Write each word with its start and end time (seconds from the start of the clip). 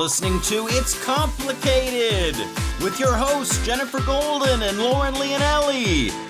listening 0.00 0.40
to 0.40 0.66
It's 0.68 1.04
Complicated 1.04 2.34
with 2.82 2.98
your 2.98 3.14
hosts, 3.14 3.58
Jenifer 3.66 4.04
Golden 4.06 4.62
and 4.62 4.78
Lauren 4.78 5.12
Leonelli. 5.12 6.29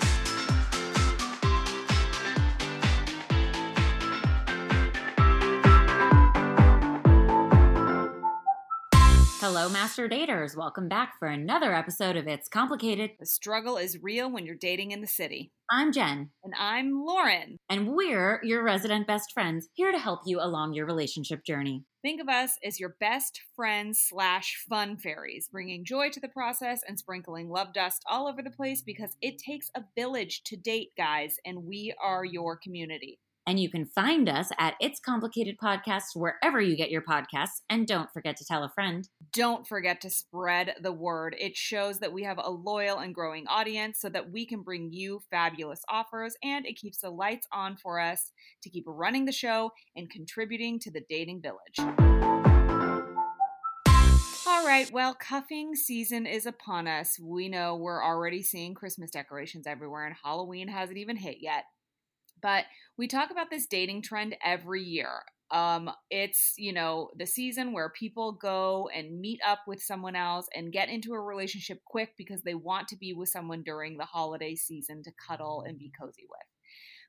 Hello, 9.61 9.71
Master 9.71 10.09
Daters. 10.09 10.57
Welcome 10.57 10.89
back 10.89 11.19
for 11.19 11.29
another 11.29 11.75
episode 11.75 12.17
of 12.17 12.27
It's 12.27 12.49
Complicated. 12.49 13.11
The 13.21 13.27
struggle 13.27 13.77
is 13.77 14.03
real 14.03 14.33
when 14.33 14.47
you're 14.47 14.55
dating 14.55 14.93
in 14.93 15.03
the 15.03 15.07
city. 15.07 15.53
I'm 15.71 15.93
Jen, 15.93 16.31
And 16.43 16.55
I'm 16.59 17.05
Lauren. 17.05 17.59
and 17.69 17.89
we're 17.89 18.41
your 18.43 18.65
resident 18.65 19.07
best 19.07 19.33
friends 19.35 19.69
here 19.75 19.93
to 19.93 19.99
help 19.99 20.21
you 20.25 20.41
along 20.41 20.73
your 20.73 20.87
relationship 20.87 21.45
journey. 21.45 21.85
Think 22.01 22.23
of 22.23 22.29
us 22.31 22.57
as 22.65 22.81
your 22.81 22.97
best 23.01 23.39
friends 23.55 24.03
slash 24.03 24.65
fun 24.67 24.97
fairies, 24.97 25.51
bringing 25.53 25.85
joy 25.85 26.09
to 26.09 26.21
the 26.21 26.29
process 26.29 26.81
and 26.89 26.99
sprinkling 26.99 27.51
love 27.51 27.75
dust 27.75 28.03
all 28.11 28.29
over 28.29 28.41
the 28.41 28.49
place 28.51 28.81
because 28.81 29.15
it 29.21 29.37
takes 29.37 29.71
a 29.77 29.83
village 29.95 30.41
to 30.47 30.57
date, 30.57 30.93
guys, 30.97 31.35
and 31.45 31.65
we 31.65 31.93
are 32.03 32.25
your 32.25 32.57
community. 32.57 33.19
And 33.51 33.59
you 33.59 33.69
can 33.69 33.85
find 33.85 34.29
us 34.29 34.53
at 34.61 34.75
It's 34.81 35.01
Complicated 35.01 35.57
Podcasts 35.61 36.15
wherever 36.15 36.61
you 36.61 36.77
get 36.77 36.93
your 36.93 37.03
podcasts. 37.03 37.63
And 37.69 37.85
don't 37.85 38.09
forget 38.13 38.37
to 38.37 38.45
tell 38.45 38.63
a 38.63 38.71
friend. 38.77 39.09
Don't 39.33 39.67
forget 39.67 40.01
to 40.03 40.09
spread 40.09 40.77
the 40.81 40.93
word. 40.93 41.35
It 41.37 41.57
shows 41.57 41.99
that 41.99 42.13
we 42.13 42.23
have 42.23 42.39
a 42.39 42.49
loyal 42.49 42.99
and 42.99 43.13
growing 43.13 43.49
audience 43.49 43.99
so 44.01 44.09
that 44.11 44.31
we 44.31 44.47
can 44.47 44.63
bring 44.63 44.93
you 44.93 45.23
fabulous 45.33 45.81
offers 45.89 46.37
and 46.45 46.65
it 46.65 46.77
keeps 46.77 46.99
the 46.99 47.11
lights 47.11 47.49
on 47.53 47.77
for 47.77 47.99
us 47.99 48.31
to 48.63 48.71
keep 48.71 48.85
running 48.87 49.25
the 49.25 49.33
show 49.33 49.73
and 49.97 50.09
contributing 50.09 50.79
to 50.79 50.93
the 50.93 51.03
dating 51.11 51.43
village. 51.43 51.81
All 54.47 54.65
right, 54.65 54.89
well, 54.93 55.13
cuffing 55.15 55.75
season 55.75 56.25
is 56.25 56.47
upon 56.47 56.87
us. 56.87 57.19
We 57.21 57.49
know 57.49 57.75
we're 57.75 58.05
already 58.05 58.45
seeing 58.45 58.75
Christmas 58.75 59.11
decorations 59.11 59.67
everywhere 59.67 60.07
and 60.07 60.15
Halloween 60.23 60.69
hasn't 60.69 60.99
even 60.99 61.17
hit 61.17 61.39
yet. 61.41 61.65
But 62.43 62.65
we 62.97 63.09
talk 63.09 63.31
about 63.31 63.51
this 63.51 63.67
dating 63.67 64.03
trend 64.03 64.37
every 64.45 64.83
year. 64.83 65.11
Um, 65.51 65.91
it's, 66.11 66.55
you 66.57 66.73
know, 66.73 67.11
the 67.17 67.27
season 67.27 67.73
where 67.73 67.91
people 67.91 68.33
go 68.33 68.89
and 68.95 69.21
meet 69.21 69.41
up 69.45 69.61
with 69.67 69.83
someone 69.83 70.15
else 70.15 70.47
and 70.55 70.73
get 70.73 70.89
into 70.89 71.13
a 71.13 71.21
relationship 71.21 71.81
quick 71.85 72.11
because 72.17 72.43
they 72.43 72.55
want 72.55 72.87
to 72.89 72.97
be 72.97 73.13
with 73.13 73.31
someone 73.31 73.63
during 73.63 73.97
the 73.97 74.05
holiday 74.05 74.55
season 74.55 75.03
to 75.03 75.11
cuddle 75.29 75.65
and 75.67 75.79
be 75.79 75.93
cozy 76.01 76.27
with. 76.31 76.47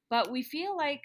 But 0.10 0.32
we 0.32 0.42
feel 0.42 0.76
like, 0.76 1.02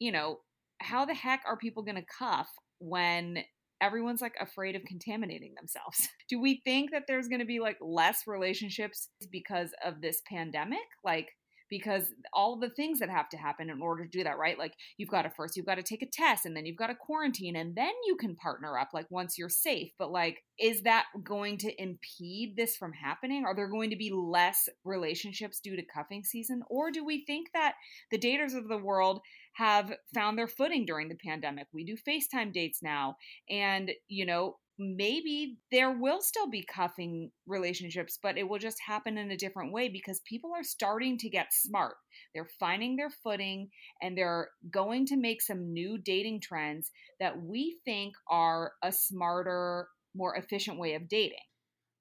you 0.00 0.10
know, 0.10 0.40
how 0.80 1.04
the 1.04 1.14
heck 1.14 1.42
are 1.46 1.56
people 1.56 1.82
going 1.82 1.96
to 1.96 2.04
cuff 2.18 2.48
when 2.78 3.44
everyone's 3.80 4.20
like 4.20 4.34
afraid 4.40 4.76
of 4.76 4.84
contaminating 4.84 5.54
themselves? 5.54 6.08
Do 6.28 6.40
we 6.40 6.60
think 6.64 6.90
that 6.90 7.04
there's 7.06 7.28
going 7.28 7.40
to 7.40 7.46
be 7.46 7.60
like 7.60 7.78
less 7.80 8.26
relationships 8.26 9.08
because 9.30 9.70
of 9.84 10.00
this 10.00 10.22
pandemic? 10.28 10.78
Like, 11.04 11.28
because 11.70 12.12
all 12.32 12.58
the 12.58 12.70
things 12.70 12.98
that 12.98 13.08
have 13.08 13.28
to 13.30 13.36
happen 13.36 13.70
in 13.70 13.80
order 13.80 14.04
to 14.04 14.10
do 14.10 14.24
that, 14.24 14.38
right? 14.38 14.58
Like 14.58 14.74
you've 14.98 15.08
got 15.08 15.22
to 15.22 15.30
first 15.30 15.56
you've 15.56 15.66
got 15.66 15.76
to 15.76 15.82
take 15.82 16.02
a 16.02 16.06
test 16.06 16.44
and 16.44 16.56
then 16.56 16.66
you've 16.66 16.76
got 16.76 16.88
to 16.88 16.94
quarantine 16.94 17.56
and 17.56 17.74
then 17.74 17.92
you 18.06 18.16
can 18.16 18.36
partner 18.36 18.76
up 18.78 18.90
like 18.92 19.06
once 19.10 19.38
you're 19.38 19.48
safe. 19.48 19.92
But 19.98 20.10
like 20.10 20.42
is 20.58 20.82
that 20.82 21.06
going 21.24 21.56
to 21.58 21.82
impede 21.82 22.56
this 22.56 22.76
from 22.76 22.92
happening? 22.92 23.44
Are 23.46 23.54
there 23.54 23.68
going 23.68 23.90
to 23.90 23.96
be 23.96 24.12
less 24.12 24.68
relationships 24.84 25.60
due 25.60 25.76
to 25.76 25.82
cuffing 25.82 26.24
season 26.24 26.62
or 26.68 26.90
do 26.90 27.04
we 27.04 27.24
think 27.24 27.48
that 27.54 27.74
the 28.10 28.18
daters 28.18 28.56
of 28.56 28.68
the 28.68 28.78
world 28.78 29.20
have 29.54 29.92
found 30.14 30.36
their 30.36 30.48
footing 30.48 30.84
during 30.84 31.08
the 31.08 31.18
pandemic? 31.24 31.66
We 31.72 31.84
do 31.84 31.96
FaceTime 31.96 32.52
dates 32.52 32.82
now 32.82 33.16
and, 33.48 33.90
you 34.08 34.26
know, 34.26 34.56
maybe 34.80 35.58
there 35.70 35.92
will 35.92 36.22
still 36.22 36.48
be 36.48 36.64
cuffing 36.64 37.30
relationships, 37.46 38.18
but 38.20 38.38
it 38.38 38.48
will 38.48 38.58
just 38.58 38.78
happen 38.84 39.18
in 39.18 39.30
a 39.30 39.36
different 39.36 39.72
way 39.72 39.90
because 39.90 40.20
people 40.20 40.52
are 40.56 40.64
starting 40.64 41.18
to 41.18 41.28
get 41.28 41.52
smart. 41.52 41.96
They're 42.34 42.48
finding 42.58 42.96
their 42.96 43.10
footing 43.10 43.68
and 44.00 44.16
they're 44.16 44.48
going 44.70 45.06
to 45.06 45.16
make 45.16 45.42
some 45.42 45.72
new 45.72 45.98
dating 45.98 46.40
trends 46.40 46.90
that 47.20 47.42
we 47.42 47.78
think 47.84 48.14
are 48.30 48.72
a 48.82 48.90
smarter, 48.90 49.86
more 50.16 50.34
efficient 50.36 50.78
way 50.78 50.94
of 50.94 51.08
dating. 51.08 51.38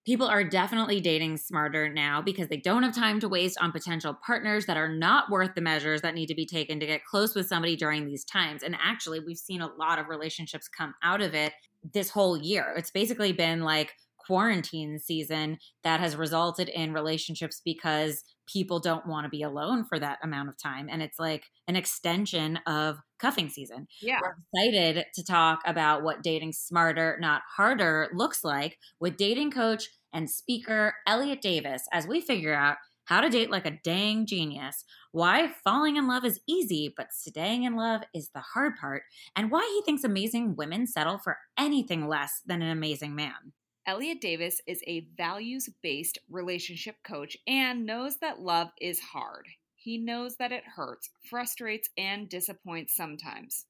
People 0.05 0.27
are 0.27 0.43
definitely 0.43 1.01
dating 1.01 1.37
smarter 1.37 1.91
now 1.91 2.21
because 2.21 2.47
they 2.47 2.57
don't 2.57 2.83
have 2.83 2.95
time 2.95 3.19
to 3.19 3.29
waste 3.29 3.57
on 3.61 3.71
potential 3.71 4.17
partners 4.25 4.65
that 4.65 4.77
are 4.77 4.87
not 4.87 5.29
worth 5.29 5.53
the 5.55 5.61
measures 5.61 6.01
that 6.01 6.15
need 6.15 6.27
to 6.27 6.35
be 6.35 6.45
taken 6.45 6.79
to 6.79 6.85
get 6.85 7.05
close 7.05 7.35
with 7.35 7.47
somebody 7.47 7.75
during 7.75 8.05
these 8.05 8.23
times. 8.23 8.63
And 8.63 8.75
actually, 8.81 9.19
we've 9.19 9.37
seen 9.37 9.61
a 9.61 9.71
lot 9.77 9.99
of 9.99 10.07
relationships 10.07 10.67
come 10.67 10.95
out 11.03 11.21
of 11.21 11.35
it 11.35 11.53
this 11.93 12.09
whole 12.09 12.37
year. 12.37 12.73
It's 12.77 12.91
basically 12.91 13.33
been 13.33 13.61
like 13.61 13.93
quarantine 14.29 14.99
season 14.99 15.57
that 15.83 15.99
has 15.99 16.15
resulted 16.15 16.69
in 16.69 16.93
relationships 16.93 17.63
because 17.65 18.23
people 18.45 18.79
don't 18.79 19.07
want 19.07 19.25
to 19.25 19.29
be 19.29 19.41
alone 19.41 19.83
for 19.83 19.97
that 19.97 20.19
amount 20.21 20.49
of 20.49 20.55
time. 20.55 20.87
And 20.87 21.01
it's 21.01 21.17
like 21.17 21.45
an 21.67 21.75
extension 21.75 22.57
of 22.67 22.97
cuffing 23.17 23.49
season. 23.49 23.87
Yeah. 24.03 24.19
We're 24.21 24.67
excited 24.69 25.05
to 25.15 25.23
talk 25.23 25.61
about 25.65 26.03
what 26.03 26.21
dating 26.21 26.53
smarter, 26.53 27.17
not 27.19 27.41
harder 27.57 28.09
looks 28.13 28.43
like 28.43 28.77
with 28.99 29.17
dating 29.17 29.49
coach 29.49 29.85
and 30.13 30.29
speaker 30.29 30.93
Elliott 31.07 31.41
Davis 31.41 31.81
as 31.91 32.05
we 32.05 32.21
figure 32.21 32.53
out 32.53 32.77
how 33.05 33.21
to 33.21 33.29
date 33.29 33.49
like 33.49 33.65
a 33.65 33.79
dang 33.83 34.27
genius, 34.27 34.85
why 35.11 35.51
falling 35.63 35.97
in 35.97 36.07
love 36.07 36.23
is 36.23 36.39
easy, 36.47 36.93
but 36.95 37.07
staying 37.11 37.63
in 37.63 37.75
love 37.75 38.01
is 38.13 38.29
the 38.35 38.43
hard 38.53 38.73
part, 38.79 39.01
and 39.35 39.49
why 39.49 39.67
he 39.73 39.81
thinks 39.83 40.03
amazing 40.03 40.55
women 40.55 40.85
settle 40.85 41.17
for 41.17 41.37
anything 41.57 42.07
less 42.07 42.43
than 42.45 42.61
an 42.61 42.69
amazing 42.69 43.15
man. 43.15 43.53
Elliott 43.89 44.21
Davis 44.21 44.61
is 44.67 44.83
a 44.85 45.07
values 45.17 45.67
based 45.81 46.19
relationship 46.29 46.97
coach 47.03 47.35
and 47.47 47.87
knows 47.87 48.17
that 48.17 48.39
love 48.39 48.67
is 48.79 48.99
hard. 48.99 49.47
He 49.73 49.97
knows 49.97 50.35
that 50.35 50.51
it 50.51 50.61
hurts, 50.75 51.09
frustrates, 51.27 51.89
and 51.97 52.29
disappoints 52.29 52.95
sometimes. 52.95 53.65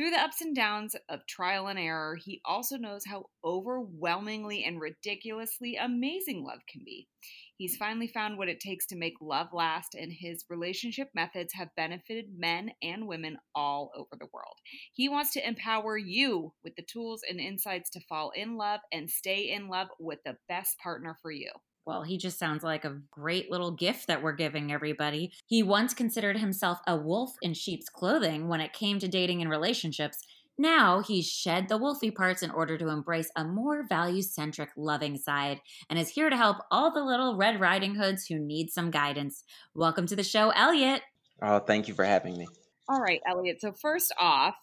Through 0.00 0.12
the 0.12 0.22
ups 0.22 0.40
and 0.40 0.56
downs 0.56 0.96
of 1.10 1.26
trial 1.26 1.66
and 1.66 1.78
error, 1.78 2.16
he 2.16 2.40
also 2.46 2.78
knows 2.78 3.04
how 3.04 3.26
overwhelmingly 3.44 4.64
and 4.64 4.80
ridiculously 4.80 5.76
amazing 5.76 6.42
love 6.42 6.60
can 6.66 6.80
be. 6.86 7.06
He's 7.58 7.76
finally 7.76 8.06
found 8.06 8.38
what 8.38 8.48
it 8.48 8.60
takes 8.60 8.86
to 8.86 8.96
make 8.96 9.20
love 9.20 9.48
last, 9.52 9.94
and 9.94 10.10
his 10.10 10.46
relationship 10.48 11.10
methods 11.14 11.52
have 11.52 11.76
benefited 11.76 12.30
men 12.34 12.70
and 12.82 13.06
women 13.06 13.36
all 13.54 13.92
over 13.94 14.16
the 14.18 14.30
world. 14.32 14.56
He 14.94 15.10
wants 15.10 15.34
to 15.34 15.46
empower 15.46 15.98
you 15.98 16.54
with 16.64 16.76
the 16.76 16.82
tools 16.82 17.20
and 17.28 17.38
insights 17.38 17.90
to 17.90 18.00
fall 18.08 18.30
in 18.30 18.56
love 18.56 18.80
and 18.90 19.10
stay 19.10 19.50
in 19.50 19.68
love 19.68 19.88
with 19.98 20.20
the 20.24 20.38
best 20.48 20.78
partner 20.78 21.18
for 21.20 21.30
you. 21.30 21.50
Well, 21.86 22.02
he 22.02 22.18
just 22.18 22.38
sounds 22.38 22.62
like 22.62 22.84
a 22.84 23.00
great 23.10 23.50
little 23.50 23.72
gift 23.72 24.06
that 24.06 24.22
we're 24.22 24.32
giving 24.32 24.72
everybody. 24.72 25.32
He 25.46 25.62
once 25.62 25.94
considered 25.94 26.38
himself 26.38 26.78
a 26.86 26.96
wolf 26.96 27.32
in 27.42 27.54
sheep's 27.54 27.88
clothing 27.88 28.48
when 28.48 28.60
it 28.60 28.72
came 28.72 28.98
to 28.98 29.08
dating 29.08 29.40
and 29.40 29.50
relationships. 29.50 30.18
Now 30.58 31.00
he's 31.00 31.26
shed 31.26 31.68
the 31.68 31.78
wolfy 31.78 32.14
parts 32.14 32.42
in 32.42 32.50
order 32.50 32.76
to 32.76 32.88
embrace 32.88 33.30
a 33.34 33.44
more 33.44 33.86
value 33.88 34.20
centric, 34.20 34.68
loving 34.76 35.16
side 35.16 35.60
and 35.88 35.98
is 35.98 36.10
here 36.10 36.28
to 36.28 36.36
help 36.36 36.58
all 36.70 36.92
the 36.92 37.02
little 37.02 37.36
Red 37.36 37.58
Riding 37.60 37.94
Hoods 37.94 38.26
who 38.26 38.38
need 38.38 38.70
some 38.70 38.90
guidance. 38.90 39.42
Welcome 39.74 40.06
to 40.08 40.16
the 40.16 40.22
show, 40.22 40.50
Elliott. 40.50 41.00
Oh, 41.40 41.60
thank 41.60 41.88
you 41.88 41.94
for 41.94 42.04
having 42.04 42.36
me. 42.36 42.46
All 42.90 43.00
right, 43.00 43.22
Elliott. 43.26 43.62
So, 43.62 43.72
first 43.72 44.12
off, 44.18 44.56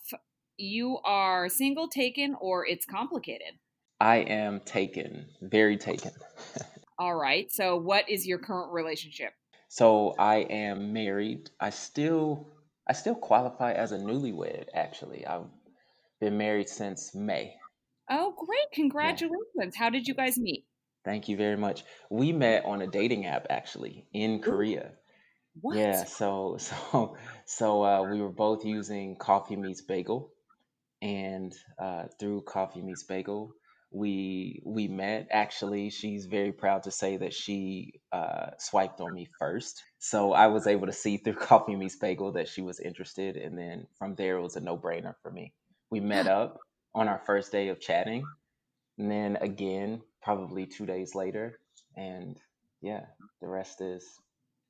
you 0.57 0.99
are 1.03 1.49
single, 1.49 1.87
taken, 1.87 2.35
or 2.39 2.65
it's 2.65 2.85
complicated. 2.85 3.53
I 3.99 4.17
am 4.17 4.59
taken, 4.59 5.25
very 5.41 5.77
taken. 5.77 6.11
All 6.99 7.15
right. 7.15 7.51
So, 7.51 7.77
what 7.77 8.09
is 8.09 8.25
your 8.25 8.39
current 8.39 8.71
relationship? 8.71 9.33
So 9.69 10.15
I 10.17 10.37
am 10.37 10.93
married. 10.93 11.49
I 11.59 11.71
still 11.71 12.47
I 12.87 12.93
still 12.93 13.15
qualify 13.15 13.73
as 13.73 13.91
a 13.91 13.97
newlywed 13.97 14.67
actually. 14.73 15.25
I've 15.25 15.47
been 16.19 16.37
married 16.37 16.69
since 16.69 17.13
May. 17.13 17.55
Oh, 18.09 18.33
great. 18.37 18.71
Congratulations. 18.73 19.75
How 19.75 19.89
did 19.89 20.07
you 20.07 20.13
guys 20.13 20.37
meet? 20.37 20.65
Thank 21.03 21.27
you 21.27 21.35
very 21.35 21.57
much. 21.57 21.83
We 22.09 22.31
met 22.31 22.65
on 22.65 22.81
a 22.81 22.87
dating 22.87 23.25
app 23.25 23.47
actually 23.49 24.07
in 24.13 24.41
Korea. 24.41 24.91
What? 25.59 25.77
Yeah, 25.77 26.05
so 26.05 26.57
so 26.59 27.17
so 27.45 27.83
uh, 27.83 28.03
we 28.03 28.21
were 28.21 28.31
both 28.31 28.63
using 28.63 29.17
Coffee 29.17 29.57
Meets 29.57 29.81
Bagel, 29.81 30.31
and 31.01 31.53
uh, 31.77 32.05
through 32.19 32.43
Coffee 32.43 32.81
Meets 32.81 33.03
Bagel, 33.03 33.53
we 33.91 34.61
we 34.65 34.87
met. 34.87 35.27
Actually, 35.31 35.89
she's 35.89 36.25
very 36.25 36.51
proud 36.51 36.83
to 36.83 36.91
say 36.91 37.17
that 37.17 37.33
she 37.33 38.01
uh, 38.11 38.47
swiped 38.59 38.99
on 38.99 39.13
me 39.13 39.27
first, 39.39 39.83
so 39.99 40.33
I 40.33 40.47
was 40.47 40.67
able 40.67 40.87
to 40.87 40.93
see 40.93 41.17
through 41.17 41.33
Coffee 41.39 41.75
Meets 41.75 41.95
Bagel 41.97 42.33
that 42.33 42.47
she 42.49 42.61
was 42.61 42.79
interested, 42.79 43.37
and 43.37 43.57
then 43.57 43.87
from 43.97 44.15
there 44.15 44.37
it 44.37 44.41
was 44.41 44.55
a 44.55 44.61
no 44.61 44.77
brainer 44.77 45.13
for 45.21 45.31
me. 45.31 45.53
We 45.89 45.99
met 45.99 46.27
up 46.27 46.57
on 46.93 47.07
our 47.07 47.21
first 47.25 47.51
day 47.51 47.69
of 47.69 47.79
chatting, 47.79 48.25
and 48.97 49.09
then 49.09 49.37
again 49.37 50.01
probably 50.21 50.65
two 50.65 50.85
days 50.85 51.15
later, 51.15 51.59
and 51.95 52.37
yeah, 52.81 53.05
the 53.41 53.47
rest 53.47 53.81
is 53.81 54.05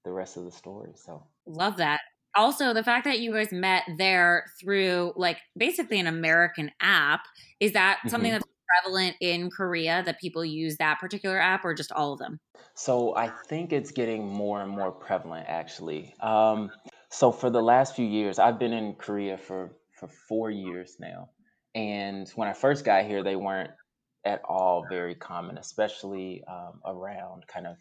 the 0.06 0.12
rest 0.12 0.38
of 0.38 0.46
the 0.46 0.52
story. 0.52 0.92
So 0.96 1.24
Love 1.48 1.78
that. 1.78 2.00
Also, 2.36 2.72
the 2.74 2.84
fact 2.84 3.06
that 3.06 3.20
you 3.20 3.34
guys 3.34 3.52
met 3.52 3.84
there 3.98 4.46
through 4.62 5.14
like 5.16 5.38
basically 5.58 6.00
an 6.00 6.06
American 6.08 6.72
app 6.80 7.22
is 7.60 7.74
that 7.74 8.00
something 8.08 8.32
Mhm. 8.32 8.36
that's 8.36 8.46
prevalent 8.68 9.16
in 9.22 9.50
Korea 9.50 10.04
that 10.06 10.20
people 10.20 10.44
use 10.44 10.78
that 10.78 11.00
particular 11.00 11.40
app 11.40 11.66
or 11.66 11.74
just 11.74 11.92
all 11.92 12.14
of 12.14 12.20
them? 12.20 12.40
So 12.74 13.16
I 13.16 13.30
think 13.48 13.74
it's 13.74 13.92
getting 13.92 14.28
more 14.28 14.62
and 14.62 14.70
more 14.70 14.92
prevalent 14.92 15.46
actually. 15.48 16.14
Um, 16.20 16.72
so 17.10 17.32
for 17.32 17.50
the 17.50 17.62
last 17.62 17.96
few 17.96 18.06
years, 18.06 18.40
I've 18.40 18.60
been 18.60 18.74
in 18.74 18.96
Korea 18.96 19.38
for, 19.38 19.72
for 20.00 20.08
four 20.08 20.52
years 20.52 20.98
now. 21.00 21.30
And 21.74 22.30
when 22.36 22.48
I 22.48 22.54
first 22.54 22.86
got 22.86 23.06
here, 23.06 23.24
they 23.24 23.36
weren't 23.36 23.72
at 24.26 24.42
all 24.44 24.86
very 24.90 25.16
common, 25.16 25.58
especially 25.58 26.44
um, 26.48 26.82
around 26.86 27.48
kind 27.48 27.66
of 27.68 27.78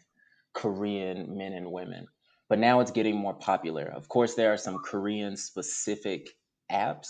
Korean 0.53 1.37
men 1.37 1.53
and 1.53 1.71
women. 1.71 2.07
But 2.49 2.59
now 2.59 2.79
it's 2.79 2.91
getting 2.91 3.17
more 3.17 3.33
popular. 3.33 3.83
Of 3.83 4.07
course, 4.07 4.35
there 4.35 4.53
are 4.53 4.57
some 4.57 4.79
Korean 4.79 5.35
specific 5.35 6.29
apps, 6.71 7.07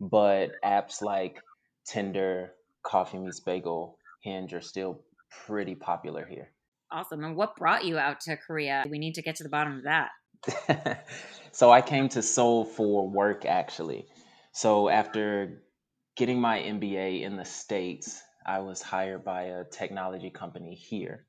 but 0.00 0.52
apps 0.64 1.02
like 1.02 1.42
Tinder, 1.84 2.52
Coffee 2.86 3.18
Meets 3.18 3.40
Bagel, 3.40 3.98
Hinge 4.22 4.54
are 4.54 4.60
still 4.60 5.02
pretty 5.46 5.74
popular 5.74 6.24
here. 6.24 6.50
Awesome. 6.90 7.24
And 7.24 7.36
what 7.36 7.56
brought 7.56 7.84
you 7.84 7.98
out 7.98 8.20
to 8.20 8.36
Korea? 8.36 8.84
We 8.88 8.98
need 8.98 9.14
to 9.14 9.22
get 9.22 9.36
to 9.36 9.42
the 9.42 9.48
bottom 9.48 9.78
of 9.78 9.84
that. 9.84 11.04
so 11.52 11.70
I 11.70 11.82
came 11.82 12.08
to 12.10 12.22
Seoul 12.22 12.64
for 12.64 13.08
work 13.08 13.44
actually. 13.44 14.06
So 14.52 14.88
after 14.88 15.62
getting 16.16 16.40
my 16.40 16.60
MBA 16.60 17.22
in 17.22 17.36
the 17.36 17.44
States, 17.44 18.22
I 18.46 18.60
was 18.60 18.80
hired 18.80 19.24
by 19.24 19.42
a 19.42 19.64
technology 19.64 20.30
company 20.30 20.74
here 20.74 21.26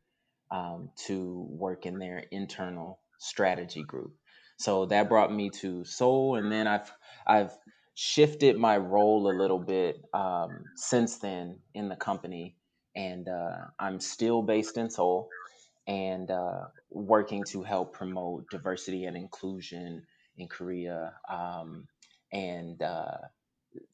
um, 0.51 0.91
to 1.07 1.47
work 1.49 1.85
in 1.85 1.97
their 1.97 2.23
internal 2.31 2.99
strategy 3.17 3.83
group. 3.83 4.13
So 4.59 4.85
that 4.87 5.09
brought 5.09 5.33
me 5.33 5.49
to 5.61 5.83
Seoul, 5.83 6.35
and 6.35 6.51
then 6.51 6.67
I've 6.67 6.91
I've 7.25 7.51
shifted 7.99 8.55
my 8.55 8.77
role 8.77 9.27
a 9.27 9.33
little 9.35 9.57
bit 9.57 10.05
um, 10.13 10.63
since 10.75 11.17
then 11.17 11.57
in 11.73 11.89
the 11.89 11.95
company, 11.95 12.55
and 12.95 13.27
uh, 13.27 13.57
I'm 13.79 13.99
still 13.99 14.43
based 14.43 14.77
in 14.77 14.91
Seoul 14.91 15.27
and 15.87 16.29
uh, 16.29 16.65
working 16.91 17.43
to 17.45 17.63
help 17.63 17.93
promote 17.93 18.47
diversity 18.51 19.05
and 19.05 19.17
inclusion 19.17 20.05
in 20.37 20.47
Korea 20.47 21.11
um, 21.27 21.87
and 22.31 22.79
uh, 22.83 23.17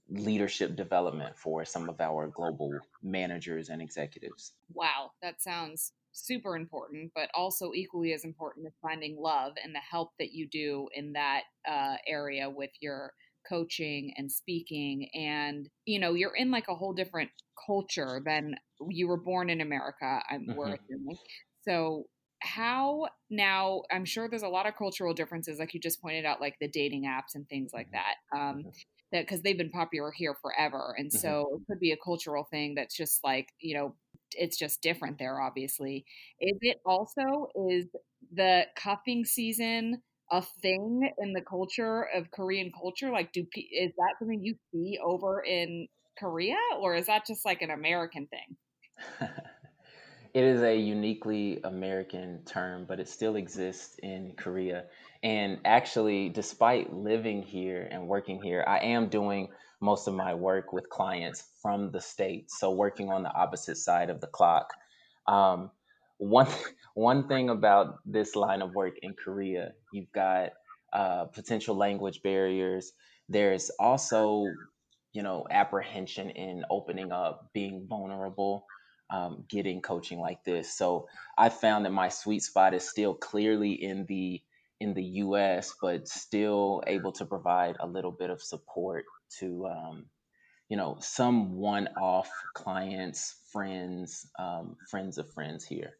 leadership 0.09 0.75
development 0.75 1.37
for 1.37 1.63
some 1.63 1.87
of 1.87 2.01
our 2.01 2.27
global 2.27 2.77
managers 3.01 3.69
and 3.69 3.81
executives. 3.81 4.51
Wow, 4.73 5.11
that 5.21 5.41
sounds 5.41 5.93
super 6.11 6.57
important, 6.57 7.13
but 7.15 7.29
also 7.33 7.71
equally 7.73 8.11
as 8.11 8.25
important 8.25 8.67
is 8.67 8.73
finding 8.81 9.15
love 9.17 9.53
and 9.63 9.73
the 9.73 9.79
help 9.79 10.11
that 10.19 10.33
you 10.33 10.45
do 10.45 10.89
in 10.93 11.13
that 11.13 11.43
uh, 11.65 11.95
area 12.05 12.49
with 12.49 12.71
your 12.81 13.13
coaching 13.47 14.13
and 14.17 14.31
speaking. 14.31 15.09
And, 15.13 15.69
you 15.85 15.99
know, 15.99 16.13
you're 16.13 16.35
in 16.35 16.51
like 16.51 16.67
a 16.69 16.75
whole 16.75 16.93
different 16.93 17.29
culture 17.65 18.21
than 18.25 18.55
you 18.89 19.07
were 19.07 19.17
born 19.17 19.49
in 19.49 19.61
America, 19.61 20.21
I'm 20.29 20.47
mm-hmm. 20.47 20.59
assuming. 20.59 21.17
So, 21.67 22.05
how 22.43 23.07
now 23.29 23.81
i'm 23.89 24.03
sure 24.03 24.27
there's 24.27 24.43
a 24.43 24.49
lot 24.49 24.67
of 24.67 24.75
cultural 24.75 25.13
differences 25.13 25.59
like 25.59 25.73
you 25.73 25.79
just 25.79 26.01
pointed 26.01 26.25
out 26.25 26.41
like 26.41 26.55
the 26.59 26.67
dating 26.67 27.05
apps 27.05 27.35
and 27.35 27.47
things 27.47 27.71
like 27.73 27.87
mm-hmm. 27.87 27.95
that 28.35 28.37
um 28.37 28.57
mm-hmm. 28.57 28.69
that 29.13 29.25
because 29.25 29.41
they've 29.41 29.57
been 29.57 29.69
popular 29.69 30.11
here 30.11 30.35
forever 30.41 30.93
and 30.97 31.09
mm-hmm. 31.09 31.19
so 31.19 31.47
it 31.53 31.61
could 31.69 31.79
be 31.79 31.91
a 31.91 31.97
cultural 32.03 32.45
thing 32.51 32.75
that's 32.75 32.95
just 32.97 33.23
like 33.23 33.47
you 33.59 33.73
know 33.73 33.95
it's 34.31 34.57
just 34.57 34.81
different 34.81 35.17
there 35.19 35.39
obviously 35.39 36.05
is 36.41 36.57
it 36.61 36.77
also 36.85 37.47
is 37.69 37.85
the 38.33 38.63
cuffing 38.75 39.23
season 39.23 40.01
a 40.31 40.41
thing 40.61 41.11
in 41.17 41.33
the 41.33 41.41
culture 41.41 42.07
of 42.15 42.31
korean 42.31 42.71
culture? 42.71 43.11
Like 43.11 43.31
do 43.31 43.45
is 43.55 43.91
that 43.97 44.15
something 44.19 44.43
you 44.43 44.55
see 44.71 44.97
over 45.03 45.41
in 45.41 45.87
korea 46.19 46.57
or 46.79 46.95
is 46.95 47.07
that 47.07 47.25
just 47.25 47.45
like 47.45 47.61
an 47.61 47.71
american 47.71 48.27
thing? 48.27 49.29
It 50.33 50.43
is 50.43 50.63
a 50.63 50.75
uniquely 50.75 51.59
american 51.63 52.41
term 52.43 52.85
but 52.87 52.99
it 52.99 53.07
still 53.07 53.35
exists 53.35 53.95
in 54.01 54.33
korea. 54.35 54.85
And 55.21 55.59
actually 55.63 56.29
despite 56.29 56.91
living 56.91 57.43
here 57.43 57.87
and 57.91 58.07
working 58.07 58.41
here 58.41 58.63
i 58.67 58.79
am 58.79 59.09
doing 59.09 59.49
most 59.83 60.07
of 60.07 60.13
my 60.13 60.33
work 60.33 60.71
with 60.71 60.89
clients 60.89 61.43
from 61.61 61.91
the 61.91 61.99
States, 61.99 62.57
so 62.57 62.71
working 62.71 63.11
on 63.11 63.21
the 63.21 63.33
opposite 63.33 63.75
side 63.75 64.09
of 64.09 64.21
the 64.21 64.27
clock. 64.27 64.69
Um, 65.27 65.71
one, 66.23 66.47
one 66.93 67.27
thing 67.27 67.49
about 67.49 67.99
this 68.05 68.35
line 68.35 68.61
of 68.61 68.73
work 68.73 68.95
in 69.01 69.13
Korea, 69.13 69.73
you've 69.91 70.11
got 70.11 70.51
uh, 70.91 71.25
potential 71.25 71.75
language 71.75 72.21
barriers. 72.23 72.93
There's 73.29 73.69
also, 73.79 74.45
you 75.13 75.23
know, 75.23 75.45
apprehension 75.49 76.29
in 76.31 76.63
opening 76.69 77.11
up, 77.11 77.49
being 77.53 77.85
vulnerable, 77.87 78.65
um, 79.09 79.43
getting 79.49 79.81
coaching 79.81 80.19
like 80.19 80.43
this. 80.43 80.75
So 80.77 81.07
I 81.37 81.49
found 81.49 81.85
that 81.85 81.91
my 81.91 82.09
sweet 82.09 82.43
spot 82.43 82.73
is 82.73 82.87
still 82.87 83.13
clearly 83.13 83.71
in 83.73 84.05
the 84.05 84.41
in 84.79 84.93
the 84.93 85.03
U.S., 85.03 85.73
but 85.81 86.09
still 86.09 86.83
able 86.87 87.13
to 87.13 87.25
provide 87.25 87.77
a 87.79 87.87
little 87.87 88.11
bit 88.11 88.29
of 88.29 88.41
support 88.41 89.05
to 89.39 89.65
um, 89.67 90.05
you 90.69 90.77
know 90.77 90.97
some 90.99 91.53
one-off 91.53 92.29
clients 92.53 93.35
friends 93.51 94.27
um, 94.39 94.75
friends 94.89 95.17
of 95.17 95.31
friends 95.31 95.65
here 95.65 95.93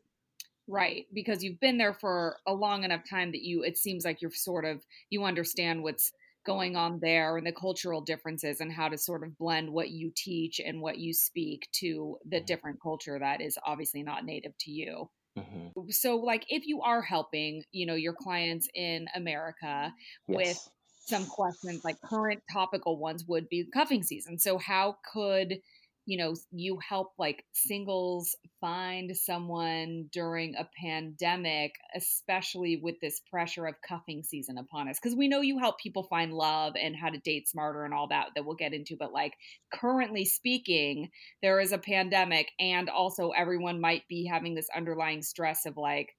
right 0.68 1.06
because 1.13 1.44
you've 1.44 1.60
been 1.60 1.77
there 1.77 1.94
for 1.94 2.38
a 2.48 2.54
long 2.54 2.83
enough 2.83 3.01
time 3.10 3.31
that 3.31 3.42
you 3.42 3.63
it 3.63 3.77
seems 3.77 4.06
like 4.06 4.21
you're 4.21 4.31
sort 4.31 4.65
of 4.65 4.81
you 5.10 5.24
understand 5.24 5.83
what's 5.83 6.12
going 6.45 6.75
on 6.75 7.00
there 7.01 7.38
and 7.38 7.48
the 7.48 7.51
cultural 7.51 8.01
differences 8.01 8.60
and 8.60 8.71
how 8.71 8.89
to 8.89 8.98
sort 8.98 9.24
of 9.24 9.38
blend 9.38 9.69
what 9.69 9.89
you 9.89 10.12
teach 10.15 10.60
and 10.60 10.81
what 10.81 10.98
you 10.98 11.13
speak 11.13 11.68
to 11.71 12.18
the 12.30 12.38
mm-hmm. 12.38 12.45
different 12.45 12.81
culture 12.81 13.18
that 13.19 13.42
is 13.42 13.57
obviously 13.65 14.04
not 14.04 14.25
native 14.25 14.51
to 14.57 14.71
you 14.71 15.10
mm-hmm. 15.38 15.89
so 15.89 16.18
like 16.18 16.45
if 16.50 16.65
you 16.65 16.81
are 16.81 17.01
helping 17.01 17.63
you 17.71 17.86
know 17.86 17.95
your 17.95 18.13
clients 18.13 18.68
in 18.74 19.07
america 19.15 19.94
yes. 20.27 20.38
with 20.38 20.69
some 21.06 21.25
questions 21.25 21.83
like 21.83 22.00
current 22.01 22.42
topical 22.51 22.98
ones 22.98 23.25
would 23.27 23.50
be 23.50 23.65
cuffing 23.74 24.04
season. 24.04 24.39
So 24.39 24.57
how 24.57 24.98
could 25.12 25.60
you 26.05 26.17
know 26.17 26.33
you 26.51 26.77
help 26.88 27.13
like 27.17 27.45
singles 27.53 28.35
find 28.59 29.15
someone 29.15 30.09
during 30.11 30.55
a 30.55 30.67
pandemic 30.81 31.73
especially 31.95 32.79
with 32.81 32.95
this 33.01 33.21
pressure 33.29 33.65
of 33.65 33.75
cuffing 33.88 34.23
season 34.23 34.57
upon 34.57 34.89
us 34.89 35.00
because 35.01 35.15
we 35.15 35.27
know 35.27 35.41
you 35.41 35.59
help 35.59 35.79
people 35.79 36.03
find 36.03 36.33
love 36.33 36.74
and 36.79 36.95
how 36.95 37.10
to 37.10 37.17
date 37.19 37.48
smarter 37.48 37.86
and 37.86 37.93
all 37.93 38.07
that 38.07 38.27
that 38.36 38.45
we'll 38.45 38.55
get 38.55 38.74
into 38.74 38.98
but 38.98 39.13
like 39.13 39.33
currently 39.74 40.25
speaking 40.25 41.10
there 41.41 41.60
is 41.60 41.72
a 41.72 41.77
pandemic 41.77 42.51
and 42.60 42.89
also 42.89 43.29
everyone 43.29 43.79
might 43.79 44.07
be 44.10 44.25
having 44.25 44.55
this 44.55 44.69
underlying 44.75 45.22
stress 45.22 45.65
of 45.65 45.77
like 45.77 46.10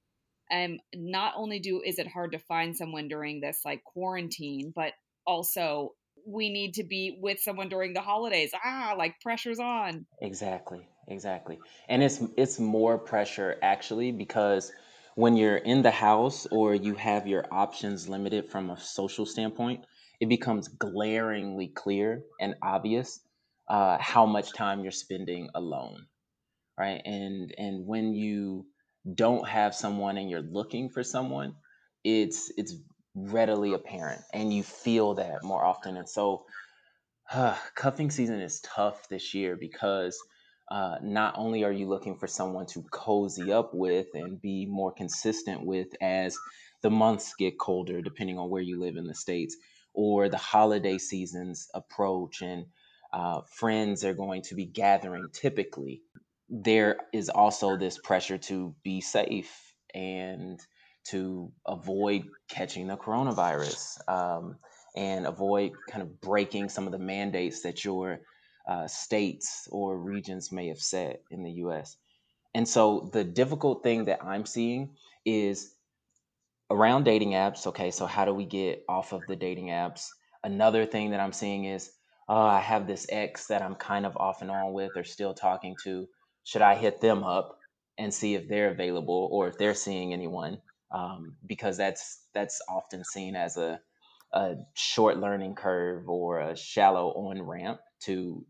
um 0.51 0.79
not 0.95 1.33
only 1.37 1.59
do 1.59 1.81
is 1.85 1.99
it 1.99 2.07
hard 2.07 2.31
to 2.31 2.39
find 2.39 2.75
someone 2.75 3.07
during 3.07 3.39
this 3.39 3.61
like 3.63 3.83
quarantine 3.83 4.73
but 4.75 4.93
also 5.27 5.91
we 6.25 6.49
need 6.49 6.75
to 6.75 6.83
be 6.83 7.17
with 7.21 7.39
someone 7.39 7.69
during 7.69 7.93
the 7.93 8.01
holidays. 8.01 8.51
Ah 8.63 8.95
like 8.97 9.19
pressure's 9.21 9.59
on. 9.59 10.05
Exactly 10.21 10.87
exactly. 11.07 11.59
And 11.87 12.03
it's 12.03 12.21
it's 12.37 12.59
more 12.59 12.97
pressure 12.97 13.57
actually 13.61 14.11
because 14.11 14.71
when 15.15 15.37
you're 15.37 15.57
in 15.57 15.81
the 15.81 15.91
house 15.91 16.47
or 16.51 16.75
you 16.75 16.95
have 16.95 17.27
your 17.27 17.45
options 17.51 18.09
limited 18.09 18.49
from 18.49 18.69
a 18.69 18.79
social 18.79 19.25
standpoint 19.25 19.85
it 20.19 20.29
becomes 20.29 20.67
glaringly 20.67 21.67
clear 21.67 22.23
and 22.39 22.55
obvious 22.61 23.19
uh, 23.67 23.97
how 23.99 24.25
much 24.25 24.53
time 24.53 24.81
you're 24.81 24.91
spending 24.91 25.49
alone 25.55 26.05
right? 26.77 27.01
And 27.05 27.53
and 27.57 27.85
when 27.87 28.13
you 28.13 28.65
don't 29.13 29.47
have 29.47 29.75
someone 29.75 30.17
and 30.17 30.29
you're 30.29 30.41
looking 30.41 30.89
for 30.89 31.03
someone, 31.03 31.55
it's 32.03 32.51
it's 32.57 32.75
readily 33.15 33.73
apparent 33.73 34.21
and 34.33 34.53
you 34.53 34.63
feel 34.63 35.15
that 35.15 35.43
more 35.43 35.63
often. 35.63 35.97
And 35.97 36.09
so 36.09 36.45
uh, 37.31 37.55
cuffing 37.75 38.11
season 38.11 38.41
is 38.41 38.61
tough 38.61 39.07
this 39.09 39.33
year 39.33 39.57
because 39.59 40.19
uh, 40.69 40.97
not 41.01 41.35
only 41.37 41.63
are 41.63 41.71
you 41.71 41.87
looking 41.87 42.17
for 42.17 42.27
someone 42.27 42.65
to 42.67 42.83
cozy 42.91 43.51
up 43.51 43.71
with 43.73 44.07
and 44.13 44.41
be 44.41 44.65
more 44.65 44.91
consistent 44.93 45.65
with 45.65 45.87
as 46.01 46.35
the 46.81 46.89
months 46.89 47.33
get 47.39 47.59
colder, 47.59 48.01
depending 48.01 48.37
on 48.37 48.49
where 48.49 48.61
you 48.61 48.79
live 48.79 48.97
in 48.97 49.07
the 49.07 49.15
States, 49.15 49.55
or 49.93 50.29
the 50.29 50.37
holiday 50.37 50.97
seasons 50.97 51.69
approach 51.73 52.41
and 52.41 52.65
uh, 53.13 53.41
friends 53.49 54.03
are 54.03 54.13
going 54.13 54.41
to 54.41 54.55
be 54.55 54.65
gathering 54.65 55.29
typically 55.33 56.01
there 56.49 56.97
is 57.13 57.29
also 57.29 57.77
this 57.77 57.97
pressure 57.97 58.37
to 58.37 58.75
be 58.83 59.01
safe 59.01 59.73
and 59.93 60.59
to 61.05 61.51
avoid 61.65 62.23
catching 62.49 62.87
the 62.87 62.97
coronavirus 62.97 63.97
um, 64.09 64.57
and 64.95 65.25
avoid 65.25 65.73
kind 65.89 66.01
of 66.01 66.19
breaking 66.21 66.69
some 66.69 66.85
of 66.85 66.91
the 66.91 66.99
mandates 66.99 67.61
that 67.61 67.83
your 67.83 68.21
uh, 68.67 68.87
states 68.87 69.67
or 69.71 69.97
regions 69.97 70.51
may 70.51 70.67
have 70.67 70.79
set 70.79 71.21
in 71.29 71.43
the 71.43 71.51
US. 71.51 71.97
And 72.53 72.67
so 72.67 73.09
the 73.13 73.23
difficult 73.23 73.83
thing 73.83 74.05
that 74.05 74.23
I'm 74.23 74.45
seeing 74.45 74.95
is 75.25 75.73
around 76.69 77.03
dating 77.03 77.31
apps. 77.31 77.67
Okay, 77.67 77.91
so 77.91 78.05
how 78.05 78.25
do 78.25 78.33
we 78.33 78.45
get 78.45 78.83
off 78.87 79.13
of 79.13 79.27
the 79.27 79.35
dating 79.35 79.67
apps? 79.67 80.09
Another 80.43 80.85
thing 80.85 81.11
that 81.11 81.19
I'm 81.19 81.33
seeing 81.33 81.65
is 81.65 81.91
oh, 82.27 82.41
I 82.41 82.59
have 82.59 82.87
this 82.87 83.05
ex 83.09 83.47
that 83.47 83.61
I'm 83.61 83.75
kind 83.75 84.05
of 84.05 84.17
off 84.17 84.41
and 84.41 84.49
on 84.49 84.73
with 84.73 84.97
or 84.97 85.03
still 85.03 85.33
talking 85.33 85.75
to. 85.83 86.07
Should 86.43 86.61
I 86.61 86.75
hit 86.75 87.01
them 87.01 87.23
up 87.23 87.59
and 87.97 88.13
see 88.13 88.35
if 88.35 88.47
they're 88.47 88.71
available 88.71 89.29
or 89.31 89.47
if 89.47 89.57
they're 89.57 89.73
seeing 89.73 90.13
anyone? 90.13 90.59
Um, 90.91 91.35
because 91.45 91.77
that's 91.77 92.21
that's 92.33 92.61
often 92.69 93.03
seen 93.03 93.35
as 93.35 93.57
a 93.57 93.79
a 94.33 94.55
short 94.73 95.17
learning 95.17 95.55
curve 95.55 96.09
or 96.09 96.39
a 96.41 96.55
shallow 96.55 97.09
on 97.11 97.41
ramp 97.41 97.79
to 98.01 98.45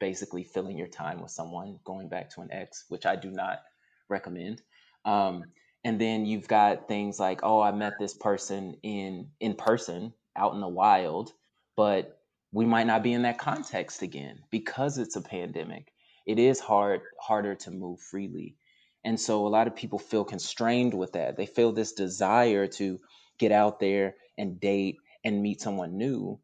basically 0.00 0.44
filling 0.44 0.76
your 0.76 0.88
time 0.88 1.22
with 1.22 1.30
someone 1.30 1.78
going 1.84 2.08
back 2.08 2.30
to 2.30 2.40
an 2.40 2.48
ex, 2.52 2.84
which 2.88 3.06
I 3.06 3.16
do 3.16 3.30
not 3.30 3.60
recommend. 4.08 4.60
Um, 5.04 5.44
and 5.84 6.00
then 6.00 6.26
you've 6.26 6.48
got 6.48 6.88
things 6.88 7.20
like, 7.20 7.40
oh, 7.42 7.60
I 7.60 7.70
met 7.72 7.94
this 7.98 8.14
person 8.14 8.76
in 8.82 9.28
in 9.40 9.54
person 9.54 10.12
out 10.36 10.54
in 10.54 10.60
the 10.60 10.68
wild, 10.68 11.32
but 11.76 12.20
we 12.52 12.64
might 12.64 12.86
not 12.86 13.02
be 13.02 13.12
in 13.12 13.22
that 13.22 13.38
context 13.38 14.02
again 14.02 14.40
because 14.50 14.98
it's 14.98 15.16
a 15.16 15.20
pandemic. 15.20 15.92
It 16.26 16.38
is 16.38 16.58
hard 16.58 17.02
harder 17.20 17.54
to 17.56 17.70
move 17.70 18.00
freely. 18.00 18.56
And 19.04 19.20
so 19.20 19.46
a 19.46 19.48
lot 19.48 19.66
of 19.66 19.76
people 19.76 19.98
feel 19.98 20.24
constrained 20.24 20.94
with 20.94 21.12
that. 21.12 21.36
They 21.36 21.46
feel 21.46 21.72
this 21.72 21.92
desire 21.92 22.66
to 22.68 23.00
get 23.38 23.52
out 23.52 23.80
there 23.80 24.16
and 24.38 24.58
date 24.58 24.96
and 25.24 25.42
meet 25.42 25.60
someone 25.60 25.96
new, 25.96 26.38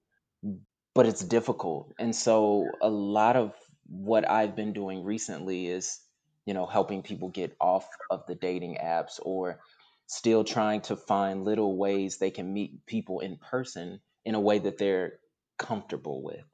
but 0.94 1.06
it's 1.06 1.24
difficult. 1.24 1.92
And 1.98 2.14
so 2.14 2.66
a 2.82 2.88
lot 2.88 3.36
of 3.36 3.54
what 3.86 4.28
I've 4.28 4.54
been 4.54 4.72
doing 4.72 5.04
recently 5.04 5.68
is, 5.68 6.00
you 6.46 6.54
know, 6.54 6.66
helping 6.66 7.02
people 7.02 7.28
get 7.28 7.56
off 7.60 7.88
of 8.10 8.24
the 8.26 8.34
dating 8.34 8.78
apps 8.82 9.18
or 9.22 9.60
still 10.06 10.44
trying 10.44 10.80
to 10.82 10.96
find 10.96 11.44
little 11.44 11.76
ways 11.76 12.18
they 12.18 12.30
can 12.30 12.52
meet 12.52 12.84
people 12.86 13.20
in 13.20 13.36
person 13.36 14.00
in 14.24 14.34
a 14.34 14.40
way 14.40 14.58
that 14.58 14.78
they're 14.78 15.14
comfortable 15.58 16.22
with. 16.22 16.44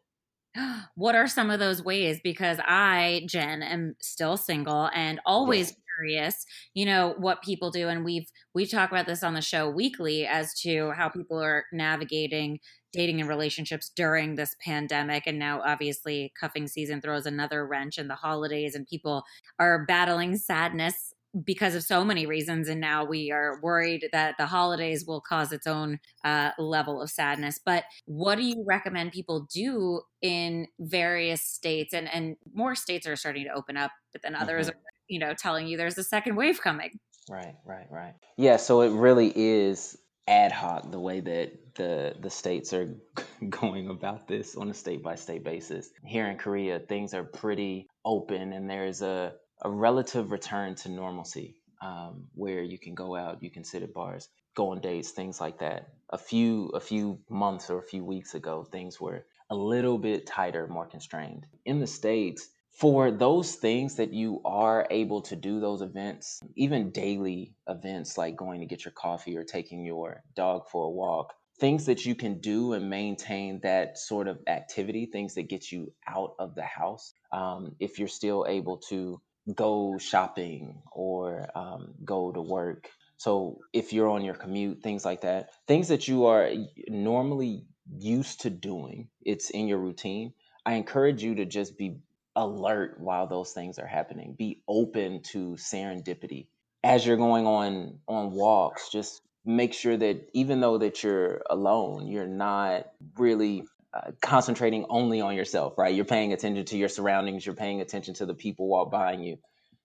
What 0.94 1.14
are 1.14 1.26
some 1.26 1.50
of 1.50 1.60
those 1.60 1.82
ways? 1.82 2.20
Because 2.24 2.58
I, 2.64 3.26
Jen, 3.28 3.62
am 3.62 3.96
still 4.00 4.38
single 4.38 4.88
and 4.94 5.20
always 5.26 5.68
yes. 5.68 5.76
Curious, 5.96 6.44
you 6.74 6.84
know, 6.84 7.14
what 7.18 7.42
people 7.42 7.70
do. 7.70 7.88
And 7.88 8.04
we've 8.04 8.28
we 8.54 8.66
talk 8.66 8.90
about 8.90 9.06
this 9.06 9.22
on 9.22 9.34
the 9.34 9.42
show 9.42 9.68
weekly 9.68 10.26
as 10.26 10.54
to 10.60 10.92
how 10.92 11.08
people 11.08 11.42
are 11.42 11.64
navigating 11.72 12.58
dating 12.92 13.20
and 13.20 13.28
relationships 13.28 13.90
during 13.94 14.34
this 14.36 14.56
pandemic. 14.64 15.24
And 15.26 15.38
now 15.38 15.60
obviously 15.64 16.32
cuffing 16.40 16.66
season 16.66 17.02
throws 17.02 17.26
another 17.26 17.66
wrench 17.66 17.98
in 17.98 18.08
the 18.08 18.14
holidays 18.14 18.74
and 18.74 18.86
people 18.86 19.24
are 19.58 19.84
battling 19.84 20.36
sadness 20.36 21.12
because 21.44 21.74
of 21.74 21.82
so 21.82 22.04
many 22.04 22.26
reasons. 22.26 22.68
And 22.68 22.80
now 22.80 23.04
we 23.04 23.30
are 23.30 23.60
worried 23.62 24.08
that 24.12 24.36
the 24.38 24.46
holidays 24.46 25.04
will 25.06 25.20
cause 25.20 25.52
its 25.52 25.66
own 25.66 25.98
uh, 26.24 26.52
level 26.58 27.02
of 27.02 27.10
sadness. 27.10 27.60
But 27.62 27.84
what 28.06 28.36
do 28.36 28.44
you 28.44 28.64
recommend 28.66 29.12
people 29.12 29.46
do 29.52 30.00
in 30.22 30.68
various 30.78 31.42
states? 31.42 31.92
And, 31.92 32.08
and 32.12 32.36
more 32.54 32.74
states 32.74 33.06
are 33.06 33.16
starting 33.16 33.44
to 33.44 33.52
open 33.52 33.76
up, 33.76 33.90
but 34.12 34.22
then 34.22 34.34
others 34.34 34.68
mm-hmm. 34.68 34.78
are, 34.78 34.95
you 35.08 35.18
know, 35.18 35.34
telling 35.34 35.66
you 35.66 35.76
there's 35.76 35.98
a 35.98 36.04
second 36.04 36.36
wave 36.36 36.60
coming. 36.60 36.98
Right, 37.28 37.54
right, 37.64 37.86
right. 37.90 38.14
Yeah, 38.36 38.56
so 38.56 38.82
it 38.82 38.90
really 38.90 39.32
is 39.34 39.96
ad 40.28 40.52
hoc 40.52 40.90
the 40.90 40.98
way 40.98 41.20
that 41.20 41.74
the 41.76 42.14
the 42.20 42.30
states 42.30 42.72
are 42.72 42.96
going 43.48 43.88
about 43.88 44.26
this 44.26 44.56
on 44.56 44.70
a 44.70 44.74
state 44.74 45.02
by 45.02 45.14
state 45.14 45.44
basis. 45.44 45.90
Here 46.04 46.26
in 46.26 46.36
Korea, 46.38 46.78
things 46.78 47.14
are 47.14 47.24
pretty 47.24 47.86
open, 48.04 48.52
and 48.52 48.68
there's 48.68 49.02
a 49.02 49.34
a 49.62 49.70
relative 49.70 50.30
return 50.30 50.74
to 50.76 50.90
normalcy 50.90 51.56
um, 51.80 52.26
where 52.34 52.62
you 52.62 52.78
can 52.78 52.94
go 52.94 53.16
out, 53.16 53.42
you 53.42 53.50
can 53.50 53.64
sit 53.64 53.82
at 53.82 53.94
bars, 53.94 54.28
go 54.54 54.70
on 54.70 54.80
dates, 54.80 55.10
things 55.10 55.40
like 55.40 55.58
that. 55.58 55.88
A 56.10 56.18
few 56.18 56.68
a 56.68 56.80
few 56.80 57.18
months 57.28 57.70
or 57.70 57.78
a 57.78 57.82
few 57.82 58.04
weeks 58.04 58.34
ago, 58.34 58.64
things 58.64 59.00
were 59.00 59.24
a 59.50 59.56
little 59.56 59.98
bit 59.98 60.26
tighter, 60.26 60.66
more 60.66 60.86
constrained. 60.86 61.46
In 61.64 61.80
the 61.80 61.86
states, 61.86 62.48
for 62.76 63.10
those 63.10 63.54
things 63.54 63.96
that 63.96 64.12
you 64.12 64.42
are 64.44 64.86
able 64.90 65.22
to 65.22 65.34
do 65.34 65.60
those 65.60 65.80
events, 65.80 66.40
even 66.56 66.90
daily 66.90 67.54
events 67.66 68.18
like 68.18 68.36
going 68.36 68.60
to 68.60 68.66
get 68.66 68.84
your 68.84 68.92
coffee 68.92 69.36
or 69.36 69.44
taking 69.44 69.84
your 69.84 70.22
dog 70.34 70.68
for 70.70 70.84
a 70.84 70.90
walk, 70.90 71.32
things 71.58 71.86
that 71.86 72.04
you 72.04 72.14
can 72.14 72.38
do 72.38 72.74
and 72.74 72.90
maintain 72.90 73.60
that 73.62 73.96
sort 73.96 74.28
of 74.28 74.38
activity, 74.46 75.06
things 75.06 75.34
that 75.34 75.48
get 75.48 75.72
you 75.72 75.90
out 76.06 76.34
of 76.38 76.54
the 76.54 76.64
house. 76.64 77.14
Um, 77.32 77.74
if 77.80 77.98
you're 77.98 78.08
still 78.08 78.44
able 78.46 78.76
to 78.90 79.22
go 79.54 79.96
shopping 79.98 80.82
or 80.92 81.48
um, 81.54 81.94
go 82.04 82.30
to 82.30 82.42
work. 82.42 82.90
So 83.16 83.60
if 83.72 83.94
you're 83.94 84.10
on 84.10 84.22
your 84.22 84.34
commute, 84.34 84.82
things 84.82 85.02
like 85.02 85.22
that, 85.22 85.48
things 85.66 85.88
that 85.88 86.08
you 86.08 86.26
are 86.26 86.50
normally 86.88 87.64
used 87.98 88.42
to 88.42 88.50
doing, 88.50 89.08
it's 89.22 89.48
in 89.48 89.66
your 89.66 89.78
routine. 89.78 90.34
I 90.66 90.74
encourage 90.74 91.22
you 91.22 91.36
to 91.36 91.46
just 91.46 91.78
be 91.78 92.00
alert 92.36 93.00
while 93.00 93.26
those 93.26 93.52
things 93.52 93.78
are 93.78 93.86
happening. 93.86 94.36
Be 94.38 94.62
open 94.68 95.22
to 95.32 95.56
serendipity. 95.56 96.46
As 96.84 97.04
you're 97.04 97.16
going 97.16 97.46
on 97.46 97.98
on 98.06 98.30
walks, 98.30 98.90
just 98.90 99.22
make 99.44 99.74
sure 99.74 99.96
that 99.96 100.28
even 100.34 100.60
though 100.60 100.78
that 100.78 101.02
you're 101.02 101.42
alone, 101.50 102.06
you're 102.06 102.26
not 102.26 102.86
really 103.16 103.64
uh, 103.94 104.12
concentrating 104.20 104.86
only 104.90 105.20
on 105.20 105.34
yourself, 105.34 105.78
right? 105.78 105.94
You're 105.94 106.04
paying 106.04 106.32
attention 106.32 106.64
to 106.66 106.76
your 106.76 106.88
surroundings, 106.88 107.46
you're 107.46 107.54
paying 107.54 107.80
attention 107.80 108.14
to 108.14 108.26
the 108.26 108.34
people 108.34 108.68
walk 108.68 108.90
behind 108.90 109.24
you. 109.24 109.38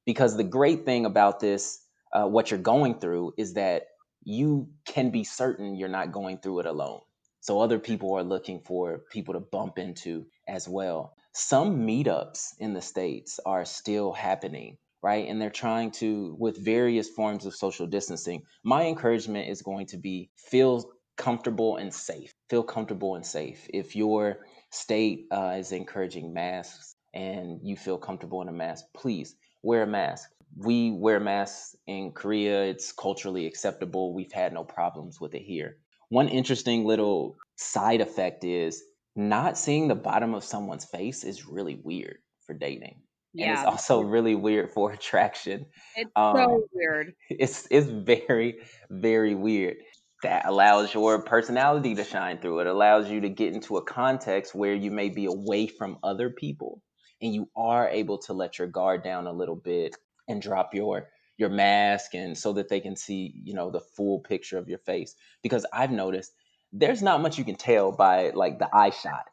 Because 0.05 0.35
the 0.35 0.43
great 0.43 0.85
thing 0.85 1.05
about 1.05 1.39
this, 1.39 1.79
uh, 2.11 2.25
what 2.25 2.51
you're 2.51 2.59
going 2.59 2.99
through, 2.99 3.35
is 3.37 3.53
that 3.53 3.83
you 4.23 4.67
can 4.85 5.11
be 5.11 5.23
certain 5.23 5.75
you're 5.75 5.89
not 5.89 6.11
going 6.11 6.39
through 6.39 6.59
it 6.59 6.65
alone. 6.65 6.99
So 7.39 7.61
other 7.61 7.79
people 7.79 8.13
are 8.15 8.23
looking 8.23 8.61
for 8.61 8.99
people 9.11 9.33
to 9.35 9.39
bump 9.39 9.79
into 9.79 10.25
as 10.47 10.67
well. 10.67 11.13
Some 11.33 11.87
meetups 11.87 12.55
in 12.59 12.73
the 12.73 12.81
States 12.81 13.39
are 13.45 13.63
still 13.63 14.11
happening, 14.11 14.77
right? 15.01 15.27
And 15.27 15.41
they're 15.41 15.49
trying 15.49 15.91
to, 15.91 16.35
with 16.37 16.57
various 16.57 17.09
forms 17.09 17.45
of 17.45 17.55
social 17.55 17.87
distancing. 17.87 18.43
My 18.63 18.85
encouragement 18.85 19.49
is 19.49 19.61
going 19.61 19.87
to 19.87 19.97
be 19.97 20.29
feel 20.35 20.91
comfortable 21.17 21.77
and 21.77 21.93
safe. 21.93 22.33
Feel 22.49 22.63
comfortable 22.63 23.15
and 23.15 23.25
safe. 23.25 23.65
If 23.73 23.95
your 23.95 24.45
state 24.71 25.27
uh, 25.31 25.55
is 25.57 25.71
encouraging 25.71 26.33
masks 26.33 26.95
and 27.13 27.59
you 27.63 27.77
feel 27.77 27.97
comfortable 27.97 28.41
in 28.41 28.49
a 28.49 28.53
mask, 28.53 28.85
please 28.93 29.35
wear 29.63 29.83
a 29.83 29.87
mask. 29.87 30.29
We 30.57 30.91
wear 30.91 31.21
masks 31.21 31.77
in 31.87 32.11
Korea. 32.11 32.63
It's 32.63 32.91
culturally 32.91 33.45
acceptable. 33.45 34.13
We've 34.13 34.33
had 34.33 34.51
no 34.51 34.65
problems 34.65 35.21
with 35.21 35.33
it 35.33 35.43
here. 35.43 35.77
One 36.09 36.27
interesting 36.27 36.83
little 36.83 37.37
side 37.55 38.01
effect 38.01 38.43
is 38.43 38.83
not 39.15 39.57
seeing 39.57 39.87
the 39.87 39.95
bottom 39.95 40.33
of 40.33 40.43
someone's 40.43 40.85
face 40.85 41.23
is 41.23 41.47
really 41.47 41.79
weird 41.83 42.17
for 42.45 42.53
dating. 42.53 43.01
Yeah. 43.33 43.49
And 43.49 43.53
it's 43.57 43.65
also 43.65 44.01
really 44.01 44.35
weird 44.35 44.71
for 44.71 44.91
attraction. 44.91 45.65
It's 45.95 46.11
um, 46.15 46.35
so 46.35 46.63
weird. 46.73 47.13
It's 47.29 47.67
it's 47.71 47.87
very, 47.87 48.59
very 48.89 49.35
weird 49.35 49.77
that 50.23 50.45
allows 50.45 50.93
your 50.93 51.23
personality 51.23 51.95
to 51.95 52.03
shine 52.03 52.39
through. 52.39 52.59
It 52.59 52.67
allows 52.67 53.09
you 53.09 53.21
to 53.21 53.29
get 53.29 53.53
into 53.53 53.77
a 53.77 53.83
context 53.83 54.53
where 54.53 54.75
you 54.75 54.91
may 54.91 55.09
be 55.09 55.25
away 55.25 55.67
from 55.67 55.97
other 56.03 56.29
people 56.29 56.81
and 57.21 57.33
you 57.33 57.49
are 57.55 57.89
able 57.89 58.19
to 58.19 58.33
let 58.33 58.59
your 58.59 58.67
guard 58.67 59.03
down 59.03 59.27
a 59.27 59.33
little 59.33 59.55
bit 59.55 59.95
and 60.27 60.41
drop 60.41 60.73
your 60.73 61.07
your 61.37 61.49
mask 61.49 62.13
and 62.13 62.37
so 62.37 62.53
that 62.53 62.69
they 62.69 62.79
can 62.79 62.95
see, 62.95 63.33
you 63.43 63.55
know, 63.55 63.71
the 63.71 63.79
full 63.79 64.19
picture 64.19 64.59
of 64.59 64.67
your 64.67 64.77
face 64.79 65.15
because 65.41 65.65
I've 65.73 65.89
noticed 65.89 66.33
there's 66.73 67.01
not 67.01 67.21
much 67.21 67.37
you 67.37 67.43
can 67.43 67.55
tell 67.55 67.91
by 67.91 68.31
like 68.31 68.59
the 68.59 68.69
eye 68.73 68.91
shot, 68.91 69.25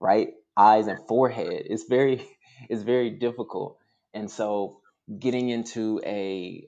right? 0.00 0.28
Eyes 0.56 0.86
and 0.86 1.06
forehead. 1.08 1.64
It's 1.66 1.84
very 1.84 2.26
it's 2.68 2.82
very 2.82 3.10
difficult. 3.10 3.78
And 4.14 4.30
so 4.30 4.80
getting 5.18 5.48
into 5.48 6.00
a 6.04 6.66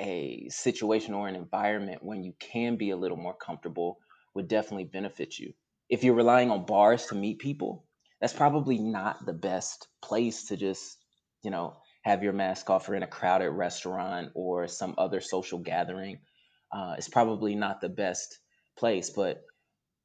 a 0.00 0.48
situation 0.48 1.14
or 1.14 1.28
an 1.28 1.34
environment 1.34 2.02
when 2.02 2.22
you 2.22 2.32
can 2.38 2.76
be 2.76 2.90
a 2.90 2.96
little 2.96 3.16
more 3.16 3.34
comfortable 3.34 3.98
would 4.34 4.48
definitely 4.48 4.84
benefit 4.84 5.38
you. 5.38 5.52
If 5.88 6.04
you're 6.04 6.14
relying 6.14 6.50
on 6.50 6.66
bars 6.66 7.06
to 7.06 7.14
meet 7.14 7.40
people, 7.40 7.84
that's 8.20 8.32
probably 8.32 8.78
not 8.78 9.24
the 9.26 9.32
best 9.32 9.88
place 10.02 10.44
to 10.46 10.56
just, 10.56 10.98
you 11.42 11.50
know, 11.50 11.76
have 12.02 12.22
your 12.22 12.32
mask 12.32 12.70
off 12.70 12.88
or 12.88 12.94
in 12.94 13.02
a 13.02 13.08
crowded 13.08 13.50
restaurant 13.50 14.30
or 14.34 14.68
some 14.68 14.94
other 14.98 15.20
social 15.20 15.58
gathering. 15.58 16.20
Uh, 16.72 16.94
it's 16.96 17.08
probably 17.08 17.54
not 17.54 17.80
the 17.80 17.88
best 17.88 18.38
place, 18.76 19.10
but 19.10 19.42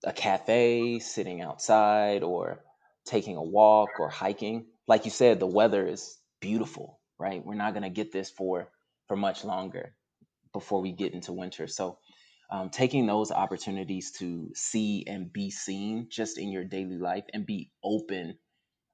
a 0.03 0.13
cafe, 0.13 0.99
sitting 0.99 1.41
outside, 1.41 2.23
or 2.23 2.63
taking 3.05 3.37
a 3.37 3.43
walk 3.43 3.99
or 3.99 4.09
hiking. 4.09 4.65
Like 4.87 5.05
you 5.05 5.11
said, 5.11 5.39
the 5.39 5.47
weather 5.47 5.87
is 5.87 6.17
beautiful, 6.41 6.99
right? 7.19 7.45
We're 7.45 7.55
not 7.55 7.73
going 7.73 7.83
to 7.83 7.89
get 7.89 8.11
this 8.11 8.29
for 8.29 8.69
for 9.07 9.17
much 9.17 9.43
longer 9.43 9.95
before 10.53 10.81
we 10.81 10.91
get 10.91 11.13
into 11.13 11.33
winter. 11.33 11.67
So, 11.67 11.97
um, 12.51 12.69
taking 12.69 13.07
those 13.07 13.31
opportunities 13.31 14.11
to 14.19 14.51
see 14.53 15.03
and 15.07 15.31
be 15.33 15.49
seen 15.49 16.07
just 16.09 16.37
in 16.37 16.51
your 16.51 16.63
daily 16.63 16.97
life 16.97 17.23
and 17.33 17.45
be 17.45 17.71
open 17.83 18.37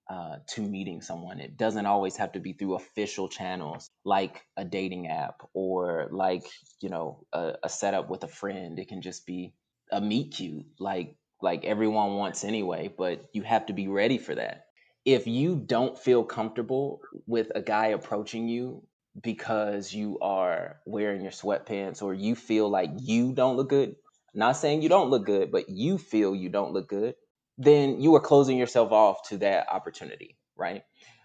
uh, 0.10 0.38
to 0.48 0.62
meeting 0.62 1.02
someone. 1.02 1.40
It 1.40 1.58
doesn't 1.58 1.86
always 1.86 2.18
have 2.18 2.32
to 2.32 2.40
be 2.40 2.54
through 2.54 2.76
official 2.76 3.30
channels 3.30 3.90
like 4.04 4.44
a 4.58 4.66
dating 4.66 5.08
app 5.08 5.42
or 5.54 6.10
like, 6.12 6.46
you 6.82 6.90
know, 6.90 7.26
a, 7.34 7.54
a 7.64 7.70
setup 7.70 8.10
with 8.10 8.24
a 8.24 8.28
friend. 8.28 8.80
It 8.80 8.88
can 8.88 9.02
just 9.02 9.26
be 9.26 9.54
a 9.92 10.02
meet 10.02 10.34
cute, 10.34 10.66
like 10.80 11.16
like 11.42 11.64
everyone 11.66 12.16
wants 12.16 12.44
anyway, 12.44 12.94
but 12.96 13.30
you 13.34 13.44
have 13.44 13.68
to 13.68 13.74
be 13.74 13.88
ready 13.88 14.18
for 14.18 14.36
that. 14.36 14.66
If 15.06 15.26
you 15.28 15.56
don't 15.56 15.98
feel 15.98 16.24
comfortable 16.24 17.02
with 17.26 17.52
a 17.56 17.62
guy 17.62 17.88
approaching 17.88 18.48
you 18.48 18.84
because 19.22 19.94
you 19.94 20.20
are 20.20 20.78
wearing 20.86 21.22
your 21.22 21.32
sweatpants 21.32 22.02
or 22.02 22.14
you 22.14 22.36
feel 22.36 22.70
like 22.70 22.92
you 22.98 23.32
don't 23.34 23.56
look 23.56 23.70
good, 23.70 23.96
not 24.34 24.58
saying 24.58 24.82
you 24.82 24.90
don't 24.90 25.10
look 25.10 25.26
good, 25.26 25.52
but 25.52 25.70
you 25.70 25.98
feel 25.98 26.36
you 26.36 26.50
don't 26.50 26.74
look 26.74 26.90
good, 26.90 27.16
then 27.58 28.02
you 28.02 28.16
are 28.16 28.22
closing 28.22 28.58
yourself 28.58 28.92
off 28.92 29.28
to 29.30 29.38
that 29.38 29.68
opportunity, 29.72 30.38
right? 30.58 30.84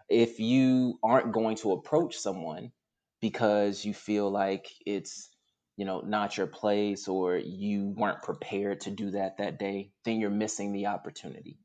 If 0.09 0.39
you 0.39 0.99
aren't 1.03 1.33
going 1.33 1.57
to 1.59 1.73
approach 1.73 2.17
someone 2.17 2.73
because 3.21 3.85
you 3.85 3.95
feel 3.95 4.31
like 4.31 4.69
it's 4.87 5.31
you 5.77 5.85
know 5.85 6.01
not 6.01 6.37
your 6.37 6.47
place 6.47 7.09
or 7.09 7.37
you 7.37 7.95
weren't 7.97 8.23
prepared 8.23 8.81
to 8.81 8.91
do 8.91 9.11
that 9.11 9.39
that 9.39 9.59
day 9.59 9.91
then 10.05 10.21
you're 10.21 10.31
missing 10.31 10.73
the 10.73 10.87
opportunity. 10.87 11.59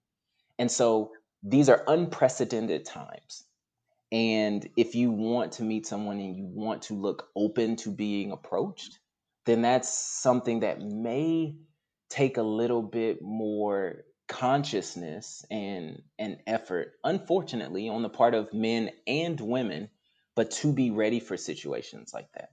And 0.58 0.70
so 0.70 1.12
these 1.44 1.70
are 1.70 1.84
unprecedented 1.88 2.86
times. 2.86 3.46
And 4.12 4.68
if 4.76 4.96
you 4.96 5.12
want 5.12 5.54
to 5.54 5.64
meet 5.64 5.86
someone 5.86 6.20
and 6.20 6.36
you 6.36 6.46
want 6.46 6.84
to 6.84 6.96
look 6.96 7.30
open 7.36 7.76
to 7.78 7.92
being 7.92 8.32
approached 8.32 9.00
then 9.50 9.64
that's 9.64 9.90
something 9.90 10.60
that 10.60 10.80
may 10.80 11.56
take 12.10 12.38
a 12.38 12.44
little 12.44 12.84
bit 12.84 13.20
more 13.22 14.04
consciousness 14.28 15.44
and 15.50 16.04
and 16.20 16.38
effort 16.46 16.94
unfortunately 17.04 17.90
on 17.90 18.04
the 18.04 18.10
part 18.10 18.36
of 18.36 18.54
men 18.54 18.92
and 19.08 19.42
women 19.42 19.90
but 20.36 20.52
to 20.52 20.72
be 20.72 20.92
ready 20.92 21.20
for 21.20 21.36
situations 21.36 22.12
like 22.14 22.28
that 22.36 22.50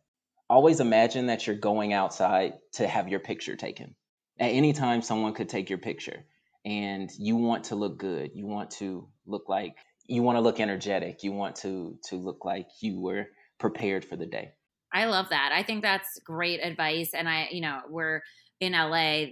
always 0.48 0.80
imagine 0.80 1.26
that 1.26 1.46
you're 1.46 1.56
going 1.56 1.92
outside 1.92 2.54
to 2.74 2.86
have 2.86 3.08
your 3.08 3.20
picture 3.20 3.56
taken. 3.56 3.94
At 4.38 4.50
any 4.50 4.72
time, 4.72 5.02
someone 5.02 5.34
could 5.34 5.48
take 5.48 5.70
your 5.70 5.78
picture, 5.78 6.24
and 6.64 7.10
you 7.18 7.36
want 7.36 7.64
to 7.64 7.74
look 7.74 7.98
good. 7.98 8.32
You 8.34 8.46
want 8.46 8.70
to 8.72 9.08
look 9.26 9.48
like 9.48 9.76
you 10.08 10.22
want 10.22 10.36
to 10.36 10.40
look 10.40 10.60
energetic. 10.60 11.22
You 11.22 11.32
want 11.32 11.56
to 11.56 11.98
to 12.08 12.16
look 12.16 12.44
like 12.44 12.68
you 12.80 13.00
were 13.00 13.28
prepared 13.58 14.04
for 14.04 14.16
the 14.16 14.26
day. 14.26 14.52
I 14.92 15.06
love 15.06 15.30
that. 15.30 15.50
I 15.52 15.62
think 15.62 15.82
that's 15.82 16.20
great 16.24 16.60
advice. 16.60 17.10
And 17.12 17.28
I, 17.28 17.48
you 17.50 17.60
know, 17.60 17.80
we're 17.88 18.22
in 18.60 18.72
LA 18.72 19.26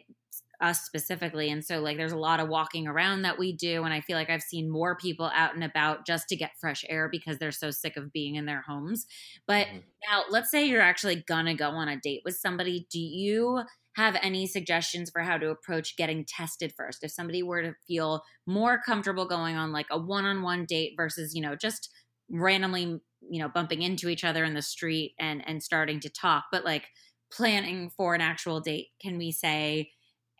us 0.60 0.82
specifically. 0.82 1.50
And 1.50 1.64
so, 1.64 1.80
like, 1.80 1.96
there's 1.96 2.12
a 2.12 2.18
lot 2.18 2.40
of 2.40 2.48
walking 2.48 2.86
around 2.86 3.22
that 3.22 3.38
we 3.38 3.52
do. 3.52 3.84
And 3.84 3.92
I 3.92 4.00
feel 4.00 4.16
like 4.16 4.30
I've 4.30 4.42
seen 4.42 4.70
more 4.70 4.96
people 4.96 5.30
out 5.34 5.54
and 5.54 5.64
about 5.64 6.06
just 6.06 6.28
to 6.28 6.36
get 6.36 6.58
fresh 6.60 6.84
air 6.88 7.08
because 7.10 7.38
they're 7.38 7.52
so 7.52 7.70
sick 7.70 7.96
of 7.96 8.12
being 8.12 8.36
in 8.36 8.46
their 8.46 8.62
homes. 8.66 9.06
But 9.46 9.66
mm-hmm. 9.66 9.78
now, 10.10 10.24
let's 10.30 10.50
say 10.50 10.66
you're 10.66 10.80
actually 10.80 11.16
to 11.16 11.54
go 11.54 11.68
on 11.70 11.88
a 11.88 11.98
date 11.98 12.22
with 12.24 12.36
somebody. 12.36 12.86
Do 12.90 13.00
you 13.00 13.62
have 13.96 14.16
any 14.22 14.46
suggestions 14.46 15.10
for 15.10 15.22
how 15.22 15.38
to 15.38 15.50
approach 15.50 15.96
getting 15.96 16.24
tested 16.24 16.72
first? 16.76 17.04
If 17.04 17.12
somebody 17.12 17.42
were 17.42 17.62
to 17.62 17.74
feel 17.86 18.22
more 18.46 18.80
comfortable 18.84 19.26
going 19.26 19.56
on 19.56 19.72
like 19.72 19.86
a 19.90 19.98
one 19.98 20.24
on 20.24 20.42
one 20.42 20.64
date 20.64 20.94
versus, 20.96 21.34
you 21.34 21.42
know, 21.42 21.54
just 21.54 21.90
randomly, 22.30 23.00
you 23.30 23.40
know, 23.40 23.48
bumping 23.48 23.82
into 23.82 24.08
each 24.08 24.24
other 24.24 24.44
in 24.44 24.54
the 24.54 24.62
street 24.62 25.14
and 25.18 25.46
and 25.46 25.62
starting 25.62 26.00
to 26.00 26.08
talk, 26.08 26.44
but 26.50 26.64
like 26.64 26.86
planning 27.32 27.90
for 27.96 28.14
an 28.14 28.20
actual 28.20 28.60
date, 28.60 28.88
can 29.00 29.18
we 29.18 29.32
say, 29.32 29.90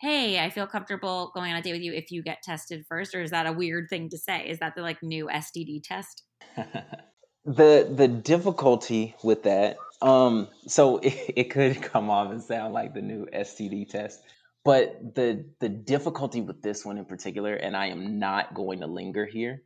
hey, 0.05 0.39
I 0.39 0.51
feel 0.51 0.67
comfortable 0.67 1.33
going 1.35 1.51
on 1.51 1.59
a 1.59 1.63
date 1.63 1.73
with 1.73 1.81
you 1.81 1.95
if 1.95 2.11
you 2.11 2.23
get 2.23 2.43
tested 2.43 2.85
first? 2.87 3.15
Or 3.15 3.23
is 3.23 3.31
that 3.31 3.47
a 3.47 3.53
weird 3.53 3.89
thing 3.89 4.11
to 4.11 4.19
say? 4.19 4.47
Is 4.47 4.59
that 4.59 4.75
the 4.77 4.83
like 4.83 5.03
new 5.03 5.31
STD 5.33 5.83
test? 5.83 6.23
the 7.47 7.91
the 7.91 8.07
difficulty 8.07 9.15
with 9.23 9.45
that, 9.45 9.79
um, 10.03 10.49
so 10.67 10.99
it, 10.99 11.15
it 11.37 11.45
could 11.45 11.81
come 11.81 12.11
off 12.11 12.31
and 12.31 12.43
sound 12.43 12.75
like 12.75 12.93
the 12.93 13.01
new 13.01 13.27
STD 13.35 13.89
test. 13.89 14.21
But 14.63 15.15
the 15.15 15.47
the 15.61 15.71
difficulty 15.71 16.43
with 16.43 16.61
this 16.61 16.85
one 16.85 16.99
in 16.99 17.07
particular, 17.07 17.55
and 17.55 17.75
I 17.75 17.87
am 17.87 18.19
not 18.19 18.53
going 18.53 18.81
to 18.81 18.87
linger 18.87 19.25
here, 19.25 19.63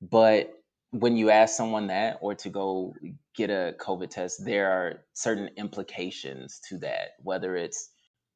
but 0.00 0.54
when 0.90 1.16
you 1.16 1.30
ask 1.30 1.54
someone 1.54 1.86
that 1.88 2.18
or 2.20 2.34
to 2.34 2.50
go 2.50 2.94
get 3.34 3.50
a 3.50 3.74
COVID 3.78 4.10
test, 4.10 4.44
there 4.44 4.70
are 4.70 5.04
certain 5.14 5.48
implications 5.56 6.60
to 6.68 6.78
that, 6.78 7.12
whether 7.22 7.56
it's 7.56 7.90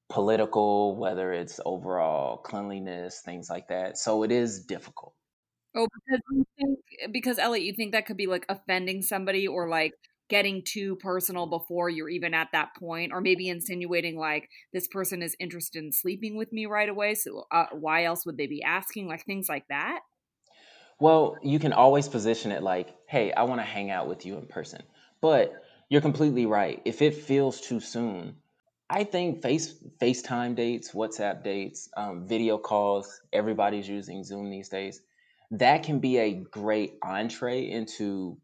political, 0.09 0.97
whether 0.97 1.33
it's 1.33 1.61
overall 1.65 2.39
cleanliness, 2.39 3.21
things 3.25 3.51
like 3.51 3.69
that. 3.69 3.99
So 3.99 4.23
it 4.23 4.33
is 4.33 4.65
difficult. 4.65 5.15
Oh, 5.75 5.89
because 5.93 6.23
you 6.31 6.45
think 6.57 7.13
because 7.13 7.39
Elliott, 7.39 7.67
you 7.67 7.75
think 7.75 7.93
that 7.93 8.07
could 8.07 8.17
be 8.17 8.27
like 8.27 8.47
offending 8.49 9.03
somebody 9.03 9.47
or 9.47 9.69
like 9.69 9.93
getting 10.29 10.63
too 10.65 10.97
personal 10.97 11.47
before 11.47 11.89
you're 11.89 12.09
even 12.09 12.35
at 12.35 12.49
that 12.53 12.71
point, 12.79 13.13
or 13.13 13.21
maybe 13.21 13.49
insinuating 13.49 14.17
like 14.17 14.49
this 14.73 14.89
person 14.89 15.23
is 15.23 15.37
interested 15.39 15.85
in 15.85 15.93
sleeping 15.93 16.37
with 16.37 16.53
me 16.53 16.67
right 16.67 16.89
away. 16.89 17.15
So 17.15 17.45
uh, 17.51 17.67
why 17.73 18.05
else 18.05 18.25
would 18.27 18.37
they 18.37 18.47
be 18.47 18.63
asking? 18.63 19.07
Like 19.07 19.25
things 19.25 19.49
like 19.49 19.65
that. 19.69 20.01
Well, 20.99 21.37
you 21.43 21.59
can 21.59 21.73
always 21.75 22.09
position 22.09 22.53
it 22.53 22.63
like, 22.63 22.95
"Hey, 23.07 23.33
I 23.33 23.43
want 23.43 23.61
to 23.61 23.65
hang 23.67 23.91
out 23.91 24.09
with 24.09 24.25
you 24.25 24.39
in 24.39 24.47
person," 24.47 24.83
but 25.21 25.63
you're 25.91 26.01
completely 26.01 26.47
right. 26.47 26.81
If 26.87 27.03
it 27.03 27.15
feels 27.15 27.61
too 27.61 27.81
soon, 27.81 28.37
I 28.89 29.05
think 29.05 29.43
face 29.43 29.75
FaceTime 30.01 30.55
dates, 30.55 30.93
WhatsApp 30.93 31.43
dates, 31.43 31.89
um, 31.97 32.27
video 32.29 32.57
calls. 32.57 33.21
Everybody's 33.33 33.89
using 33.89 34.23
Zoom 34.23 34.51
these 34.51 34.69
days. 34.69 35.03
That 35.51 35.83
can 35.83 35.99
be 35.99 36.19
a 36.19 36.35
great 36.35 36.95
entree 37.03 37.69
into 37.69 38.39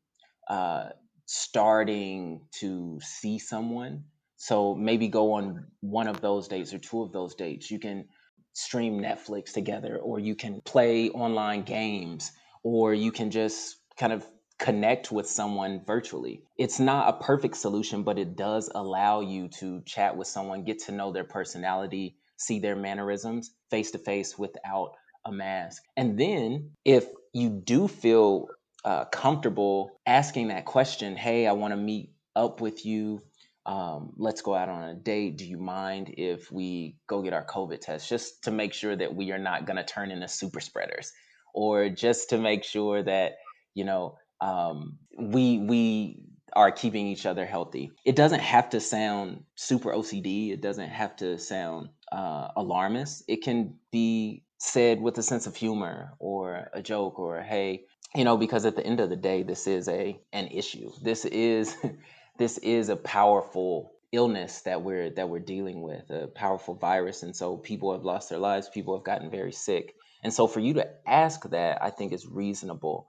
uh, 0.48 0.90
starting 1.26 2.42
to 2.58 2.98
see 3.02 3.38
someone. 3.38 4.04
So 4.36 4.74
maybe 4.74 5.06
go 5.06 5.34
on 5.34 5.68
one 5.80 6.08
of 6.08 6.20
those 6.20 6.48
dates 6.48 6.74
or 6.74 6.78
two 6.78 7.02
of 7.02 7.12
those 7.12 7.36
dates. 7.36 7.70
You 7.70 7.78
can 7.78 8.06
stream 8.52 9.00
Netflix 9.00 9.52
together, 9.52 9.96
or 9.98 10.18
you 10.18 10.34
can 10.34 10.60
play 10.60 11.08
online 11.10 11.62
games, 11.62 12.32
or 12.64 12.92
you 12.92 13.12
can 13.12 13.30
just 13.30 13.76
kind 13.96 14.12
of 14.12 14.26
connect 14.62 15.10
with 15.10 15.28
someone 15.28 15.82
virtually. 15.84 16.44
It's 16.56 16.78
not 16.78 17.08
a 17.08 17.24
perfect 17.24 17.56
solution, 17.56 18.04
but 18.04 18.16
it 18.16 18.36
does 18.36 18.70
allow 18.72 19.20
you 19.20 19.48
to 19.58 19.82
chat 19.84 20.16
with 20.16 20.28
someone, 20.28 20.62
get 20.62 20.84
to 20.84 20.92
know 20.92 21.12
their 21.12 21.24
personality, 21.24 22.16
see 22.36 22.60
their 22.60 22.76
mannerisms 22.76 23.50
face 23.70 23.90
to 23.90 23.98
face 23.98 24.38
without 24.38 24.92
a 25.24 25.32
mask. 25.32 25.82
And 25.96 26.16
then 26.16 26.70
if 26.84 27.06
you 27.32 27.50
do 27.50 27.88
feel 27.88 28.46
uh, 28.84 29.06
comfortable 29.06 29.98
asking 30.06 30.48
that 30.48 30.64
question, 30.64 31.16
hey, 31.16 31.48
I 31.48 31.52
want 31.52 31.72
to 31.72 31.76
meet 31.76 32.12
up 32.36 32.60
with 32.60 32.86
you. 32.86 33.20
Um, 33.66 34.12
let's 34.16 34.42
go 34.42 34.54
out 34.54 34.68
on 34.68 34.90
a 34.90 34.94
date. 34.94 35.38
Do 35.38 35.44
you 35.44 35.58
mind 35.58 36.14
if 36.16 36.52
we 36.52 36.98
go 37.08 37.20
get 37.22 37.32
our 37.32 37.44
COVID 37.44 37.80
test 37.80 38.08
just 38.08 38.44
to 38.44 38.52
make 38.52 38.74
sure 38.74 38.94
that 38.94 39.12
we 39.12 39.32
are 39.32 39.38
not 39.38 39.66
going 39.66 39.76
to 39.76 39.84
turn 39.84 40.12
into 40.12 40.28
super 40.28 40.60
spreaders 40.60 41.12
or 41.52 41.88
just 41.88 42.30
to 42.30 42.38
make 42.38 42.62
sure 42.62 43.02
that, 43.02 43.32
you 43.74 43.84
know, 43.84 44.18
um, 44.42 44.98
we 45.18 45.58
we 45.58 46.22
are 46.52 46.70
keeping 46.70 47.06
each 47.06 47.24
other 47.24 47.46
healthy. 47.46 47.92
It 48.04 48.16
doesn't 48.16 48.40
have 48.40 48.70
to 48.70 48.80
sound 48.80 49.44
super 49.54 49.90
OCD. 49.90 50.52
It 50.52 50.60
doesn't 50.60 50.90
have 50.90 51.16
to 51.16 51.38
sound 51.38 51.88
uh, 52.10 52.48
alarmist. 52.56 53.24
It 53.28 53.42
can 53.42 53.76
be 53.90 54.42
said 54.58 55.00
with 55.00 55.16
a 55.16 55.22
sense 55.22 55.46
of 55.46 55.56
humor 55.56 56.12
or 56.18 56.68
a 56.74 56.82
joke 56.82 57.18
or 57.18 57.40
hey, 57.40 57.84
you 58.14 58.24
know, 58.24 58.36
because 58.36 58.66
at 58.66 58.76
the 58.76 58.84
end 58.84 59.00
of 59.00 59.10
the 59.10 59.16
day, 59.16 59.42
this 59.44 59.66
is 59.66 59.88
a 59.88 60.20
an 60.32 60.48
issue. 60.48 60.90
This 61.00 61.24
is 61.24 61.76
this 62.38 62.58
is 62.58 62.88
a 62.88 62.96
powerful 62.96 63.92
illness 64.10 64.60
that 64.62 64.82
we're 64.82 65.10
that 65.10 65.28
we're 65.28 65.38
dealing 65.38 65.82
with, 65.82 66.10
a 66.10 66.26
powerful 66.34 66.74
virus, 66.74 67.22
and 67.22 67.34
so 67.34 67.56
people 67.56 67.92
have 67.92 68.04
lost 68.04 68.28
their 68.28 68.40
lives. 68.40 68.68
People 68.68 68.96
have 68.96 69.04
gotten 69.04 69.30
very 69.30 69.52
sick, 69.52 69.94
and 70.24 70.34
so 70.34 70.48
for 70.48 70.60
you 70.60 70.74
to 70.74 70.88
ask 71.06 71.48
that, 71.50 71.80
I 71.80 71.90
think 71.90 72.12
is 72.12 72.26
reasonable 72.26 73.06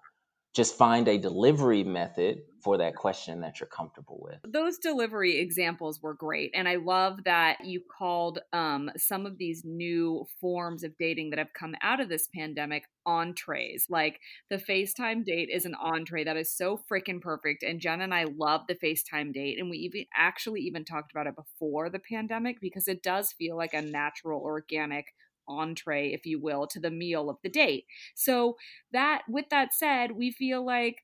just 0.53 0.77
find 0.77 1.07
a 1.07 1.17
delivery 1.17 1.83
method 1.83 2.43
for 2.63 2.77
that 2.77 2.95
question 2.95 3.41
that 3.41 3.59
you're 3.59 3.67
comfortable 3.67 4.19
with. 4.21 4.37
Those 4.47 4.77
delivery 4.77 5.39
examples 5.39 6.01
were 6.01 6.13
great. 6.13 6.51
And 6.53 6.69
I 6.69 6.75
love 6.75 7.25
that 7.25 7.65
you 7.65 7.81
called 7.81 8.39
um, 8.53 8.89
some 8.95 9.25
of 9.25 9.37
these 9.37 9.63
new 9.65 10.25
forms 10.39 10.83
of 10.83 10.97
dating 10.97 11.31
that 11.31 11.39
have 11.39 11.53
come 11.53 11.75
out 11.81 11.99
of 11.99 12.07
this 12.07 12.29
pandemic 12.33 12.83
entrees. 13.05 13.87
Like 13.89 14.19
the 14.49 14.57
FaceTime 14.57 15.25
date 15.25 15.49
is 15.51 15.65
an 15.65 15.75
entree 15.75 16.23
that 16.23 16.37
is 16.37 16.55
so 16.55 16.79
freaking 16.89 17.19
perfect. 17.19 17.63
And 17.63 17.81
Jen 17.81 18.01
and 18.01 18.13
I 18.13 18.25
love 18.25 18.61
the 18.67 18.75
FaceTime 18.75 19.33
date. 19.33 19.59
And 19.59 19.69
we 19.69 19.77
even 19.79 20.05
actually 20.15 20.61
even 20.61 20.85
talked 20.85 21.11
about 21.11 21.27
it 21.27 21.35
before 21.35 21.89
the 21.89 21.99
pandemic 21.99 22.61
because 22.61 22.87
it 22.87 23.03
does 23.03 23.33
feel 23.33 23.57
like 23.57 23.73
a 23.73 23.81
natural, 23.81 24.39
organic 24.39 25.07
entree, 25.47 26.13
if 26.13 26.25
you 26.25 26.39
will, 26.39 26.67
to 26.67 26.79
the 26.79 26.91
meal 26.91 27.29
of 27.29 27.38
the 27.43 27.49
date. 27.49 27.86
So 28.15 28.58
that 28.91 29.23
with 29.27 29.49
that 29.49 29.73
said, 29.73 30.12
we 30.12 30.32
feel 30.32 30.65
like 30.65 31.03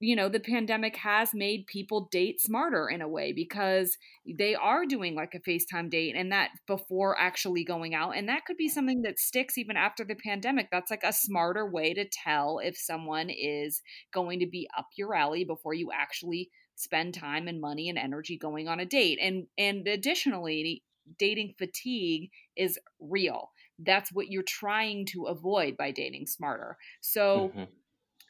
you 0.00 0.14
know 0.14 0.28
the 0.28 0.40
pandemic 0.40 0.96
has 0.96 1.34
made 1.34 1.66
people 1.66 2.08
date 2.12 2.40
smarter 2.40 2.88
in 2.88 3.02
a 3.02 3.08
way 3.08 3.32
because 3.32 3.96
they 4.38 4.54
are 4.54 4.86
doing 4.86 5.14
like 5.14 5.34
a 5.34 5.40
FaceTime 5.40 5.90
date 5.90 6.14
and 6.16 6.30
that 6.30 6.50
before 6.66 7.18
actually 7.18 7.64
going 7.64 7.94
out 7.94 8.16
and 8.16 8.28
that 8.28 8.44
could 8.44 8.56
be 8.56 8.68
something 8.68 9.02
that 9.02 9.18
sticks 9.18 9.58
even 9.58 9.76
after 9.76 10.04
the 10.04 10.14
pandemic 10.14 10.68
that's 10.70 10.90
like 10.90 11.02
a 11.04 11.12
smarter 11.12 11.68
way 11.68 11.94
to 11.94 12.04
tell 12.08 12.60
if 12.60 12.76
someone 12.76 13.28
is 13.28 13.82
going 14.12 14.38
to 14.38 14.46
be 14.46 14.68
up 14.76 14.86
your 14.96 15.14
alley 15.14 15.44
before 15.44 15.74
you 15.74 15.90
actually 15.92 16.48
spend 16.76 17.12
time 17.12 17.48
and 17.48 17.60
money 17.60 17.88
and 17.88 17.98
energy 17.98 18.38
going 18.38 18.68
on 18.68 18.78
a 18.78 18.86
date 18.86 19.18
and 19.20 19.46
and 19.58 19.88
additionally 19.88 20.82
dating 21.18 21.54
fatigue 21.58 22.30
is 22.56 22.78
real. 23.00 23.50
That's 23.78 24.12
what 24.12 24.30
you're 24.30 24.42
trying 24.42 25.06
to 25.12 25.24
avoid 25.24 25.76
by 25.76 25.92
dating 25.92 26.26
smarter. 26.26 26.76
So, 27.00 27.52
mm-hmm. 27.54 27.64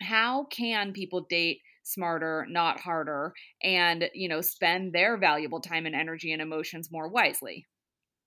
how 0.01 0.45
can 0.45 0.93
people 0.93 1.27
date 1.29 1.61
smarter, 1.83 2.47
not 2.49 2.81
harder, 2.81 3.33
and, 3.63 4.11
you 4.15 4.29
know, 4.29 4.43
spend 4.43 4.93
their 4.93 5.17
valuable 5.17 5.61
time 5.61 5.87
and 5.87 5.95
energy 5.95 6.33
and 6.33 6.43
emotions 6.43 6.91
more 6.93 7.09
wisely? 7.09 7.67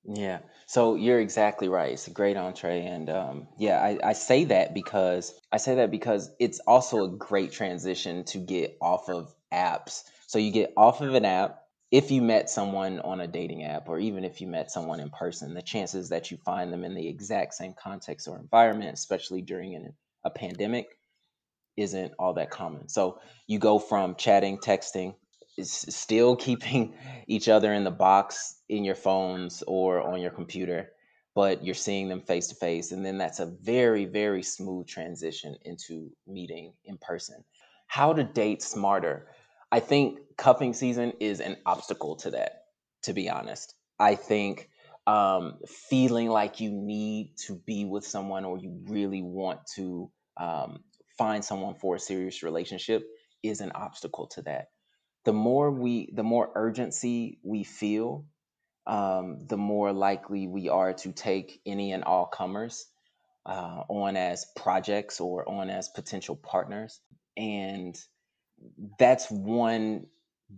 Yeah. 0.04 0.40
So 0.66 0.96
you're 0.96 1.20
exactly 1.20 1.70
right. 1.70 1.94
It's 1.94 2.08
a 2.08 2.12
great 2.12 2.38
entree. 2.38 2.86
And 2.86 3.10
um, 3.10 3.48
yeah, 3.58 3.80
I, 3.80 4.00
I 4.04 4.14
say 4.14 4.46
that 4.46 4.74
because 4.74 5.34
I 5.52 5.58
say 5.58 5.76
that 5.76 5.92
because 5.92 6.32
it's 6.40 6.60
also 6.62 7.04
a 7.04 7.10
great 7.10 7.52
transition 7.52 8.24
to 8.26 8.40
get 8.40 8.78
off 8.82 9.10
of 9.10 9.34
apps. 9.54 10.04
So 10.28 10.40
you 10.40 10.52
get 10.52 10.74
off 10.76 11.02
of 11.02 11.14
an 11.14 11.26
app. 11.26 11.61
If 11.92 12.10
you 12.10 12.22
met 12.22 12.50
someone 12.50 13.02
on 13.02 13.20
a 13.20 13.28
dating 13.28 13.64
app, 13.64 13.90
or 13.90 14.00
even 14.00 14.24
if 14.24 14.40
you 14.40 14.48
met 14.48 14.72
someone 14.72 15.02
in 15.02 15.10
person, 15.10 15.54
the 15.54 15.62
chances 15.62 16.10
that 16.10 16.32
you 16.32 16.38
find 16.38 16.72
them 16.72 16.86
in 16.86 16.96
the 16.96 17.08
exact 17.08 17.54
same 17.54 17.74
context 17.74 18.28
or 18.28 18.40
environment, 18.40 18.94
especially 18.94 19.42
during 19.42 19.76
an, 19.76 19.94
a 20.24 20.30
pandemic, 20.30 20.88
isn't 21.78 22.14
all 22.18 22.34
that 22.34 22.50
common. 22.50 22.88
So 22.88 23.20
you 23.48 23.60
go 23.60 23.80
from 23.80 24.16
chatting, 24.16 24.58
texting, 24.58 25.16
still 25.62 26.36
keeping 26.48 26.94
each 27.28 27.50
other 27.50 27.74
in 27.74 27.84
the 27.84 27.92
box 27.92 28.62
in 28.70 28.84
your 28.84 28.96
phones 28.96 29.64
or 29.68 30.02
on 30.02 30.22
your 30.22 30.32
computer, 30.32 30.92
but 31.36 31.64
you're 31.64 31.76
seeing 31.76 32.08
them 32.08 32.22
face 32.22 32.48
to 32.48 32.56
face. 32.56 32.92
And 32.92 33.06
then 33.06 33.18
that's 33.18 33.40
a 33.40 33.46
very, 33.62 34.06
very 34.06 34.44
smooth 34.44 34.88
transition 34.88 35.56
into 35.66 36.10
meeting 36.28 36.74
in 36.86 36.98
person. 36.98 37.44
How 37.88 38.14
to 38.14 38.24
date 38.24 38.62
smarter. 38.62 39.28
I 39.72 39.80
think 39.80 40.20
cuffing 40.38 40.74
season 40.74 41.14
is 41.20 41.40
an 41.40 41.58
obstacle 41.66 42.18
to 42.18 42.32
that, 42.32 42.64
to 43.04 43.14
be 43.14 43.30
honest. 43.30 43.74
I 44.00 44.16
think 44.16 44.70
um, 45.08 45.60
feeling 45.68 46.30
like 46.30 46.60
you 46.60 46.72
need 46.72 47.38
to 47.48 47.56
be 47.56 47.86
with 47.86 48.06
someone 48.06 48.46
or 48.46 48.58
you 48.58 48.82
really 48.88 49.22
want 49.22 49.60
to 49.76 50.12
um, 50.38 50.84
find 51.18 51.44
someone 51.44 51.76
for 51.76 51.96
a 51.96 52.00
serious 52.00 52.44
relationship 52.44 53.04
is 53.44 53.62
an 53.62 53.72
obstacle 53.74 54.28
to 54.28 54.42
that 54.44 54.68
the 55.24 55.34
more 55.34 55.72
we 55.72 56.12
the 56.14 56.24
more 56.24 56.52
urgency 56.56 57.40
we 57.44 57.64
feel 57.64 58.26
um, 58.88 59.40
the 59.48 59.58
more 59.58 59.94
likely 59.94 60.48
we 60.48 60.70
are 60.70 60.94
to 60.94 61.12
take 61.12 61.62
any 61.66 61.92
and 61.92 62.04
all 62.04 62.26
comers 62.26 62.88
uh, 63.46 63.84
on 63.90 64.18
as 64.18 64.46
projects 64.56 65.20
or 65.20 65.48
on 65.48 65.70
as 65.70 65.90
potential 65.90 66.36
partners 66.36 67.00
and 67.38 67.96
that's 69.00 69.30
one 69.30 70.06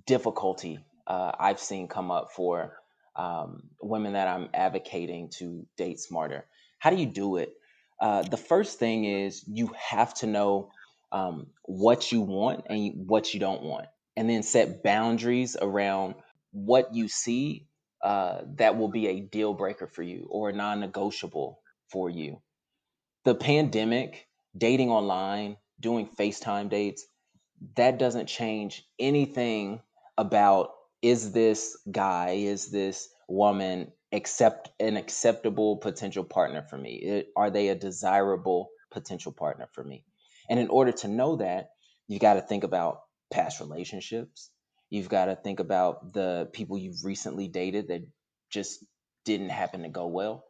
difficulty 0.06 0.80
uh, 1.08 1.32
i've 1.40 1.60
seen 1.60 1.88
come 1.88 2.12
up 2.12 2.32
for 2.36 2.78
um, 3.16 3.64
women 3.82 4.14
that 4.14 4.28
i'm 4.28 4.50
advocating 4.54 5.30
to 5.30 5.66
date 5.78 6.00
smarter 6.00 6.46
how 6.80 6.90
do 6.90 6.96
you 6.96 7.06
do 7.06 7.38
it 7.38 7.54
uh, 8.00 8.22
the 8.24 8.38
first 8.38 8.80
thing 8.80 9.06
is 9.06 9.44
you 9.48 9.72
have 9.78 10.14
to 10.14 10.28
know 10.28 10.72
um, 11.12 11.48
what 11.64 12.12
you 12.12 12.22
want 12.22 12.66
and 12.70 13.08
what 13.08 13.34
you 13.34 13.40
don't 13.40 13.62
want 13.62 13.86
and 14.16 14.30
then 14.30 14.44
set 14.44 14.84
boundaries 14.84 15.56
around 15.60 16.16
what 16.52 16.94
you 16.94 17.08
see 17.08 17.66
uh, 18.04 18.42
that 18.56 18.78
will 18.78 18.90
be 18.90 19.08
a 19.08 19.22
deal 19.22 19.54
breaker 19.54 19.88
for 19.88 20.04
you 20.04 20.28
or 20.30 20.50
a 20.50 20.54
non 20.54 20.80
negotiable 20.80 21.60
for 21.90 22.10
you. 22.10 22.42
The 23.24 23.36
pandemic, 23.36 24.28
dating 24.58 24.90
online, 24.90 25.58
doing 25.80 26.08
FaceTime 26.08 26.70
dates, 26.70 27.06
that 27.76 27.98
doesn't 27.98 28.28
change 28.28 28.86
anything 29.00 29.82
about 30.18 30.72
is 31.02 31.32
this 31.32 31.78
guy, 31.92 32.32
is 32.32 32.72
this 32.72 33.10
woman 33.28 33.92
accept 34.12 34.70
an 34.80 34.96
acceptable 34.96 35.78
potential 35.78 36.24
partner 36.24 36.62
for 36.70 36.78
me? 36.78 36.94
It, 36.96 37.28
are 37.36 37.50
they 37.50 37.70
a 37.70 37.76
desirable 37.76 38.70
potential 38.92 39.32
partner 39.32 39.68
for 39.74 39.84
me? 39.84 40.06
And 40.50 40.60
in 40.60 40.70
order 40.70 40.92
to 40.92 41.08
know 41.08 41.38
that, 41.38 41.72
you 42.08 42.20
got 42.20 42.36
to 42.36 42.42
think 42.42 42.64
about 42.64 43.02
past 43.32 43.60
relationships. 43.60 44.50
You've 44.90 45.10
got 45.10 45.26
to 45.26 45.36
think 45.36 45.60
about 45.60 46.14
the 46.14 46.50
people 46.54 46.78
you've 46.78 47.04
recently 47.04 47.48
dated 47.48 47.88
that 47.88 48.06
just 48.50 48.84
didn't 49.26 49.50
happen 49.50 49.84
to 49.84 49.90
go 49.90 50.08
well. 50.08 50.46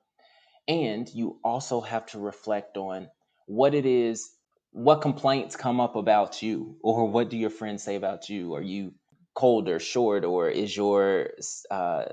And 0.67 1.10
you 1.10 1.39
also 1.43 1.82
have 1.82 2.06
to 2.08 2.19
reflect 2.19 2.78
on 2.78 3.10
what 3.45 3.73
it 3.73 3.86
is, 3.86 4.30
what 4.73 5.01
complaints 5.01 5.55
come 5.55 5.79
up 5.79 5.95
about 5.95 6.41
you, 6.41 6.75
or 6.81 7.07
what 7.07 7.29
do 7.29 7.38
your 7.38 7.51
friends 7.51 7.83
say 7.83 7.95
about 7.95 8.27
you? 8.27 8.55
Are 8.55 8.62
you 8.62 8.93
cold 9.36 9.69
or 9.69 9.79
short, 9.79 10.25
or 10.25 10.49
is 10.49 10.75
your 10.75 11.29
uh, 11.71 12.05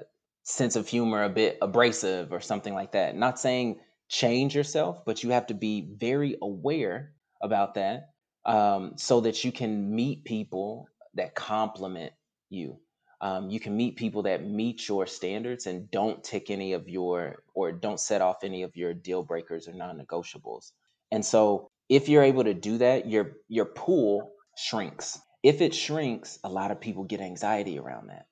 sense 0.45 0.77
of 0.77 0.87
humor 0.87 1.25
a 1.25 1.29
bit 1.29 1.59
abrasive 1.63 2.33
or 2.33 2.41
something 2.41 2.75
like 2.75 2.93
that? 2.93 3.17
Not 3.17 3.41
saying 3.41 3.81
change 4.09 4.55
yourself, 4.55 5.05
but 5.07 5.23
you 5.23 5.31
have 5.31 5.47
to 5.47 5.55
be 5.55 5.89
very 5.97 6.37
aware 6.43 7.13
about 7.41 7.75
that 7.75 8.11
um, 8.45 8.93
so 8.97 9.21
that 9.21 9.43
you 9.43 9.53
can 9.53 9.95
meet 9.95 10.25
people 10.25 10.87
that 11.15 11.35
complement 11.35 12.13
you. 12.51 12.79
Um, 13.23 13.51
you 13.51 13.61
can 13.61 13.77
meet 13.77 13.97
people 13.97 14.23
that 14.23 14.47
meet 14.47 14.89
your 14.89 15.07
standards 15.07 15.67
and 15.67 15.91
don't 15.91 16.23
tick 16.25 16.51
any 16.51 16.73
of 16.73 16.89
your 16.89 17.43
or 17.55 17.73
don't 17.73 18.01
set 18.01 18.21
off 18.21 18.45
any 18.45 18.63
of 18.63 18.77
your 18.77 18.95
deal 18.95 19.23
breakers 19.23 19.69
or 19.69 19.73
non-negotiables. 19.75 20.73
And 21.11 21.25
so 21.25 21.71
if 21.91 22.09
you're 22.09 22.23
able 22.23 22.45
to 22.45 22.55
do 22.55 22.79
that, 22.79 23.07
your 23.09 23.33
your 23.49 23.67
pool 23.67 24.33
shrinks. 24.57 25.19
If 25.43 25.61
it 25.61 25.75
shrinks, 25.75 26.39
a 26.45 26.49
lot 26.49 26.71
of 26.71 26.81
people 26.81 27.05
get 27.05 27.21
anxiety 27.21 27.79
around 27.79 28.09
that 28.09 28.27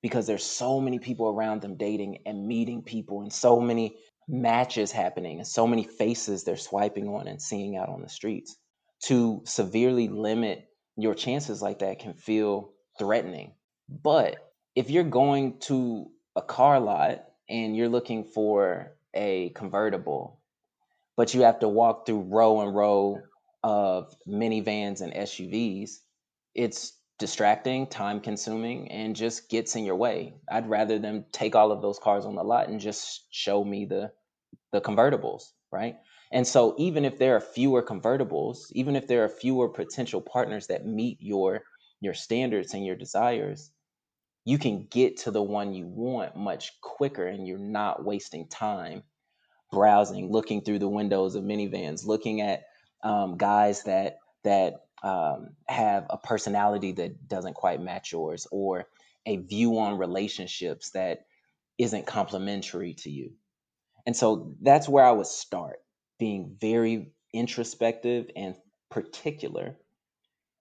because 0.00 0.26
there's 0.26 0.44
so 0.44 0.80
many 0.80 0.98
people 0.98 1.28
around 1.28 1.60
them 1.60 1.76
dating 1.76 2.18
and 2.26 2.48
meeting 2.48 2.82
people 2.82 3.22
and 3.22 3.32
so 3.32 3.60
many 3.60 3.96
matches 4.28 4.90
happening 4.90 5.38
and 5.38 5.46
so 5.46 5.66
many 5.66 5.84
faces 5.84 6.42
they're 6.42 6.56
swiping 6.56 7.06
on 7.08 7.28
and 7.28 7.42
seeing 7.42 7.76
out 7.76 7.88
on 7.88 8.00
the 8.00 8.08
streets 8.08 8.56
to 9.04 9.42
severely 9.44 10.08
limit 10.08 10.68
your 10.96 11.14
chances 11.14 11.60
like 11.60 11.80
that 11.80 11.98
can 11.98 12.14
feel 12.14 12.72
threatening. 12.98 13.52
But 13.88 14.36
if 14.74 14.88
you're 14.88 15.04
going 15.04 15.58
to 15.60 16.06
a 16.34 16.42
car 16.42 16.80
lot 16.80 17.24
and 17.48 17.76
you're 17.76 17.88
looking 17.88 18.24
for 18.24 18.96
a 19.14 19.50
convertible, 19.50 20.40
but 21.22 21.34
you 21.34 21.42
have 21.42 21.60
to 21.60 21.68
walk 21.68 22.04
through 22.04 22.20
row 22.22 22.62
and 22.62 22.74
row 22.74 23.20
of 23.62 24.12
minivans 24.26 25.02
and 25.02 25.12
SUVs, 25.12 25.98
it's 26.52 26.98
distracting, 27.20 27.86
time 27.86 28.18
consuming, 28.18 28.90
and 28.90 29.14
just 29.14 29.48
gets 29.48 29.76
in 29.76 29.84
your 29.84 29.94
way. 29.94 30.34
I'd 30.50 30.68
rather 30.68 30.98
them 30.98 31.24
take 31.30 31.54
all 31.54 31.70
of 31.70 31.80
those 31.80 32.00
cars 32.00 32.24
on 32.24 32.34
the 32.34 32.42
lot 32.42 32.68
and 32.68 32.80
just 32.80 33.28
show 33.30 33.62
me 33.62 33.84
the 33.84 34.10
the 34.72 34.80
convertibles, 34.80 35.52
right? 35.70 35.94
And 36.32 36.44
so 36.44 36.74
even 36.76 37.04
if 37.04 37.20
there 37.20 37.36
are 37.36 37.40
fewer 37.40 37.84
convertibles, 37.84 38.72
even 38.72 38.96
if 38.96 39.06
there 39.06 39.22
are 39.22 39.28
fewer 39.28 39.68
potential 39.68 40.20
partners 40.20 40.66
that 40.66 40.86
meet 40.86 41.18
your 41.20 41.62
your 42.00 42.14
standards 42.14 42.74
and 42.74 42.84
your 42.84 42.96
desires, 42.96 43.70
you 44.44 44.58
can 44.58 44.88
get 44.90 45.18
to 45.18 45.30
the 45.30 45.40
one 45.40 45.72
you 45.72 45.86
want 45.86 46.34
much 46.34 46.72
quicker 46.80 47.28
and 47.28 47.46
you're 47.46 47.58
not 47.58 48.04
wasting 48.04 48.48
time 48.48 49.04
browsing, 49.72 50.30
looking 50.30 50.60
through 50.60 50.78
the 50.78 50.88
windows 50.88 51.34
of 51.34 51.42
minivans, 51.42 52.06
looking 52.06 52.40
at 52.40 52.64
um, 53.02 53.36
guys 53.36 53.82
that 53.84 54.18
that 54.44 54.74
um, 55.02 55.50
have 55.66 56.06
a 56.10 56.18
personality 56.18 56.92
that 56.92 57.28
doesn't 57.28 57.54
quite 57.54 57.80
match 57.80 58.12
yours 58.12 58.46
or 58.52 58.86
a 59.26 59.38
view 59.38 59.78
on 59.78 59.98
relationships 59.98 60.90
that 60.90 61.26
isn't 61.78 62.06
complementary 62.06 62.94
to 62.94 63.10
you. 63.10 63.32
And 64.06 64.16
so 64.16 64.54
that's 64.60 64.88
where 64.88 65.04
I 65.04 65.12
would 65.12 65.26
start 65.26 65.78
being 66.18 66.56
very 66.60 67.12
introspective 67.32 68.30
and 68.36 68.54
particular 68.90 69.76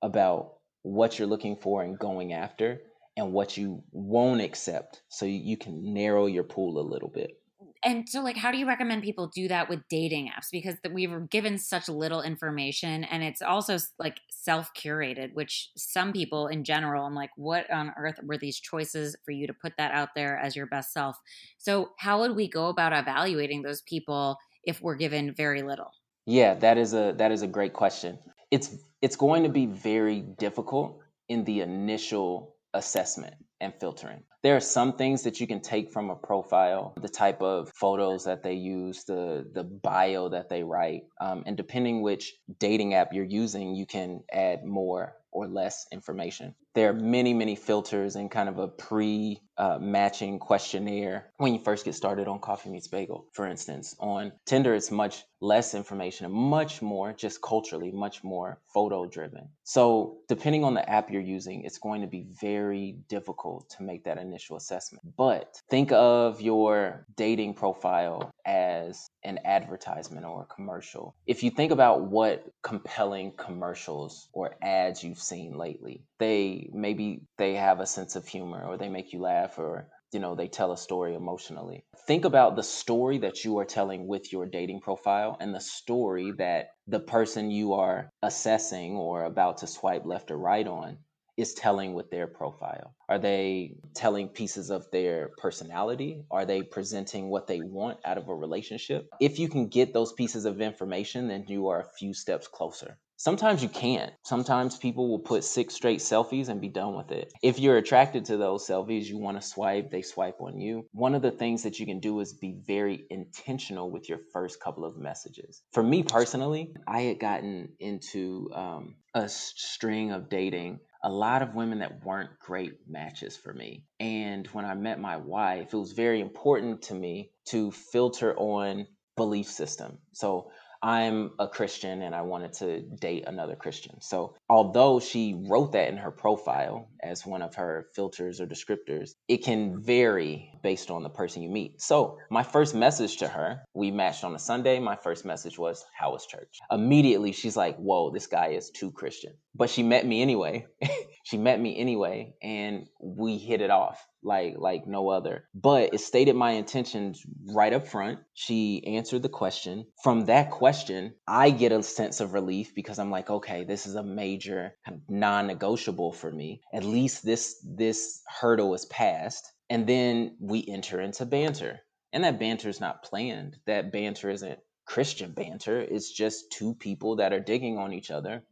about 0.01 0.53
what 0.83 1.19
you're 1.19 1.27
looking 1.27 1.55
for 1.55 1.83
and 1.83 1.99
going 1.99 2.33
after 2.33 2.81
and 3.17 3.33
what 3.33 3.57
you 3.57 3.83
won't 3.91 4.41
accept 4.41 5.01
so 5.09 5.25
you 5.25 5.57
can 5.57 5.93
narrow 5.93 6.25
your 6.25 6.43
pool 6.43 6.79
a 6.79 6.89
little 6.89 7.09
bit 7.09 7.40
and 7.83 8.07
so 8.07 8.21
like 8.21 8.37
how 8.37 8.51
do 8.51 8.57
you 8.57 8.67
recommend 8.67 9.03
people 9.03 9.27
do 9.27 9.47
that 9.47 9.69
with 9.69 9.79
dating 9.89 10.27
apps 10.27 10.47
because 10.51 10.75
we 10.91 11.07
were 11.07 11.21
given 11.21 11.57
such 11.57 11.89
little 11.89 12.21
information 12.21 13.03
and 13.05 13.23
it's 13.23 13.41
also 13.41 13.77
like 13.99 14.19
self-curated 14.29 15.33
which 15.33 15.69
some 15.75 16.11
people 16.11 16.47
in 16.47 16.63
general 16.63 17.05
i'm 17.05 17.15
like 17.15 17.31
what 17.35 17.69
on 17.71 17.93
earth 17.97 18.19
were 18.23 18.37
these 18.37 18.59
choices 18.59 19.15
for 19.23 19.31
you 19.31 19.47
to 19.47 19.53
put 19.53 19.73
that 19.77 19.91
out 19.91 20.09
there 20.15 20.37
as 20.37 20.55
your 20.55 20.65
best 20.67 20.93
self 20.93 21.17
so 21.57 21.91
how 21.97 22.19
would 22.19 22.35
we 22.35 22.47
go 22.47 22.67
about 22.67 22.93
evaluating 22.93 23.61
those 23.61 23.81
people 23.81 24.37
if 24.63 24.81
we're 24.81 24.95
given 24.95 25.33
very 25.33 25.61
little? 25.61 25.91
Yeah, 26.25 26.53
that 26.55 26.77
is 26.77 26.93
a 26.93 27.13
that 27.17 27.31
is 27.31 27.41
a 27.41 27.47
great 27.47 27.73
question. 27.73 28.17
It's 28.51 28.75
it's 29.01 29.15
going 29.15 29.43
to 29.43 29.49
be 29.49 29.65
very 29.65 30.21
difficult 30.21 30.99
in 31.29 31.43
the 31.43 31.61
initial 31.61 32.55
assessment. 32.73 33.33
And 33.61 33.73
filtering. 33.79 34.23
There 34.43 34.55
are 34.55 34.59
some 34.59 34.93
things 34.93 35.23
that 35.23 35.39
you 35.39 35.47
can 35.47 35.61
take 35.61 35.91
from 35.91 36.09
a 36.09 36.15
profile, 36.15 36.93
the 36.99 37.07
type 37.07 37.41
of 37.41 37.69
photos 37.69 38.25
that 38.25 38.43
they 38.43 38.55
use, 38.55 39.03
the 39.03 39.47
the 39.53 39.63
bio 39.63 40.29
that 40.29 40.49
they 40.49 40.63
write, 40.63 41.03
um, 41.21 41.43
and 41.45 41.55
depending 41.55 42.01
which 42.01 42.33
dating 42.59 42.95
app 42.95 43.13
you're 43.13 43.23
using, 43.23 43.75
you 43.75 43.85
can 43.85 44.23
add 44.33 44.65
more 44.65 45.15
or 45.31 45.47
less 45.47 45.85
information. 45.91 46.53
There 46.73 46.89
are 46.89 46.93
many, 46.93 47.33
many 47.33 47.55
filters 47.55 48.15
and 48.15 48.29
kind 48.29 48.49
of 48.49 48.57
a 48.57 48.67
pre 48.67 49.39
uh, 49.57 49.77
matching 49.79 50.39
questionnaire 50.39 51.31
when 51.37 51.53
you 51.53 51.59
first 51.59 51.85
get 51.85 51.95
started 51.95 52.27
on 52.27 52.39
Coffee 52.39 52.69
Meets 52.69 52.87
Bagel, 52.87 53.27
for 53.33 53.45
instance. 53.45 53.95
On 53.99 54.31
Tinder, 54.45 54.73
it's 54.73 54.91
much 54.91 55.23
less 55.41 55.73
information 55.73 56.25
and 56.25 56.33
much 56.33 56.81
more, 56.81 57.13
just 57.13 57.41
culturally, 57.41 57.91
much 57.91 58.23
more 58.23 58.59
photo 58.73 59.05
driven. 59.05 59.49
So, 59.63 60.17
depending 60.27 60.63
on 60.63 60.73
the 60.73 60.89
app 60.89 61.11
you're 61.11 61.21
using, 61.21 61.63
it's 61.63 61.77
going 61.77 62.01
to 62.01 62.07
be 62.07 62.27
very 62.39 62.97
difficult 63.09 63.50
to 63.59 63.83
make 63.83 64.03
that 64.05 64.17
initial 64.17 64.57
assessment. 64.57 65.03
But 65.17 65.61
think 65.69 65.91
of 65.91 66.41
your 66.41 67.05
dating 67.15 67.53
profile 67.55 68.31
as 68.45 69.07
an 69.23 69.39
advertisement 69.45 70.25
or 70.25 70.43
a 70.43 70.53
commercial. 70.53 71.15
If 71.25 71.43
you 71.43 71.51
think 71.51 71.71
about 71.71 72.09
what 72.09 72.45
compelling 72.63 73.33
commercials 73.37 74.29
or 74.33 74.55
ads 74.61 75.03
you've 75.03 75.19
seen 75.19 75.57
lately, 75.57 76.03
they 76.19 76.69
maybe 76.73 77.21
they 77.37 77.55
have 77.55 77.79
a 77.79 77.85
sense 77.85 78.15
of 78.15 78.27
humor 78.27 78.63
or 78.65 78.77
they 78.77 78.89
make 78.89 79.13
you 79.13 79.19
laugh 79.19 79.59
or 79.59 79.87
you 80.11 80.19
know 80.19 80.35
they 80.35 80.47
tell 80.47 80.71
a 80.71 80.77
story 80.77 81.15
emotionally 81.15 81.85
think 82.07 82.25
about 82.25 82.55
the 82.55 82.63
story 82.63 83.19
that 83.19 83.45
you 83.45 83.57
are 83.59 83.65
telling 83.65 84.07
with 84.07 84.33
your 84.33 84.45
dating 84.45 84.81
profile 84.81 85.37
and 85.39 85.53
the 85.53 85.59
story 85.59 86.31
that 86.37 86.71
the 86.87 86.99
person 86.99 87.51
you 87.51 87.73
are 87.73 88.09
assessing 88.21 88.97
or 88.97 89.23
about 89.23 89.59
to 89.59 89.67
swipe 89.67 90.05
left 90.05 90.31
or 90.31 90.37
right 90.37 90.67
on 90.67 90.97
is 91.41 91.53
telling 91.53 91.93
with 91.93 92.11
their 92.11 92.27
profile? 92.27 92.93
Are 93.09 93.19
they 93.19 93.75
telling 93.93 94.29
pieces 94.29 94.69
of 94.69 94.85
their 94.91 95.31
personality? 95.37 96.23
Are 96.29 96.45
they 96.45 96.61
presenting 96.61 97.29
what 97.29 97.47
they 97.47 97.59
want 97.59 97.97
out 98.05 98.17
of 98.17 98.29
a 98.29 98.35
relationship? 98.35 99.09
If 99.19 99.39
you 99.39 99.49
can 99.49 99.67
get 99.67 99.93
those 99.93 100.13
pieces 100.13 100.45
of 100.45 100.61
information, 100.61 101.27
then 101.27 101.45
you 101.47 101.69
are 101.69 101.81
a 101.81 101.89
few 101.97 102.13
steps 102.13 102.47
closer. 102.47 102.99
Sometimes 103.17 103.61
you 103.61 103.69
can't. 103.69 104.11
Sometimes 104.23 104.77
people 104.77 105.07
will 105.07 105.19
put 105.19 105.43
six 105.43 105.75
straight 105.75 105.99
selfies 105.99 106.49
and 106.49 106.59
be 106.59 106.69
done 106.69 106.95
with 106.95 107.11
it. 107.11 107.31
If 107.43 107.59
you're 107.59 107.77
attracted 107.77 108.25
to 108.25 108.37
those 108.37 108.67
selfies, 108.67 109.05
you 109.05 109.19
want 109.19 109.39
to 109.39 109.47
swipe, 109.47 109.91
they 109.91 110.01
swipe 110.01 110.41
on 110.41 110.59
you. 110.59 110.87
One 110.91 111.13
of 111.13 111.21
the 111.21 111.29
things 111.29 111.61
that 111.61 111.79
you 111.79 111.85
can 111.85 111.99
do 111.99 112.19
is 112.19 112.33
be 112.33 112.55
very 112.65 113.05
intentional 113.11 113.91
with 113.91 114.09
your 114.09 114.17
first 114.33 114.59
couple 114.59 114.85
of 114.85 114.97
messages. 114.97 115.61
For 115.71 115.83
me 115.83 116.01
personally, 116.01 116.73
I 116.87 117.01
had 117.01 117.19
gotten 117.19 117.73
into 117.79 118.49
um, 118.55 118.95
a 119.13 119.29
string 119.29 120.11
of 120.11 120.27
dating 120.27 120.79
a 121.03 121.09
lot 121.09 121.41
of 121.41 121.55
women 121.55 121.79
that 121.79 122.05
weren't 122.05 122.37
great 122.39 122.73
matches 122.87 123.35
for 123.35 123.53
me. 123.53 123.85
And 123.99 124.45
when 124.47 124.65
I 124.65 124.75
met 124.75 124.99
my 124.99 125.17
wife, 125.17 125.73
it 125.73 125.77
was 125.77 125.93
very 125.93 126.21
important 126.21 126.83
to 126.83 126.93
me 126.93 127.31
to 127.45 127.71
filter 127.71 128.37
on 128.37 128.87
belief 129.15 129.47
system. 129.47 129.97
So 130.13 130.51
I'm 130.83 131.31
a 131.39 131.47
Christian 131.47 132.01
and 132.01 132.15
I 132.15 132.21
wanted 132.21 132.53
to 132.53 132.81
date 132.81 133.25
another 133.27 133.55
Christian. 133.55 134.01
So, 134.01 134.35
although 134.49 134.99
she 134.99 135.35
wrote 135.47 135.73
that 135.73 135.89
in 135.89 135.97
her 135.97 136.11
profile 136.11 136.89
as 137.03 137.25
one 137.25 137.41
of 137.41 137.55
her 137.55 137.87
filters 137.95 138.41
or 138.41 138.47
descriptors, 138.47 139.11
it 139.27 139.43
can 139.43 139.81
vary 139.81 140.51
based 140.63 140.89
on 140.89 141.03
the 141.03 141.09
person 141.09 141.43
you 141.43 141.49
meet. 141.49 141.81
So, 141.81 142.17
my 142.29 142.43
first 142.43 142.73
message 142.73 143.17
to 143.17 143.27
her, 143.27 143.61
we 143.73 143.91
matched 143.91 144.23
on 144.23 144.33
a 144.35 144.39
Sunday. 144.39 144.79
My 144.79 144.95
first 144.95 145.25
message 145.25 145.57
was, 145.59 145.85
How 145.93 146.11
was 146.11 146.25
church? 146.25 146.59
Immediately, 146.71 147.33
she's 147.33 147.57
like, 147.57 147.77
Whoa, 147.77 148.11
this 148.11 148.27
guy 148.27 148.49
is 148.49 148.71
too 148.71 148.91
Christian. 148.91 149.33
But 149.53 149.69
she 149.69 149.83
met 149.83 150.05
me 150.05 150.21
anyway. 150.21 150.65
she 151.31 151.37
met 151.37 151.61
me 151.61 151.77
anyway, 151.77 152.35
and 152.43 152.87
we 152.99 153.37
hit 153.37 153.61
it 153.61 153.69
off 153.69 154.05
like 154.21 154.55
like 154.57 154.85
no 154.85 155.07
other. 155.07 155.45
But 155.55 155.93
it 155.93 156.01
stated 156.01 156.35
my 156.35 156.51
intentions 156.51 157.23
right 157.53 157.71
up 157.71 157.87
front. 157.87 158.19
She 158.33 158.85
answered 158.85 159.23
the 159.23 159.29
question. 159.29 159.85
From 160.03 160.25
that 160.25 160.51
question, 160.51 161.15
I 161.25 161.51
get 161.51 161.71
a 161.71 161.81
sense 161.83 162.19
of 162.19 162.33
relief 162.33 162.75
because 162.75 162.99
I'm 162.99 163.11
like, 163.11 163.29
okay, 163.29 163.63
this 163.63 163.87
is 163.87 163.95
a 163.95 164.03
major 164.03 164.75
non-negotiable 165.07 166.11
for 166.11 166.29
me. 166.29 166.59
At 166.73 166.83
least 166.83 167.23
this 167.23 167.65
this 167.65 168.21
hurdle 168.27 168.73
is 168.73 168.85
passed. 168.87 169.49
And 169.69 169.87
then 169.87 170.35
we 170.41 170.65
enter 170.67 170.99
into 170.99 171.25
banter. 171.25 171.79
And 172.11 172.25
that 172.25 172.41
banter 172.41 172.67
is 172.67 172.81
not 172.81 173.03
planned. 173.03 173.55
That 173.67 173.93
banter 173.93 174.29
isn't 174.29 174.59
Christian 174.85 175.31
banter. 175.31 175.79
It's 175.79 176.11
just 176.11 176.51
two 176.51 176.75
people 176.75 177.15
that 177.15 177.31
are 177.31 177.39
digging 177.39 177.77
on 177.77 177.93
each 177.93 178.11
other, 178.11 178.43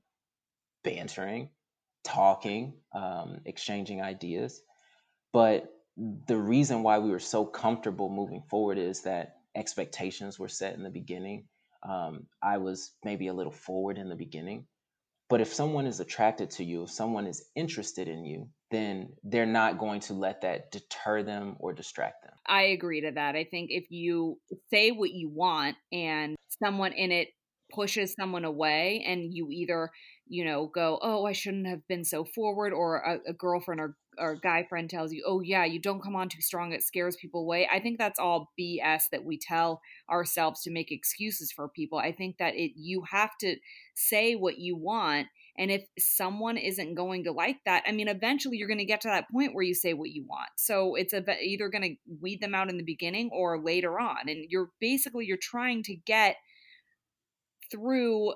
bantering, 0.85 1.49
talking, 2.03 2.73
um, 2.93 3.39
exchanging 3.45 4.01
ideas. 4.01 4.61
But 5.33 5.71
the 5.97 6.37
reason 6.37 6.83
why 6.83 6.99
we 6.99 7.11
were 7.11 7.19
so 7.19 7.45
comfortable 7.45 8.09
moving 8.09 8.43
forward 8.49 8.77
is 8.77 9.01
that 9.01 9.35
expectations 9.55 10.39
were 10.39 10.47
set 10.47 10.75
in 10.75 10.83
the 10.83 10.89
beginning. 10.89 11.47
Um, 11.87 12.27
I 12.41 12.57
was 12.57 12.91
maybe 13.03 13.27
a 13.27 13.33
little 13.33 13.51
forward 13.51 13.97
in 13.97 14.09
the 14.09 14.15
beginning. 14.15 14.65
But 15.29 15.41
if 15.41 15.53
someone 15.53 15.85
is 15.85 15.99
attracted 15.99 16.49
to 16.51 16.63
you, 16.63 16.83
if 16.83 16.89
someone 16.89 17.27
is 17.27 17.45
interested 17.55 18.07
in 18.07 18.25
you, 18.25 18.49
then 18.71 19.09
they're 19.23 19.45
not 19.45 19.77
going 19.77 19.99
to 20.01 20.13
let 20.13 20.41
that 20.41 20.71
deter 20.71 21.21
them 21.21 21.55
or 21.59 21.71
distract 21.71 22.23
them. 22.23 22.33
I 22.47 22.63
agree 22.63 23.01
to 23.01 23.11
that. 23.11 23.35
I 23.35 23.43
think 23.43 23.69
if 23.71 23.91
you 23.91 24.39
say 24.71 24.89
what 24.89 25.11
you 25.11 25.29
want 25.29 25.75
and 25.91 26.35
someone 26.63 26.93
in 26.93 27.11
it 27.11 27.29
pushes 27.71 28.13
someone 28.19 28.45
away 28.45 29.03
and 29.07 29.33
you 29.33 29.49
either 29.51 29.89
you 30.27 30.45
know 30.45 30.67
go 30.67 30.99
oh 31.01 31.25
i 31.25 31.31
shouldn't 31.31 31.67
have 31.67 31.87
been 31.87 32.03
so 32.03 32.23
forward 32.23 32.73
or 32.73 32.97
a, 32.97 33.19
a 33.29 33.33
girlfriend 33.33 33.79
or 33.81 33.95
or 34.19 34.35
guy 34.35 34.63
friend 34.63 34.89
tells 34.89 35.11
you, 35.11 35.23
"Oh 35.25 35.41
yeah, 35.41 35.65
you 35.65 35.79
don't 35.79 36.01
come 36.03 36.15
on 36.15 36.29
too 36.29 36.41
strong; 36.41 36.71
it 36.71 36.83
scares 36.83 37.15
people 37.15 37.41
away." 37.41 37.67
I 37.71 37.79
think 37.79 37.97
that's 37.97 38.19
all 38.19 38.51
BS 38.59 39.03
that 39.11 39.23
we 39.23 39.37
tell 39.37 39.81
ourselves 40.09 40.61
to 40.63 40.71
make 40.71 40.91
excuses 40.91 41.51
for 41.51 41.69
people. 41.69 41.97
I 41.97 42.11
think 42.11 42.37
that 42.37 42.55
it 42.55 42.73
you 42.75 43.03
have 43.09 43.31
to 43.41 43.55
say 43.95 44.35
what 44.35 44.59
you 44.59 44.75
want, 44.75 45.27
and 45.57 45.71
if 45.71 45.83
someone 45.97 46.57
isn't 46.57 46.95
going 46.95 47.23
to 47.25 47.31
like 47.31 47.57
that, 47.65 47.83
I 47.87 47.91
mean, 47.91 48.07
eventually 48.07 48.57
you're 48.57 48.67
going 48.67 48.79
to 48.79 48.85
get 48.85 49.01
to 49.01 49.09
that 49.09 49.29
point 49.31 49.55
where 49.55 49.63
you 49.63 49.73
say 49.73 49.93
what 49.93 50.09
you 50.09 50.25
want. 50.27 50.49
So 50.57 50.95
it's 50.95 51.13
either 51.13 51.69
going 51.69 51.83
to 51.83 51.95
weed 52.21 52.41
them 52.41 52.55
out 52.55 52.69
in 52.69 52.77
the 52.77 52.83
beginning 52.83 53.29
or 53.33 53.61
later 53.61 53.99
on, 53.99 54.27
and 54.27 54.45
you're 54.49 54.69
basically 54.79 55.25
you're 55.25 55.37
trying 55.37 55.83
to 55.83 55.95
get 55.95 56.35
through 57.71 58.33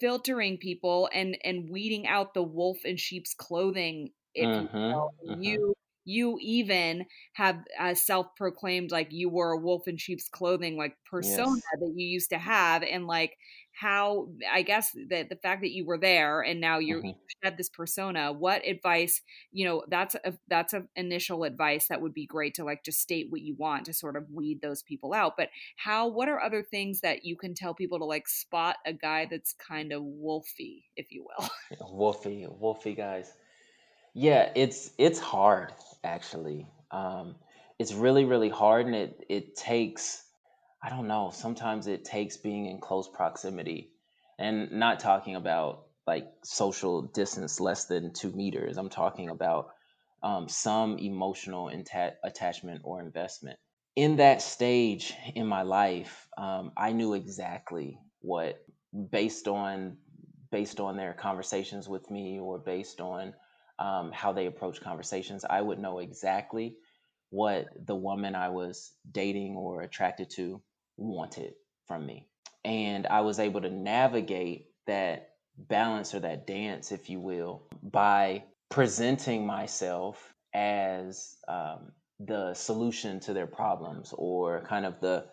filtering 0.00 0.56
people 0.56 1.08
and 1.12 1.36
and 1.44 1.68
weeding 1.70 2.06
out 2.06 2.34
the 2.34 2.42
wolf 2.42 2.84
in 2.84 2.96
sheep's 2.96 3.34
clothing 3.34 4.10
if 4.34 4.46
mm-hmm, 4.46 4.76
you, 4.76 4.88
know, 4.88 5.10
mm-hmm. 5.28 5.42
you 5.42 5.74
you 6.04 6.36
even 6.40 7.06
have 7.34 7.58
uh, 7.78 7.94
self-proclaimed 7.94 8.90
like 8.90 9.08
you 9.12 9.28
were 9.28 9.52
a 9.52 9.58
wolf 9.58 9.86
in 9.86 9.96
sheep's 9.96 10.28
clothing 10.28 10.76
like 10.76 10.96
persona 11.08 11.54
yes. 11.54 11.80
that 11.80 11.92
you 11.94 12.06
used 12.06 12.30
to 12.30 12.38
have 12.38 12.82
and 12.82 13.06
like 13.06 13.36
how 13.72 14.28
i 14.52 14.62
guess 14.62 14.90
that 15.08 15.28
the 15.28 15.36
fact 15.36 15.62
that 15.62 15.72
you 15.72 15.84
were 15.84 15.98
there 15.98 16.40
and 16.40 16.60
now 16.60 16.78
you're 16.78 16.98
mm-hmm. 16.98 17.08
you 17.08 17.14
shed 17.42 17.56
this 17.56 17.68
persona 17.68 18.32
what 18.32 18.66
advice 18.66 19.20
you 19.50 19.64
know 19.64 19.82
that's 19.88 20.14
a 20.24 20.32
that's 20.48 20.72
a 20.72 20.84
initial 20.96 21.44
advice 21.44 21.88
that 21.88 22.00
would 22.00 22.14
be 22.14 22.26
great 22.26 22.54
to 22.54 22.64
like 22.64 22.84
just 22.84 23.00
state 23.00 23.26
what 23.30 23.40
you 23.40 23.54
want 23.56 23.86
to 23.86 23.92
sort 23.92 24.16
of 24.16 24.24
weed 24.30 24.60
those 24.62 24.82
people 24.82 25.12
out 25.12 25.36
but 25.36 25.48
how 25.76 26.06
what 26.06 26.28
are 26.28 26.40
other 26.40 26.62
things 26.62 27.00
that 27.00 27.24
you 27.24 27.36
can 27.36 27.54
tell 27.54 27.74
people 27.74 27.98
to 27.98 28.04
like 28.04 28.28
spot 28.28 28.76
a 28.86 28.92
guy 28.92 29.26
that's 29.30 29.54
kind 29.54 29.92
of 29.92 30.02
wolfy 30.02 30.84
if 30.96 31.10
you 31.10 31.24
will 31.24 31.48
wolfy 31.80 32.46
wolfy 32.60 32.96
guys 32.96 33.32
yeah, 34.14 34.50
it's 34.54 34.90
it's 34.98 35.18
hard 35.18 35.72
actually. 36.04 36.66
Um, 36.90 37.36
it's 37.78 37.92
really 37.92 38.24
really 38.24 38.50
hard, 38.50 38.86
and 38.86 38.94
it 38.94 39.24
it 39.28 39.56
takes 39.56 40.22
I 40.84 40.90
don't 40.90 41.06
know. 41.06 41.30
Sometimes 41.32 41.86
it 41.86 42.04
takes 42.04 42.36
being 42.36 42.66
in 42.66 42.80
close 42.80 43.08
proximity, 43.08 43.92
and 44.38 44.72
not 44.72 44.98
talking 44.98 45.36
about 45.36 45.86
like 46.08 46.26
social 46.42 47.02
distance 47.02 47.60
less 47.60 47.84
than 47.84 48.12
two 48.12 48.32
meters. 48.32 48.76
I'm 48.76 48.88
talking 48.88 49.28
about 49.28 49.68
um, 50.24 50.48
some 50.48 50.98
emotional 50.98 51.68
inta- 51.68 52.14
attachment 52.24 52.80
or 52.82 53.00
investment. 53.00 53.58
In 53.94 54.16
that 54.16 54.42
stage 54.42 55.14
in 55.36 55.46
my 55.46 55.62
life, 55.62 56.26
um, 56.36 56.72
I 56.76 56.92
knew 56.92 57.14
exactly 57.14 58.00
what, 58.20 58.58
based 59.10 59.46
on 59.46 59.98
based 60.50 60.80
on 60.80 60.96
their 60.96 61.14
conversations 61.14 61.88
with 61.88 62.10
me 62.10 62.40
or 62.40 62.58
based 62.58 63.00
on 63.00 63.34
um, 63.78 64.10
how 64.12 64.32
they 64.32 64.46
approach 64.46 64.80
conversations, 64.80 65.44
I 65.48 65.62
would 65.62 65.78
know 65.78 66.00
exactly 66.00 66.76
what 67.30 67.68
the 67.86 67.94
woman 67.94 68.34
I 68.34 68.50
was 68.50 68.92
dating 69.10 69.56
or 69.56 69.82
attracted 69.82 70.28
to 70.30 70.60
wanted 71.02 71.54
from 71.86 72.06
me. 72.06 72.28
And 72.64 73.06
I 73.06 73.22
was 73.22 73.38
able 73.38 73.60
to 73.62 73.70
navigate 73.70 74.68
that 74.86 75.30
balance 75.58 76.14
or 76.14 76.20
that 76.20 76.46
dance, 76.46 76.92
if 76.92 77.10
you 77.10 77.20
will, 77.20 77.64
by 77.82 78.44
presenting 78.70 79.46
myself 79.46 80.32
as 80.54 81.36
um, 81.48 81.92
the 82.20 82.54
solution 82.54 83.20
to 83.20 83.32
their 83.32 83.46
problems 83.46 84.14
or 84.16 84.62
kind 84.62 84.86
of 84.86 85.00
the 85.00 85.26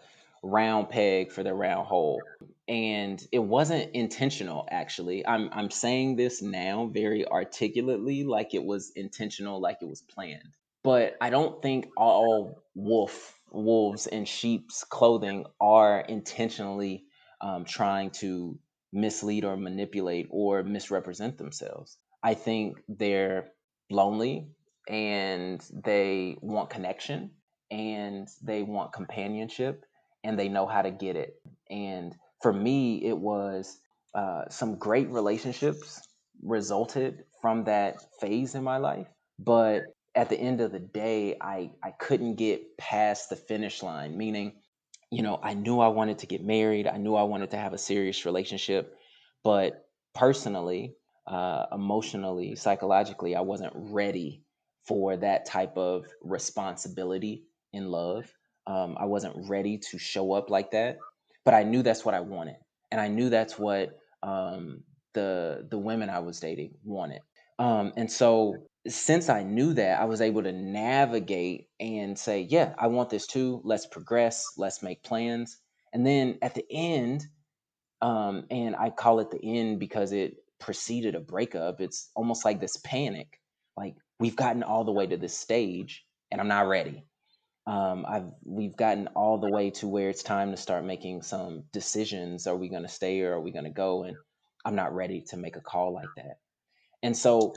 round 0.44 0.90
peg 0.90 1.32
for 1.32 1.44
the 1.44 1.54
round 1.54 1.86
hole. 1.88 2.22
and 2.68 3.26
it 3.32 3.40
wasn't 3.40 3.92
intentional 3.94 4.68
actually 4.72 5.26
i'm 5.28 5.50
i'm 5.54 5.70
saying 5.70 6.16
this 6.16 6.42
now 6.42 6.90
very 6.94 7.28
articulately 7.28 8.24
like 8.24 8.54
it 8.54 8.64
was 8.64 8.92
intentional 8.96 9.60
like 9.60 9.78
it 9.82 9.88
was 9.88 10.02
planned 10.02 10.56
but 10.84 11.16
i 11.20 11.30
don't 11.30 11.62
think 11.62 11.88
all 11.98 12.64
wolf 12.76 13.39
wolves 13.52 14.08
in 14.08 14.26
sheep's 14.26 14.84
clothing 14.84 15.46
are 15.60 16.02
intentionally 16.02 17.04
um, 17.42 17.66
trying 17.66 18.12
to 18.12 18.58
mislead 18.92 19.46
or 19.46 19.56
manipulate 19.56 20.28
or 20.32 20.64
misrepresent 20.64 21.38
themselves 21.38 21.98
i 22.24 22.34
think 22.34 22.78
they're 22.88 23.50
lonely 23.92 24.48
and 24.88 25.64
they 25.84 26.38
want 26.42 26.70
connection 26.70 27.32
and 27.70 28.28
they 28.44 28.64
want 28.64 28.92
companionship 28.92 29.86
and 30.24 30.40
they 30.40 30.50
know 30.50 30.66
how 30.66 30.82
to 30.82 30.92
get 30.92 31.16
it 31.16 31.36
and 31.70 32.16
for 32.42 32.54
me, 32.54 33.04
it 33.06 33.18
was 33.18 33.80
uh, 34.14 34.44
some 34.50 34.78
great 34.78 35.10
relationships 35.10 36.02
resulted 36.42 37.24
from 37.42 37.66
that 37.66 37.98
phase 38.20 38.56
in 38.56 38.64
my 38.64 38.78
life. 38.78 39.08
But 39.38 39.84
at 40.20 40.30
the 40.30 40.40
end 40.40 40.62
of 40.62 40.72
the 40.72 40.80
day, 40.80 41.38
I, 41.40 41.72
I 41.84 41.92
couldn't 41.92 42.36
get 42.36 42.78
past 42.78 43.30
the 43.30 43.36
finish 43.36 43.82
line, 43.84 44.18
meaning, 44.18 44.54
you 45.12 45.24
know, 45.24 45.40
I 45.42 45.54
knew 45.54 45.80
I 45.80 45.88
wanted 45.88 46.20
to 46.20 46.28
get 46.28 46.44
married, 46.44 46.88
I 46.88 46.98
knew 46.98 47.16
I 47.16 47.24
wanted 47.24 47.52
to 47.52 47.58
have 47.58 47.74
a 47.74 47.78
serious 47.78 48.26
relationship, 48.26 48.96
but 49.44 49.88
personally, 50.14 50.96
uh, 51.28 51.66
emotionally, 51.72 52.56
psychologically, 52.56 53.36
I 53.36 53.42
wasn't 53.42 53.74
ready 53.76 54.44
for 54.86 55.18
that 55.18 55.46
type 55.46 55.78
of 55.78 56.06
responsibility 56.22 57.44
in 57.74 57.90
love. 57.90 58.32
Um, 58.68 58.98
I 59.00 59.06
wasn't 59.06 59.50
ready 59.50 59.78
to 59.92 59.98
show 59.98 60.34
up 60.34 60.50
like 60.50 60.72
that 60.72 61.00
but 61.46 61.54
I 61.54 61.64
knew 61.64 61.82
that's 61.82 62.06
what 62.06 62.14
I 62.14 62.20
wanted, 62.20 62.58
and 62.92 63.02
I 63.02 63.08
knew 63.08 63.30
that's 63.30 63.58
what 63.58 63.98
um, 64.22 64.84
the 65.14 65.66
the 65.70 65.80
women 65.80 66.10
I 66.10 66.20
was 66.20 66.40
dating 66.40 66.76
wanted. 66.84 67.22
Um, 67.60 67.94
and 67.98 68.12
so 68.12 68.56
since 68.88 69.30
I 69.30 69.44
knew 69.44 69.74
that, 69.74 70.02
I 70.02 70.06
was 70.06 70.22
able 70.22 70.44
to 70.44 70.52
navigate 70.52 71.68
and 71.80 72.18
say, 72.18 72.48
yeah, 72.50 72.74
I 72.80 72.88
want 72.88 73.12
this 73.12 73.28
too. 73.28 73.62
Let's 73.64 73.86
progress. 73.86 74.46
Let's 74.58 74.82
make 74.82 75.04
plans. 75.04 75.58
And 75.94 76.06
then 76.06 76.40
at 76.42 76.56
the 76.56 76.66
end, 76.72 77.26
um, 78.02 78.46
and 78.50 78.76
I 78.76 78.90
call 78.90 79.20
it 79.20 79.32
the 79.32 79.44
end 79.44 79.80
because 79.80 80.14
it 80.14 80.38
preceded 80.60 81.16
a 81.16 81.20
breakup. 81.20 81.82
It's 81.82 82.10
almost 82.16 82.46
like 82.46 82.62
this 82.62 82.78
panic. 82.78 83.40
Like 83.78 83.96
we've 84.20 84.38
gotten 84.38 84.64
all 84.64 84.86
the 84.86 84.94
way 84.94 85.08
to 85.08 85.18
this 85.18 85.38
stage, 85.38 86.06
and 86.32 86.42
I'm 86.42 86.48
not 86.48 86.68
ready 86.68 87.06
um, 87.70 88.06
I've 88.10 88.32
we've 88.44 88.76
gotten 88.76 89.10
all 89.10 89.38
the 89.38 89.52
way 89.52 89.70
to 89.72 89.88
where 89.88 90.10
it's 90.10 90.24
time 90.24 90.52
to 90.52 90.58
start 90.58 90.84
making 90.86 91.22
some 91.22 91.66
decisions. 91.72 92.48
Are 92.48 92.56
we 92.56 92.68
going 92.68 92.82
to 92.82 92.90
stay 92.90 93.22
or 93.22 93.34
are 93.34 93.42
we 93.42 93.52
going 93.52 93.66
to 93.66 93.70
go? 93.70 94.04
And 94.04 94.18
I'm 94.66 94.76
not 94.76 94.96
ready 94.96 95.22
to 95.30 95.38
make 95.38 95.56
a 95.56 95.62
call 95.62 95.94
like 95.94 96.10
that. 96.18 96.38
And 97.04 97.16
so, 97.16 97.54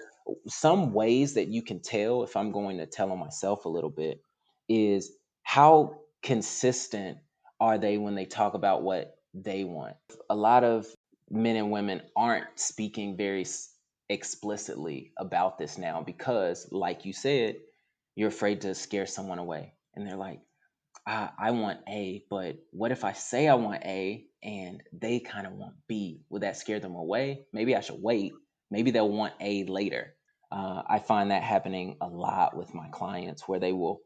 some 0.47 0.93
ways 0.93 1.35
that 1.35 1.49
you 1.49 1.63
can 1.63 1.81
tell 1.81 2.23
if 2.23 2.37
I'm 2.37 2.53
going 2.53 2.79
to 2.79 2.87
tell 2.87 3.11
on 3.11 3.19
myself 3.19 3.65
a 3.65 3.69
little 3.69 3.91
bit 3.91 4.21
is 4.69 5.13
how 5.43 5.97
consistent 6.23 7.19
are 7.61 7.79
they 7.79 7.99
when 7.99 8.15
they 8.15 8.25
talk 8.25 8.55
about 8.55 8.83
what 8.83 9.17
they 9.35 9.65
want. 9.65 9.97
A 10.31 10.37
lot 10.37 10.63
of 10.63 10.87
men 11.31 11.57
and 11.57 11.73
women 11.73 12.03
aren't 12.17 12.47
speaking 12.59 13.17
very 13.17 13.45
explicitly 14.09 15.13
about 15.19 15.59
this 15.59 15.79
now 15.79 16.03
because, 16.03 16.69
like 16.71 17.05
you 17.05 17.13
said, 17.13 17.57
you're 18.15 18.29
afraid 18.29 18.61
to 18.61 18.75
scare 18.75 19.07
someone 19.07 19.39
away 19.39 19.73
and 19.95 20.07
they're 20.07 20.17
like, 20.17 20.41
I, 21.07 21.31
I 21.39 21.51
want 21.53 21.81
A, 21.89 22.25
but 22.31 22.57
what 22.71 22.93
if 22.93 23.05
I 23.05 23.13
say 23.13 23.49
I 23.49 23.55
want 23.55 23.83
A 23.85 24.25
and 24.43 24.83
they 24.93 25.19
kind 25.21 25.47
of 25.47 25.55
want 25.55 25.75
B? 25.89 26.23
Would 26.31 26.43
that 26.43 26.57
scare 26.57 26.79
them 26.81 26.95
away? 26.95 27.47
Maybe 27.53 27.75
I 27.75 27.81
should 27.81 28.01
wait. 28.01 28.33
Maybe 28.73 28.91
they'll 28.91 29.07
want 29.07 29.35
A 29.39 29.65
later. 29.65 30.15
Uh, 30.51 30.83
I 30.89 30.99
find 30.99 31.31
that 31.31 31.43
happening 31.43 31.99
a 32.01 32.09
lot 32.09 32.57
with 32.57 32.73
my 32.73 32.89
clients 32.89 33.47
where 33.47 33.61
they 33.61 33.73
will 33.73 34.01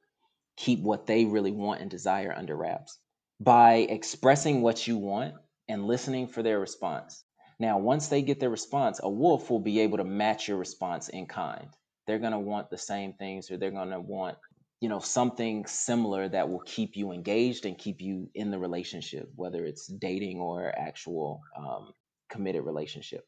keep 0.57 0.81
what 0.81 1.07
they 1.07 1.25
really 1.25 1.53
want 1.53 1.83
and 1.83 1.89
desire 1.89 2.35
under 2.37 2.57
wraps 2.57 2.99
by 3.39 3.75
expressing 3.75 4.63
what 4.63 4.85
you 4.89 4.97
want 4.97 5.35
and 5.69 5.87
listening 5.87 6.27
for 6.27 6.43
their 6.43 6.59
response. 6.59 7.23
Now, 7.61 7.79
once 7.79 8.09
they 8.09 8.23
get 8.23 8.41
their 8.41 8.51
response, 8.51 8.99
a 9.01 9.09
wolf 9.09 9.51
will 9.51 9.61
be 9.61 9.79
able 9.81 9.99
to 9.99 10.05
match 10.05 10.49
your 10.49 10.57
response 10.57 11.09
in 11.11 11.27
kind. 11.27 11.69
They're 12.09 12.19
going 12.19 12.33
to 12.33 12.39
want 12.41 12.69
the 12.69 12.79
same 12.79 13.13
things 13.13 13.53
or 13.53 13.59
they're 13.59 13.71
going 13.71 13.91
to 13.91 14.01
want 14.01 14.37
you 14.81 14.89
know 14.89 14.99
something 14.99 15.65
similar 15.67 16.29
that 16.29 16.49
will 16.49 16.63
keep 16.67 16.97
you 16.97 17.13
engaged 17.13 17.67
and 17.67 17.79
keep 17.79 18.03
you 18.03 18.29
in 18.35 18.51
the 18.51 18.59
relationship 18.59 19.27
whether 19.35 19.65
it's 19.65 19.87
dating 19.87 20.39
or 20.39 20.71
actual 20.79 21.41
um, 21.57 21.93
committed 22.29 22.63
relationship 22.63 23.27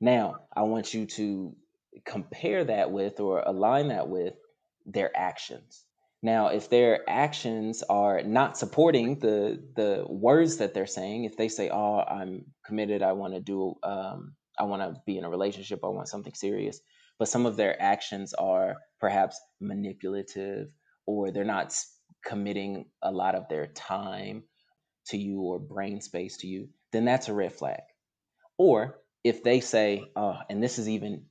now 0.00 0.36
i 0.54 0.62
want 0.62 0.94
you 0.94 1.06
to 1.06 1.54
compare 2.04 2.64
that 2.64 2.90
with 2.90 3.20
or 3.20 3.42
align 3.44 3.88
that 3.88 4.08
with 4.08 4.34
their 4.86 5.10
actions 5.16 5.84
now 6.22 6.48
if 6.48 6.70
their 6.70 7.00
actions 7.08 7.82
are 7.88 8.22
not 8.22 8.56
supporting 8.56 9.18
the 9.18 9.62
the 9.76 10.04
words 10.08 10.58
that 10.58 10.74
they're 10.74 10.86
saying 10.86 11.24
if 11.24 11.36
they 11.36 11.48
say 11.48 11.68
oh 11.70 12.00
i'm 12.00 12.44
committed 12.64 13.02
i 13.02 13.12
want 13.12 13.34
to 13.34 13.40
do 13.40 13.74
um, 13.82 14.34
i 14.58 14.62
want 14.62 14.82
to 14.82 15.00
be 15.06 15.18
in 15.18 15.24
a 15.24 15.30
relationship 15.30 15.80
i 15.84 15.88
want 15.88 16.08
something 16.08 16.34
serious 16.34 16.80
but 17.18 17.28
some 17.28 17.46
of 17.46 17.56
their 17.56 17.80
actions 17.82 18.32
are 18.34 18.76
perhaps 19.00 19.40
manipulative 19.60 20.68
or 21.06 21.30
they're 21.30 21.44
not 21.44 21.74
committing 22.24 22.86
a 23.02 23.10
lot 23.10 23.34
of 23.34 23.48
their 23.48 23.66
time 23.68 24.44
to 25.06 25.16
you 25.16 25.40
or 25.40 25.58
brain 25.58 26.00
space 26.00 26.36
to 26.38 26.46
you, 26.46 26.68
then 26.92 27.04
that's 27.04 27.28
a 27.28 27.34
red 27.34 27.52
flag. 27.52 27.80
Or 28.56 28.98
if 29.24 29.42
they 29.42 29.60
say, 29.60 30.04
oh, 30.16 30.36
and 30.48 30.62
this 30.62 30.78
is 30.78 30.88
even 30.88 31.24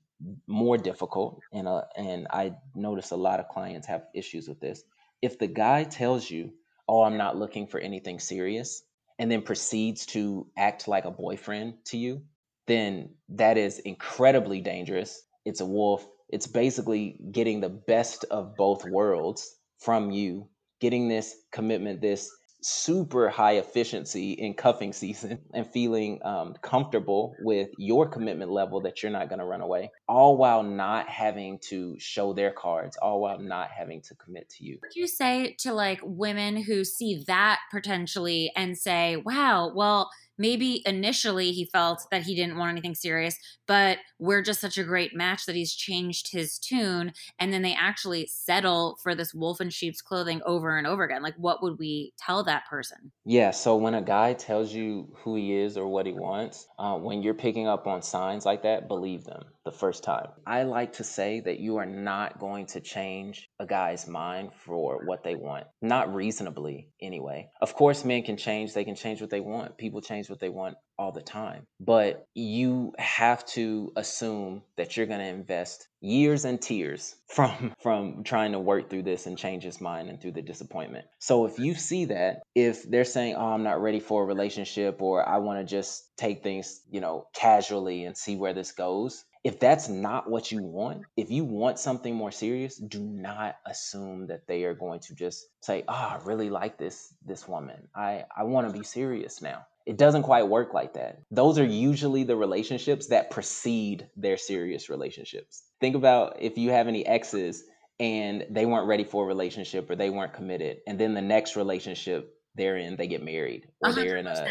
more 0.47 0.77
difficult, 0.77 1.39
and 1.53 1.67
uh, 1.67 1.83
and 1.95 2.27
I 2.29 2.55
notice 2.75 3.11
a 3.11 3.15
lot 3.17 3.39
of 3.39 3.49
clients 3.49 3.87
have 3.87 4.05
issues 4.13 4.47
with 4.47 4.59
this. 4.59 4.83
If 5.21 5.37
the 5.39 5.47
guy 5.47 5.83
tells 5.83 6.29
you, 6.29 6.53
"Oh, 6.87 7.03
I'm 7.03 7.17
not 7.17 7.37
looking 7.37 7.67
for 7.67 7.79
anything 7.79 8.19
serious," 8.19 8.83
and 9.19 9.29
then 9.31 9.41
proceeds 9.41 10.05
to 10.07 10.47
act 10.57 10.87
like 10.87 11.05
a 11.05 11.11
boyfriend 11.11 11.85
to 11.85 11.97
you, 11.97 12.23
then 12.65 13.09
that 13.29 13.57
is 13.57 13.79
incredibly 13.79 14.61
dangerous. 14.61 15.23
It's 15.45 15.61
a 15.61 15.65
wolf. 15.65 16.07
It's 16.29 16.47
basically 16.47 17.19
getting 17.31 17.61
the 17.61 17.69
best 17.69 18.25
of 18.25 18.55
both 18.55 18.83
worlds 18.85 19.55
from 19.79 20.11
you, 20.11 20.49
getting 20.81 21.07
this 21.07 21.35
commitment, 21.51 22.01
this 22.01 22.29
super 22.61 23.29
high 23.29 23.53
efficiency 23.53 24.33
in 24.33 24.53
cuffing 24.53 24.93
season 24.93 25.39
and 25.53 25.71
feeling 25.71 26.19
um, 26.23 26.55
comfortable 26.61 27.35
with 27.41 27.69
your 27.77 28.07
commitment 28.07 28.51
level 28.51 28.81
that 28.81 29.01
you're 29.01 29.11
not 29.11 29.29
going 29.29 29.39
to 29.39 29.45
run 29.45 29.61
away, 29.61 29.91
all 30.07 30.37
while 30.37 30.63
not 30.63 31.07
having 31.07 31.59
to 31.59 31.95
show 31.99 32.33
their 32.33 32.51
cards, 32.51 32.97
all 32.97 33.21
while 33.21 33.39
not 33.39 33.69
having 33.69 34.01
to 34.01 34.15
commit 34.15 34.49
to 34.49 34.63
you. 34.63 34.77
What 34.79 34.91
do 34.91 34.99
you 34.99 35.07
say 35.07 35.55
to 35.59 35.73
like 35.73 35.99
women 36.03 36.57
who 36.63 36.83
see 36.83 37.23
that 37.27 37.59
potentially 37.71 38.51
and 38.55 38.77
say, 38.77 39.17
wow, 39.17 39.71
well, 39.73 40.09
maybe 40.37 40.83
initially 40.85 41.51
he 41.51 41.65
felt 41.65 42.05
that 42.11 42.23
he 42.23 42.35
didn't 42.35 42.57
want 42.57 42.71
anything 42.71 42.95
serious, 42.95 43.37
but 43.67 43.97
we're 44.19 44.41
just 44.41 44.61
such 44.61 44.77
a 44.77 44.83
great 44.83 45.15
match 45.15 45.45
that 45.45 45.55
he's 45.55 45.73
changed 45.73 46.31
his 46.31 46.57
tune. 46.57 47.13
And 47.39 47.51
then 47.51 47.61
they 47.61 47.73
actually 47.73 48.27
settle 48.27 48.97
for 49.01 49.15
this 49.15 49.33
wolf 49.33 49.61
in 49.61 49.69
sheep's 49.69 50.01
clothing 50.01 50.41
over 50.45 50.77
and 50.77 50.87
over 50.87 51.03
again. 51.03 51.23
Like, 51.23 51.35
what 51.37 51.61
would 51.61 51.77
we 51.79 52.13
tell 52.17 52.43
that 52.43 52.65
person? 52.69 53.11
Yeah. 53.25 53.51
So 53.51 53.75
when 53.75 53.95
a 53.95 54.01
guy 54.01 54.33
tells 54.33 54.73
you 54.73 55.09
who 55.23 55.35
he 55.35 55.55
is 55.55 55.77
or 55.77 55.87
what 55.87 56.05
he 56.05 56.13
wants, 56.13 56.67
uh, 56.79 56.95
when 56.95 57.21
you're 57.21 57.33
picking 57.33 57.67
up 57.67 57.87
on 57.87 58.01
signs 58.01 58.45
like 58.45 58.63
that, 58.63 58.87
believe 58.87 59.23
them 59.23 59.43
the 59.67 59.71
first 59.71 60.01
time. 60.01 60.27
I 60.45 60.63
like 60.63 60.93
to 60.93 61.03
say 61.03 61.41
that 61.41 61.59
you 61.59 61.75
are 61.75 61.85
not 61.85 62.39
going 62.39 62.67
to 62.67 62.79
change 62.79 63.49
a 63.59 63.65
guy's 63.65 64.07
mind 64.07 64.51
for 64.65 65.05
what 65.05 65.25
they 65.25 65.35
want, 65.35 65.65
not 65.81 66.15
reasonably 66.15 66.89
anyway. 67.01 67.49
Of 67.59 67.75
course, 67.75 68.05
men 68.05 68.23
can 68.23 68.37
change, 68.37 68.73
they 68.73 68.85
can 68.85 68.95
change 68.95 69.19
what 69.19 69.29
they 69.29 69.41
want. 69.41 69.77
People 69.77 70.01
change 70.01 70.26
what 70.29 70.39
they 70.39 70.49
want 70.49 70.77
all 70.99 71.11
the 71.11 71.21
time. 71.21 71.67
But 71.79 72.27
you 72.33 72.93
have 72.97 73.45
to 73.47 73.91
assume 73.95 74.63
that 74.77 74.97
you're 74.97 75.05
going 75.05 75.19
to 75.19 75.25
invest 75.25 75.87
years 76.01 76.45
and 76.45 76.61
tears 76.61 77.15
from 77.27 77.73
from 77.81 78.23
trying 78.23 78.53
to 78.53 78.59
work 78.59 78.89
through 78.89 79.03
this 79.03 79.27
and 79.27 79.37
change 79.37 79.63
his 79.63 79.79
mind 79.81 80.09
and 80.09 80.21
through 80.21 80.31
the 80.31 80.41
disappointment. 80.41 81.05
So 81.19 81.45
if 81.45 81.59
you 81.59 81.75
see 81.75 82.05
that, 82.05 82.41
if 82.55 82.89
they're 82.89 83.03
saying, 83.05 83.35
"Oh, 83.35 83.47
I'm 83.47 83.63
not 83.63 83.81
ready 83.81 83.99
for 83.99 84.23
a 84.23 84.25
relationship," 84.25 85.01
or 85.01 85.27
"I 85.27 85.37
want 85.37 85.59
to 85.59 85.65
just 85.65 86.15
take 86.17 86.43
things, 86.43 86.81
you 86.89 87.01
know, 87.01 87.27
casually 87.33 88.05
and 88.05 88.17
see 88.17 88.35
where 88.35 88.53
this 88.53 88.71
goes," 88.71 89.23
if 89.43 89.59
that's 89.59 89.87
not 89.87 90.29
what 90.29 90.51
you 90.51 90.61
want, 90.61 91.03
if 91.15 91.31
you 91.31 91.45
want 91.45 91.79
something 91.79 92.13
more 92.13 92.31
serious, 92.31 92.75
do 92.75 92.99
not 92.99 93.55
assume 93.65 94.27
that 94.27 94.45
they 94.47 94.63
are 94.63 94.73
going 94.73 94.99
to 95.01 95.15
just 95.15 95.47
say, 95.61 95.83
"Oh, 95.87 95.93
I 95.93 96.19
really 96.25 96.49
like 96.49 96.77
this 96.77 97.13
this 97.25 97.47
woman. 97.47 97.87
I 97.95 98.25
I 98.35 98.43
want 98.43 98.67
to 98.67 98.73
be 98.77 98.83
serious 98.83 99.41
now." 99.41 99.65
It 99.87 99.97
doesn't 99.97 100.23
quite 100.23 100.49
work 100.49 100.73
like 100.73 100.95
that. 100.95 101.21
Those 101.31 101.57
are 101.57 101.65
usually 101.65 102.25
the 102.25 102.35
relationships 102.35 103.07
that 103.07 103.31
precede 103.31 104.09
their 104.17 104.35
serious 104.35 104.89
relationships. 104.89 105.63
Think 105.79 105.95
about 105.95 106.35
if 106.41 106.57
you 106.57 106.71
have 106.71 106.89
any 106.89 107.05
exes 107.05 107.63
and 107.97 108.45
they 108.49 108.65
weren't 108.65 108.87
ready 108.87 109.05
for 109.05 109.23
a 109.23 109.27
relationship 109.27 109.89
or 109.89 109.95
they 109.95 110.09
weren't 110.09 110.33
committed, 110.33 110.79
and 110.85 110.99
then 110.99 111.13
the 111.13 111.21
next 111.21 111.55
relationship 111.55 112.33
they're 112.53 112.75
in, 112.75 112.97
they 112.97 113.07
get 113.07 113.23
married 113.23 113.69
or 113.79 113.93
they 113.93 114.09
are 114.09 114.17
in 114.17 114.27
a 114.27 114.47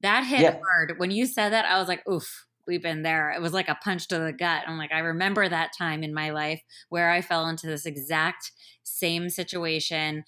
That 0.00 0.24
hit 0.24 0.40
Yeah. 0.40 0.58
hard. 0.64 0.98
When 0.98 1.10
you 1.10 1.26
said 1.26 1.50
that, 1.50 1.66
I 1.66 1.78
was 1.78 1.88
like, 1.88 2.08
oof, 2.08 2.46
we've 2.66 2.82
been 2.82 3.02
there. 3.02 3.30
It 3.30 3.42
was 3.42 3.52
like 3.52 3.68
a 3.68 3.74
punch 3.74 4.08
to 4.08 4.18
the 4.18 4.32
gut. 4.32 4.64
I'm 4.66 4.78
like, 4.78 4.92
I 4.92 5.00
remember 5.00 5.48
that 5.48 5.72
time 5.76 6.02
in 6.02 6.14
my 6.14 6.30
life 6.30 6.62
where 6.88 7.10
I 7.10 7.20
fell 7.20 7.46
into 7.46 7.66
this 7.66 7.84
exact 7.84 8.52
same 8.84 9.28
situation 9.28 10.24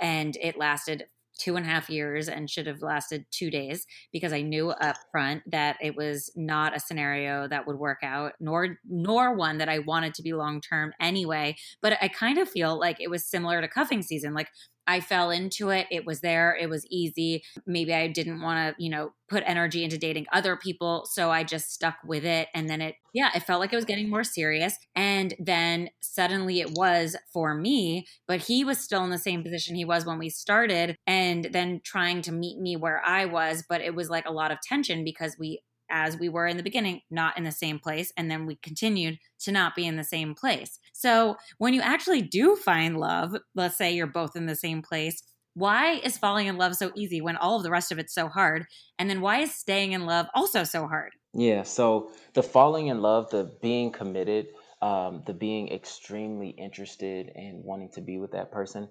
and 0.00 0.36
it 0.36 0.58
lasted 0.58 1.06
two 1.42 1.56
and 1.56 1.66
a 1.66 1.68
half 1.68 1.90
years 1.90 2.28
and 2.28 2.48
should 2.48 2.68
have 2.68 2.82
lasted 2.82 3.26
two 3.32 3.50
days 3.50 3.84
because 4.12 4.32
I 4.32 4.42
knew 4.42 4.70
up 4.70 4.96
front 5.10 5.42
that 5.50 5.76
it 5.82 5.96
was 5.96 6.30
not 6.36 6.76
a 6.76 6.80
scenario 6.80 7.48
that 7.48 7.66
would 7.66 7.78
work 7.80 7.98
out, 8.04 8.34
nor 8.38 8.78
nor 8.88 9.34
one 9.34 9.58
that 9.58 9.68
I 9.68 9.80
wanted 9.80 10.14
to 10.14 10.22
be 10.22 10.32
long 10.34 10.60
term 10.60 10.92
anyway. 11.00 11.56
But 11.80 11.98
I 12.00 12.06
kind 12.06 12.38
of 12.38 12.48
feel 12.48 12.78
like 12.78 13.00
it 13.00 13.10
was 13.10 13.24
similar 13.24 13.60
to 13.60 13.66
cuffing 13.66 14.02
season. 14.02 14.34
Like 14.34 14.50
I 14.86 15.00
fell 15.00 15.30
into 15.30 15.70
it. 15.70 15.86
It 15.90 16.04
was 16.04 16.20
there. 16.20 16.56
It 16.60 16.68
was 16.68 16.86
easy. 16.90 17.42
Maybe 17.66 17.94
I 17.94 18.08
didn't 18.08 18.40
want 18.40 18.76
to, 18.76 18.82
you 18.82 18.90
know, 18.90 19.12
put 19.28 19.42
energy 19.46 19.82
into 19.84 19.96
dating 19.96 20.26
other 20.32 20.56
people. 20.56 21.06
So 21.10 21.30
I 21.30 21.44
just 21.44 21.72
stuck 21.72 21.96
with 22.04 22.24
it. 22.24 22.48
And 22.54 22.68
then 22.68 22.80
it, 22.80 22.96
yeah, 23.14 23.30
it 23.34 23.44
felt 23.44 23.60
like 23.60 23.72
it 23.72 23.76
was 23.76 23.84
getting 23.84 24.10
more 24.10 24.24
serious. 24.24 24.76
And 24.94 25.34
then 25.38 25.88
suddenly 26.00 26.60
it 26.60 26.72
was 26.72 27.16
for 27.32 27.54
me, 27.54 28.06
but 28.26 28.40
he 28.40 28.64
was 28.64 28.78
still 28.78 29.04
in 29.04 29.10
the 29.10 29.18
same 29.18 29.42
position 29.42 29.74
he 29.74 29.84
was 29.84 30.04
when 30.04 30.18
we 30.18 30.28
started 30.28 30.96
and 31.06 31.48
then 31.52 31.80
trying 31.84 32.22
to 32.22 32.32
meet 32.32 32.58
me 32.58 32.76
where 32.76 33.02
I 33.04 33.24
was. 33.24 33.64
But 33.68 33.80
it 33.80 33.94
was 33.94 34.10
like 34.10 34.26
a 34.26 34.32
lot 34.32 34.50
of 34.50 34.60
tension 34.60 35.04
because 35.04 35.36
we, 35.38 35.62
as 35.92 36.18
we 36.18 36.28
were 36.28 36.46
in 36.46 36.56
the 36.56 36.62
beginning, 36.62 37.02
not 37.10 37.38
in 37.38 37.44
the 37.44 37.52
same 37.52 37.78
place. 37.78 38.12
And 38.16 38.30
then 38.30 38.46
we 38.46 38.56
continued 38.56 39.18
to 39.40 39.52
not 39.52 39.76
be 39.76 39.86
in 39.86 39.96
the 39.96 40.02
same 40.02 40.34
place. 40.34 40.80
So 40.92 41.36
when 41.58 41.74
you 41.74 41.80
actually 41.80 42.22
do 42.22 42.56
find 42.56 42.98
love, 42.98 43.36
let's 43.54 43.76
say 43.76 43.92
you're 43.92 44.06
both 44.06 44.34
in 44.34 44.46
the 44.46 44.56
same 44.56 44.82
place, 44.82 45.22
why 45.54 45.96
is 45.96 46.16
falling 46.16 46.46
in 46.46 46.56
love 46.56 46.74
so 46.76 46.90
easy 46.94 47.20
when 47.20 47.36
all 47.36 47.58
of 47.58 47.62
the 47.62 47.70
rest 47.70 47.92
of 47.92 47.98
it's 47.98 48.14
so 48.14 48.28
hard? 48.28 48.64
And 48.98 49.10
then 49.10 49.20
why 49.20 49.40
is 49.40 49.54
staying 49.54 49.92
in 49.92 50.06
love 50.06 50.26
also 50.34 50.64
so 50.64 50.86
hard? 50.86 51.12
Yeah, 51.34 51.62
so 51.62 52.10
the 52.34 52.42
falling 52.42 52.88
in 52.88 53.00
love, 53.00 53.30
the 53.30 53.56
being 53.60 53.92
committed, 53.92 54.48
um, 54.80 55.22
the 55.26 55.34
being 55.34 55.70
extremely 55.72 56.48
interested 56.50 57.30
and 57.34 57.62
wanting 57.64 57.90
to 57.90 58.00
be 58.00 58.18
with 58.18 58.32
that 58.32 58.50
person 58.50 58.88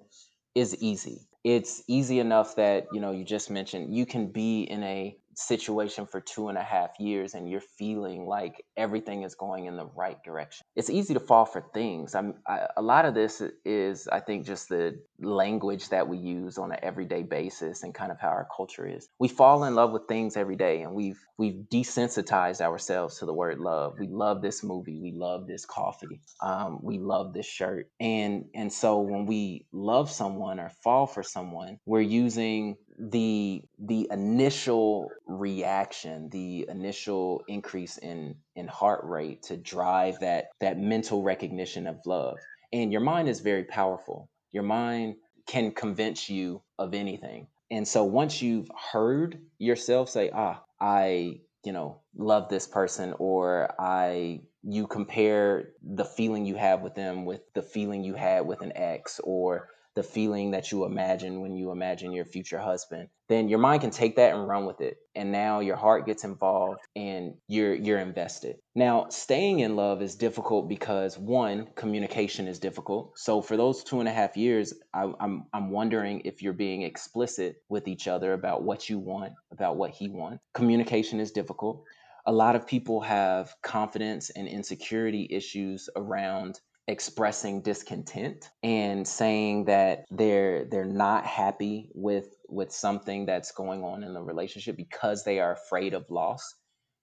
is 0.56 0.76
easy. 0.82 1.28
It's 1.44 1.84
easy 1.88 2.20
enough 2.20 2.56
that, 2.56 2.86
you 2.94 3.00
know, 3.00 3.12
you 3.12 3.26
just 3.26 3.50
mentioned 3.50 3.96
you 3.96 4.06
can 4.06 4.28
be 4.28 4.62
in 4.62 4.84
a 4.84 5.18
situation 5.36 6.06
for 6.06 6.22
two 6.22 6.50
and 6.50 6.58
a 6.58 6.64
half 6.64 7.00
years 7.00 7.34
and 7.34 7.50
you're 7.50 7.62
feeling 7.62 8.26
like 8.26 8.64
everything 8.78 9.24
is 9.24 9.36
going 9.36 9.66
in 9.66 9.78
the 9.78 9.86
right 9.96 10.22
direction. 10.24 10.66
It's 10.76 10.90
easy 10.90 11.14
to 11.14 11.20
fall 11.20 11.46
for 11.46 11.64
things. 11.74 12.16
I'm, 12.16 12.36
I, 12.48 12.68
a 12.78 12.82
lot 12.82 13.06
of 13.06 13.14
this 13.14 13.42
is, 13.66 14.08
I 14.08 14.20
think, 14.20 14.46
just 14.46 14.70
the 14.70 15.00
language 15.20 15.90
that 15.90 16.08
we 16.08 16.18
use 16.18 16.58
on 16.58 16.72
an 16.72 16.80
everyday 16.82 17.24
basis 17.24 17.84
and 17.84 17.94
kind 17.94 18.12
of 18.12 18.20
how 18.20 18.30
our 18.30 18.48
culture 18.56 18.88
is. 18.88 19.08
We 19.20 19.28
fall 19.28 19.64
in 19.64 19.76
love 19.76 19.92
with 19.92 20.08
things 20.08 20.38
every 20.38 20.56
day 20.56 20.82
and 20.82 20.94
we've 20.94 21.20
we've 21.38 21.66
desensitized 21.72 22.62
ourselves 22.62 23.20
to 23.20 23.26
the 23.26 23.34
word 23.34 23.60
love. 23.60 23.96
We 24.00 24.08
love 24.08 24.42
this 24.42 24.64
movie. 24.64 25.00
We 25.00 25.12
love 25.12 25.48
this 25.48 25.66
coffee. 25.66 26.22
Um, 26.42 26.80
we 26.82 27.00
love 27.00 27.34
this 27.34 27.46
shirt. 27.46 27.90
And 28.00 28.46
and 28.54 28.72
so 28.72 29.00
when 29.00 29.26
we 29.26 29.66
love 29.72 30.12
someone 30.12 30.60
or 30.60 30.70
fall 30.84 31.08
for 31.08 31.24
someone, 31.24 31.78
we're 31.86 32.02
using 32.02 32.78
the 33.10 33.64
the 33.80 34.08
initial 34.12 35.10
reaction, 35.26 36.30
the 36.30 36.68
initial 36.70 37.44
increase 37.48 37.98
in 37.98 38.36
in 38.56 38.68
heart 38.68 39.04
rate 39.04 39.42
to 39.44 39.58
drive 39.58 40.20
that 40.20 40.50
that 40.60 40.78
mental 40.78 41.24
recognition 41.24 41.88
of 41.88 41.98
love. 42.06 42.38
And 42.72 42.92
your 42.92 43.02
mind 43.02 43.28
is 43.28 43.40
very 43.40 43.64
powerful. 43.64 44.30
Your 44.52 44.64
mind 44.64 45.16
can 45.48 45.72
convince 45.72 46.30
you 46.30 46.62
of 46.78 46.94
anything. 46.94 47.48
And 47.72 47.88
so 47.88 48.04
once 48.04 48.42
you've 48.42 48.70
heard 48.92 49.40
yourself 49.58 50.10
say, 50.10 50.30
"Ah, 50.32 50.64
I, 50.80 51.40
you 51.64 51.72
know, 51.74 52.02
love 52.16 52.50
this 52.50 52.68
person," 52.68 53.16
or 53.18 53.74
"I," 53.80 54.42
you 54.62 54.86
compare 54.86 55.70
the 55.82 56.06
feeling 56.06 56.46
you 56.46 56.56
have 56.56 56.82
with 56.82 56.94
them 56.94 57.26
with 57.26 57.42
the 57.56 57.64
feeling 57.64 58.04
you 58.04 58.14
had 58.14 58.46
with 58.46 58.62
an 58.62 58.74
ex, 58.76 59.20
or 59.24 59.70
the 59.96 60.04
feeling 60.04 60.52
that 60.52 60.72
you 60.72 60.86
imagine 60.86 61.42
when 61.42 61.56
you 61.56 61.72
imagine 61.72 62.12
your 62.12 62.26
future 62.26 62.60
husband 62.60 63.10
then 63.32 63.48
your 63.48 63.60
mind 63.60 63.80
can 63.80 63.92
take 63.92 64.18
that 64.18 64.36
and 64.36 64.46
run 64.46 64.66
with 64.66 64.82
it. 64.82 64.98
And 65.16 65.32
now 65.32 65.62
your 65.62 65.78
heart 65.78 66.06
gets 66.06 66.26
involved 66.26 66.82
and 66.98 67.36
you're 67.48 67.74
you're 67.74 67.98
invested. 67.98 68.58
Now 68.76 69.08
staying 69.08 69.62
in 69.62 69.78
love 69.78 70.02
is 70.02 70.16
difficult 70.16 70.68
because 70.68 71.18
one 71.18 71.70
communication 71.76 72.50
is 72.50 72.60
difficult. 72.60 73.18
So 73.18 73.42
for 73.42 73.56
those 73.56 73.86
two 73.86 74.02
and 74.02 74.10
a 74.10 74.12
half 74.12 74.36
years 74.36 74.74
I, 74.94 75.10
i'm 75.22 75.46
i'm 75.54 75.72
wondering 75.72 76.24
if 76.26 76.42
you're 76.42 76.52
being 76.68 76.82
explicit 76.82 77.64
with 77.70 77.88
each 77.88 78.10
other 78.10 78.34
about 78.34 78.64
what 78.64 78.90
you 78.90 79.00
want 79.00 79.32
about 79.50 79.78
what 79.78 79.92
he 79.92 80.10
wants. 80.10 80.44
Communication 80.54 81.22
is 81.22 81.32
difficult. 81.32 81.86
A 82.26 82.34
lot 82.34 82.58
of 82.58 82.68
people 82.68 83.00
have 83.00 83.56
confidence 83.64 84.30
and 84.30 84.46
insecurity 84.46 85.26
issues 85.32 85.90
around 85.96 86.60
expressing 86.88 87.62
discontent 87.62 88.50
and 88.64 89.08
saying 89.08 89.66
that 89.66 90.06
they're 90.10 90.66
they're 90.66 90.84
not 90.84 91.26
happy 91.26 91.90
with 91.94 92.28
with 92.50 92.72
something 92.72 93.26
that's 93.26 93.52
going 93.52 93.84
on 93.84 94.04
in 94.04 94.14
the 94.14 94.22
relationship 94.22 94.76
because 94.76 95.24
they 95.24 95.40
are 95.40 95.54
afraid 95.54 95.94
of 95.94 96.10
loss 96.10 96.56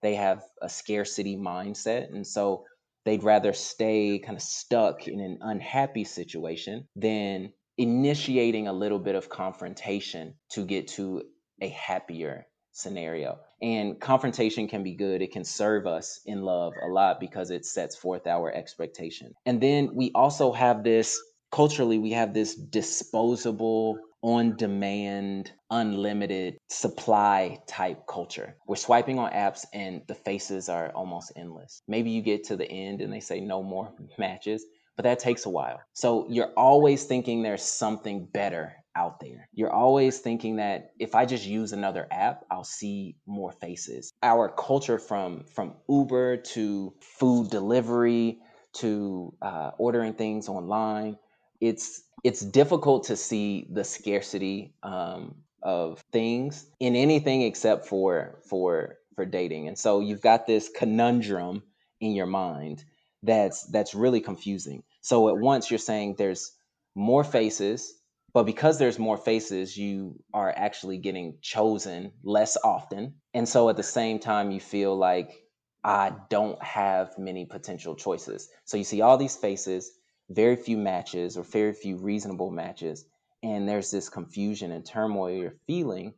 they 0.02 0.14
have 0.14 0.42
a 0.62 0.68
scarcity 0.68 1.36
mindset 1.36 2.12
and 2.12 2.26
so 2.26 2.64
they'd 3.04 3.22
rather 3.22 3.52
stay 3.52 4.18
kind 4.18 4.36
of 4.36 4.42
stuck 4.42 5.08
in 5.08 5.20
an 5.20 5.38
unhappy 5.40 6.04
situation 6.04 6.86
than 6.96 7.52
initiating 7.78 8.66
a 8.66 8.72
little 8.72 8.98
bit 8.98 9.14
of 9.14 9.28
confrontation 9.28 10.34
to 10.50 10.64
get 10.66 10.88
to 10.88 11.22
a 11.62 11.68
happier 11.68 12.46
scenario. 12.72 13.38
And 13.60 14.00
confrontation 14.00 14.68
can 14.68 14.82
be 14.82 14.94
good. 14.94 15.22
It 15.22 15.32
can 15.32 15.44
serve 15.44 15.86
us 15.86 16.20
in 16.26 16.42
love 16.42 16.72
a 16.82 16.88
lot 16.88 17.20
because 17.20 17.50
it 17.50 17.64
sets 17.64 17.96
forth 17.96 18.26
our 18.26 18.52
expectation. 18.52 19.32
And 19.46 19.60
then 19.60 19.94
we 19.94 20.12
also 20.14 20.52
have 20.52 20.84
this 20.84 21.20
culturally, 21.50 21.98
we 21.98 22.12
have 22.12 22.34
this 22.34 22.54
disposable, 22.54 23.98
on 24.22 24.56
demand, 24.56 25.52
unlimited 25.70 26.58
supply 26.68 27.58
type 27.66 28.06
culture. 28.08 28.56
We're 28.66 28.76
swiping 28.76 29.18
on 29.18 29.30
apps 29.32 29.64
and 29.72 30.02
the 30.08 30.14
faces 30.14 30.68
are 30.68 30.90
almost 30.90 31.32
endless. 31.36 31.82
Maybe 31.86 32.10
you 32.10 32.22
get 32.22 32.44
to 32.44 32.56
the 32.56 32.70
end 32.70 33.00
and 33.00 33.12
they 33.12 33.20
say 33.20 33.40
no 33.40 33.62
more 33.62 33.92
matches, 34.18 34.64
but 34.96 35.04
that 35.04 35.20
takes 35.20 35.46
a 35.46 35.50
while. 35.50 35.80
So 35.92 36.26
you're 36.28 36.52
always 36.56 37.04
thinking 37.04 37.42
there's 37.42 37.62
something 37.62 38.26
better 38.32 38.74
out 38.98 39.20
there. 39.20 39.48
You're 39.52 39.72
always 39.72 40.18
thinking 40.18 40.56
that 40.56 40.90
if 40.98 41.14
I 41.14 41.24
just 41.24 41.46
use 41.46 41.72
another 41.72 42.06
app, 42.10 42.44
I'll 42.50 42.64
see 42.64 43.16
more 43.26 43.52
faces. 43.52 44.12
Our 44.22 44.48
culture 44.48 44.98
from 44.98 45.44
from 45.44 45.74
Uber 45.88 46.38
to 46.54 46.92
food 47.00 47.50
delivery 47.50 48.38
to 48.74 49.34
uh, 49.40 49.70
ordering 49.78 50.14
things 50.14 50.48
online, 50.48 51.16
it's 51.60 52.02
it's 52.24 52.40
difficult 52.40 53.04
to 53.04 53.16
see 53.16 53.68
the 53.70 53.84
scarcity 53.84 54.74
um, 54.82 55.36
of 55.62 56.02
things 56.12 56.66
in 56.80 56.96
anything 56.96 57.42
except 57.42 57.86
for 57.86 58.40
for 58.48 58.98
for 59.14 59.24
dating. 59.24 59.68
And 59.68 59.78
so 59.78 60.00
you've 60.00 60.20
got 60.20 60.46
this 60.46 60.68
conundrum 60.76 61.62
in 62.00 62.12
your 62.14 62.26
mind 62.26 62.84
that's 63.22 63.64
that's 63.66 63.94
really 63.94 64.20
confusing. 64.20 64.82
So 65.00 65.28
at 65.28 65.38
once 65.38 65.70
you're 65.70 65.78
saying 65.78 66.16
there's 66.18 66.52
more 66.94 67.24
faces 67.24 67.94
but 68.32 68.44
because 68.44 68.78
there's 68.78 68.98
more 68.98 69.16
faces, 69.16 69.76
you 69.76 70.22
are 70.34 70.52
actually 70.56 70.98
getting 70.98 71.38
chosen 71.40 72.12
less 72.22 72.56
often. 72.62 73.14
And 73.34 73.48
so 73.48 73.68
at 73.68 73.76
the 73.76 73.82
same 73.82 74.18
time, 74.18 74.50
you 74.50 74.60
feel 74.60 74.96
like 74.96 75.42
I 75.82 76.12
don't 76.28 76.62
have 76.62 77.18
many 77.18 77.46
potential 77.46 77.94
choices. 77.94 78.48
So 78.64 78.76
you 78.76 78.84
see 78.84 79.00
all 79.00 79.16
these 79.16 79.36
faces, 79.36 79.92
very 80.28 80.56
few 80.56 80.76
matches 80.76 81.36
or 81.36 81.42
very 81.42 81.72
few 81.72 81.96
reasonable 81.96 82.50
matches. 82.50 83.06
And 83.42 83.68
there's 83.68 83.90
this 83.90 84.08
confusion 84.08 84.72
and 84.72 84.84
turmoil 84.84 85.30
you're 85.30 85.54
feeling 85.66 86.14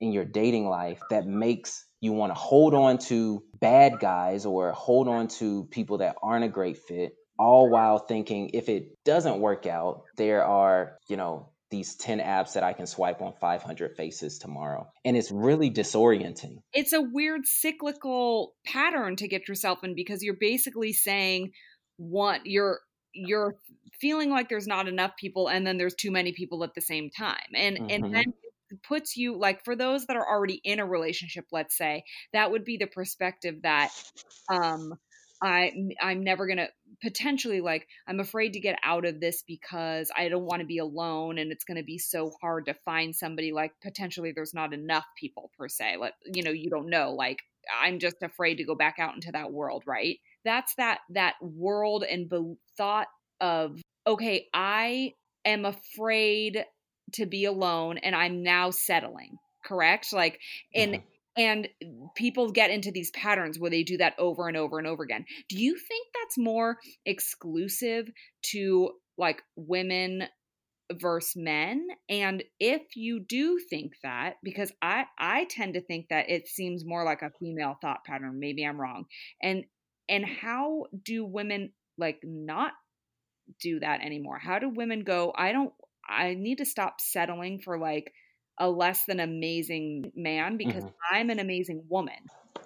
in 0.00 0.12
your 0.12 0.24
dating 0.24 0.68
life 0.68 1.00
that 1.10 1.26
makes 1.26 1.86
you 2.00 2.12
want 2.12 2.30
to 2.30 2.38
hold 2.38 2.74
on 2.74 2.98
to 2.98 3.42
bad 3.60 3.98
guys 3.98 4.44
or 4.44 4.72
hold 4.72 5.08
on 5.08 5.28
to 5.28 5.64
people 5.70 5.98
that 5.98 6.16
aren't 6.22 6.44
a 6.44 6.48
great 6.48 6.76
fit 6.76 7.14
all 7.38 7.68
while 7.68 7.98
thinking 7.98 8.50
if 8.54 8.68
it 8.68 8.96
doesn't 9.04 9.40
work 9.40 9.66
out, 9.66 10.02
there 10.16 10.44
are, 10.44 10.98
you 11.08 11.16
know, 11.16 11.48
these 11.70 11.96
10 11.96 12.20
apps 12.20 12.54
that 12.54 12.62
I 12.62 12.72
can 12.72 12.86
swipe 12.86 13.20
on 13.20 13.32
500 13.40 13.96
faces 13.96 14.38
tomorrow. 14.38 14.86
And 15.04 15.16
it's 15.16 15.30
really 15.30 15.70
disorienting. 15.70 16.58
It's 16.72 16.92
a 16.92 17.02
weird 17.02 17.42
cyclical 17.44 18.54
pattern 18.64 19.16
to 19.16 19.28
get 19.28 19.48
yourself 19.48 19.82
in 19.82 19.94
because 19.94 20.22
you're 20.22 20.36
basically 20.38 20.92
saying 20.92 21.52
one 21.96 22.40
you're 22.44 22.80
you're 23.12 23.56
feeling 24.00 24.30
like 24.30 24.48
there's 24.48 24.66
not 24.66 24.88
enough 24.88 25.12
people 25.18 25.48
and 25.48 25.66
then 25.66 25.78
there's 25.78 25.94
too 25.94 26.10
many 26.10 26.32
people 26.32 26.62
at 26.62 26.74
the 26.74 26.80
same 26.80 27.10
time. 27.10 27.36
And 27.54 27.76
mm-hmm. 27.76 27.90
and 27.90 28.14
then 28.14 28.24
it 28.70 28.82
puts 28.82 29.16
you 29.16 29.38
like 29.38 29.64
for 29.64 29.74
those 29.74 30.06
that 30.06 30.16
are 30.16 30.28
already 30.28 30.60
in 30.62 30.78
a 30.78 30.86
relationship, 30.86 31.46
let's 31.50 31.76
say, 31.76 32.04
that 32.32 32.50
would 32.50 32.64
be 32.64 32.76
the 32.76 32.86
perspective 32.86 33.56
that 33.62 33.90
um 34.48 34.94
I 35.42 35.72
I'm 36.00 36.24
never 36.24 36.46
going 36.46 36.58
to 36.58 36.68
potentially 37.02 37.60
like 37.60 37.86
i'm 38.08 38.20
afraid 38.20 38.54
to 38.54 38.60
get 38.60 38.78
out 38.82 39.04
of 39.04 39.20
this 39.20 39.42
because 39.46 40.10
i 40.16 40.28
don't 40.28 40.46
want 40.46 40.60
to 40.60 40.66
be 40.66 40.78
alone 40.78 41.38
and 41.38 41.52
it's 41.52 41.64
going 41.64 41.76
to 41.76 41.84
be 41.84 41.98
so 41.98 42.32
hard 42.40 42.66
to 42.66 42.74
find 42.84 43.14
somebody 43.14 43.52
like 43.52 43.72
potentially 43.82 44.32
there's 44.34 44.54
not 44.54 44.72
enough 44.72 45.04
people 45.18 45.50
per 45.58 45.68
se 45.68 45.96
like 45.98 46.14
you 46.24 46.42
know 46.42 46.50
you 46.50 46.70
don't 46.70 46.88
know 46.88 47.12
like 47.12 47.40
i'm 47.82 47.98
just 47.98 48.16
afraid 48.22 48.56
to 48.56 48.64
go 48.64 48.74
back 48.74 48.96
out 48.98 49.14
into 49.14 49.30
that 49.32 49.52
world 49.52 49.82
right? 49.86 50.18
That's 50.44 50.74
that 50.76 51.00
that 51.10 51.34
world 51.40 52.04
and 52.04 52.28
be- 52.28 52.54
thought 52.76 53.08
of 53.40 53.80
okay 54.06 54.46
i 54.54 55.12
am 55.44 55.64
afraid 55.64 56.64
to 57.14 57.26
be 57.26 57.44
alone 57.44 57.98
and 57.98 58.14
i'm 58.14 58.42
now 58.42 58.70
settling 58.70 59.36
correct? 59.64 60.12
Like 60.12 60.40
and 60.74 60.94
mm-hmm 60.94 61.15
and 61.36 61.68
people 62.14 62.50
get 62.50 62.70
into 62.70 62.90
these 62.90 63.10
patterns 63.10 63.58
where 63.58 63.70
they 63.70 63.82
do 63.82 63.98
that 63.98 64.14
over 64.18 64.48
and 64.48 64.56
over 64.56 64.78
and 64.78 64.86
over 64.86 65.02
again. 65.02 65.24
Do 65.48 65.56
you 65.56 65.76
think 65.76 66.08
that's 66.14 66.38
more 66.38 66.78
exclusive 67.04 68.08
to 68.52 68.90
like 69.18 69.42
women 69.56 70.24
versus 70.92 71.32
men? 71.36 71.86
And 72.08 72.42
if 72.60 72.82
you 72.94 73.20
do 73.20 73.58
think 73.68 73.92
that 74.02 74.36
because 74.42 74.72
i 74.82 75.04
i 75.18 75.44
tend 75.50 75.74
to 75.74 75.80
think 75.80 76.06
that 76.10 76.30
it 76.30 76.46
seems 76.46 76.84
more 76.84 77.04
like 77.04 77.22
a 77.22 77.32
female 77.40 77.76
thought 77.80 78.04
pattern 78.04 78.38
maybe 78.38 78.64
i'm 78.64 78.80
wrong 78.80 79.04
and 79.42 79.64
and 80.08 80.24
how 80.24 80.84
do 81.02 81.24
women 81.24 81.72
like 81.98 82.20
not 82.22 82.72
do 83.60 83.80
that 83.80 84.00
anymore? 84.00 84.38
How 84.38 84.58
do 84.58 84.68
women 84.68 85.02
go 85.04 85.32
i 85.36 85.52
don't 85.52 85.72
i 86.08 86.34
need 86.34 86.58
to 86.58 86.64
stop 86.64 87.00
settling 87.00 87.58
for 87.58 87.78
like 87.78 88.12
a 88.58 88.68
less 88.68 89.04
than 89.04 89.20
amazing 89.20 90.12
man 90.14 90.56
because 90.56 90.84
mm-hmm. 90.84 91.14
I'm 91.14 91.30
an 91.30 91.38
amazing 91.38 91.84
woman. 91.88 92.16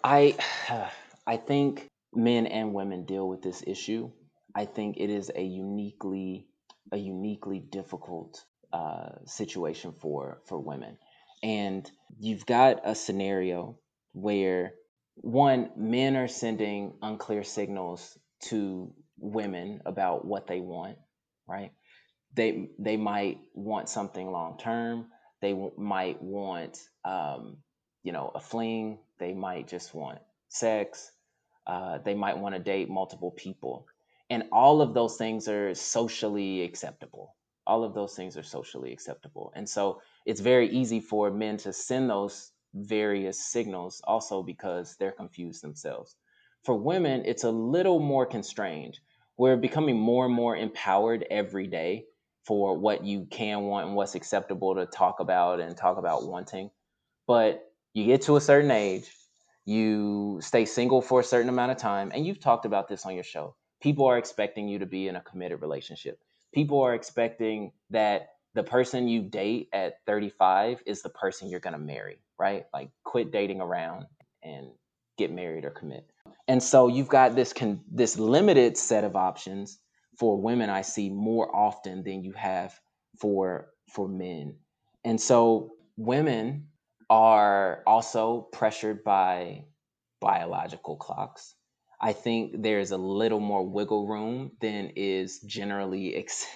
I 0.05 0.37
I 1.27 1.37
think 1.37 1.89
men 2.15 2.47
and 2.47 2.75
women 2.75 3.05
deal 3.05 3.29
with 3.29 3.43
this 3.43 3.63
issue. 3.67 4.11
I 4.55 4.65
think 4.65 4.97
it 4.99 5.11
is 5.11 5.31
a 5.35 5.43
uniquely 5.43 6.47
a 6.93 6.97
uniquely 6.97 7.61
difficult 7.61 8.45
uh, 8.73 9.11
situation 9.27 9.95
for 10.01 10.43
for 10.47 10.59
women, 10.59 10.99
and 11.43 11.91
you've 12.19 12.47
got 12.47 12.81
a 12.85 12.95
scenario 12.95 13.79
where 14.13 14.73
one 15.15 15.71
men 15.77 16.17
are 16.17 16.29
sending 16.29 16.95
unclear 17.03 17.45
signals 17.45 18.19
to 18.41 18.93
women 19.19 19.83
about 19.85 20.25
what 20.25 20.47
they 20.47 20.61
want, 20.61 20.97
right? 21.47 21.73
They 22.35 22.71
they 22.79 22.97
might 22.97 23.39
want 23.55 23.89
something 23.89 24.31
long 24.31 24.59
term 24.59 25.07
they 25.41 25.53
w- 25.53 25.73
might 25.77 26.23
want, 26.23 26.79
um, 27.05 27.59
you 28.03 28.13
know, 28.13 28.31
a 28.35 28.41
fling. 28.41 28.99
They 29.19 29.33
might 29.33 29.69
just 29.69 29.95
want 29.95 30.19
sex. 30.49 31.13
Uh, 31.67 31.99
they 31.99 32.15
might 32.15 32.39
want 32.39 32.55
to 32.55 32.61
date 32.61 32.89
multiple 32.89 33.31
people. 33.31 33.87
And 34.29 34.45
all 34.53 34.81
of 34.81 34.95
those 34.95 35.17
things 35.17 35.49
are 35.49 35.75
socially 35.75 36.63
acceptable. 36.63 37.35
All 37.67 37.85
of 37.85 37.95
those 37.95 38.15
things 38.15 38.37
are 38.37 38.43
socially 38.43 38.93
acceptable. 38.93 39.53
And 39.55 39.69
so 39.69 40.01
it's 40.27 40.41
very 40.41 40.69
easy 40.71 41.01
for 41.01 41.31
men 41.31 41.57
to 41.59 41.73
send 41.73 42.11
those 42.11 42.53
various 42.75 43.45
signals 43.45 44.01
also 44.05 44.43
because 44.43 44.97
they're 44.97 45.13
confused 45.13 45.63
themselves. 45.63 46.17
For 46.65 46.75
women, 46.75 47.23
it's 47.25 47.45
a 47.45 47.51
little 47.51 47.99
more 47.99 48.27
constrained. 48.27 48.99
We're 49.37 49.57
becoming 49.57 49.99
more 49.99 50.27
and 50.27 50.35
more 50.35 50.57
empowered 50.57 51.27
every 51.31 51.67
day 51.67 52.07
for 52.51 52.77
what 52.77 53.05
you 53.05 53.29
can 53.31 53.63
want 53.63 53.87
and 53.87 53.95
what's 53.95 54.17
acceptable 54.17 54.75
to 54.75 54.85
talk 54.85 55.21
about 55.21 55.61
and 55.61 55.77
talk 55.77 55.99
about 55.99 56.27
wanting. 56.27 56.69
But 57.29 57.63
you 57.95 58.07
get 58.07 58.23
to 58.23 58.35
a 58.35 58.41
certain 58.41 58.73
age, 58.73 59.09
you 59.67 60.41
stay 60.43 60.65
single 60.65 61.01
for 61.01 61.21
a 61.21 61.23
certain 61.23 61.49
amount 61.49 61.71
of 61.71 61.79
time, 61.79 62.11
and 62.13 62.27
you've 62.27 62.41
talked 62.41 62.65
about 62.65 62.89
this 62.89 63.07
on 63.07 63.15
your 63.15 63.23
show. 63.23 63.55
People 63.81 64.05
are 64.05 64.19
expecting 64.19 64.67
you 64.67 64.81
to 64.81 64.87
be 64.87 65.07
in 65.07 65.15
a 65.15 65.21
committed 65.21 65.63
relationship. 65.63 66.19
People 66.53 66.81
are 66.81 66.93
expecting 66.93 67.71
that 67.91 68.31
the 68.55 68.65
person 68.65 69.07
you 69.07 69.23
date 69.23 69.69
at 69.73 70.05
35 70.07 70.83
is 70.87 71.03
the 71.03 71.09
person 71.11 71.49
you're 71.49 71.61
going 71.61 71.75
to 71.75 71.79
marry, 71.79 72.19
right? 72.37 72.65
Like 72.75 72.91
quit 73.05 73.31
dating 73.31 73.61
around 73.61 74.07
and 74.43 74.73
get 75.19 75.33
married 75.33 75.65
or 75.65 75.71
commit. 75.71 76.05
And 76.49 76.61
so 76.61 76.89
you've 76.89 77.07
got 77.07 77.37
this 77.37 77.53
con- 77.53 77.85
this 77.89 78.19
limited 78.19 78.77
set 78.77 79.05
of 79.05 79.15
options 79.15 79.79
for 80.21 80.39
women 80.41 80.69
I 80.69 80.83
see 80.83 81.09
more 81.09 81.55
often 81.57 82.05
than 82.05 82.23
you 82.23 82.35
have 82.35 82.79
for 83.19 83.71
for 83.89 84.07
men. 84.07 84.59
And 85.03 85.19
so 85.19 85.73
women 85.97 86.69
are 87.09 87.83
also 87.87 88.43
pressured 88.53 89.03
by 89.03 89.65
biological 90.21 90.97
clocks. 90.97 91.55
I 92.01 92.13
think 92.13 92.63
there's 92.63 92.91
a 92.91 92.99
little 92.99 93.41
more 93.41 93.67
wiggle 93.67 94.07
room 94.07 94.53
than 94.61 94.93
is 94.95 95.41
generally 95.41 96.15
ex- 96.15 96.47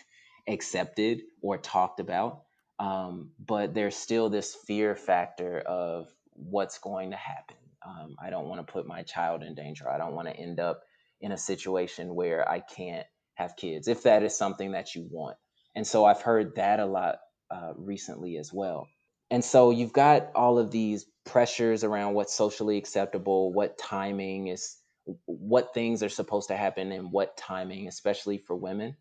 accepted 0.46 1.22
or 1.42 1.56
talked 1.56 2.00
about. 2.00 2.42
Um, 2.78 3.30
but 3.38 3.74
there's 3.74 3.96
still 3.96 4.28
this 4.28 4.54
fear 4.54 4.94
factor 4.94 5.60
of 5.60 6.08
what's 6.34 6.78
going 6.78 7.12
to 7.12 7.16
happen. 7.16 7.56
Um, 7.86 8.16
I 8.22 8.28
don't 8.28 8.48
want 8.48 8.66
to 8.66 8.72
put 8.72 8.86
my 8.86 9.02
child 9.02 9.42
in 9.42 9.54
danger. 9.54 9.88
I 9.88 9.96
don't 9.98 10.14
want 10.14 10.28
to 10.28 10.36
end 10.36 10.60
up 10.60 10.82
in 11.20 11.32
a 11.32 11.38
situation 11.38 12.14
where 12.14 12.46
I 12.48 12.60
can't 12.60 13.06
have 13.34 13.56
kids 13.56 13.88
if 13.88 14.02
that 14.04 14.22
is 14.22 14.36
something 14.36 14.72
that 14.72 14.94
you 14.94 15.06
want. 15.10 15.36
And 15.74 15.86
so 15.86 16.04
I've 16.04 16.22
heard 16.22 16.54
that 16.56 16.80
a 16.80 16.86
lot 16.86 17.16
uh, 17.50 17.72
recently 17.76 18.36
as 18.36 18.52
well. 18.52 18.86
And 19.30 19.44
so 19.44 19.70
you've 19.70 19.92
got 19.92 20.30
all 20.34 20.58
of 20.58 20.70
these 20.70 21.06
pressures 21.24 21.82
around 21.82 22.14
what's 22.14 22.34
socially 22.34 22.76
acceptable, 22.76 23.52
what 23.52 23.78
timing 23.78 24.48
is, 24.48 24.76
what 25.24 25.74
things 25.74 26.02
are 26.02 26.08
supposed 26.08 26.48
to 26.48 26.56
happen, 26.56 26.92
and 26.92 27.10
what 27.10 27.36
timing, 27.36 27.88
especially 27.88 28.38
for 28.38 28.54
women, 28.54 28.96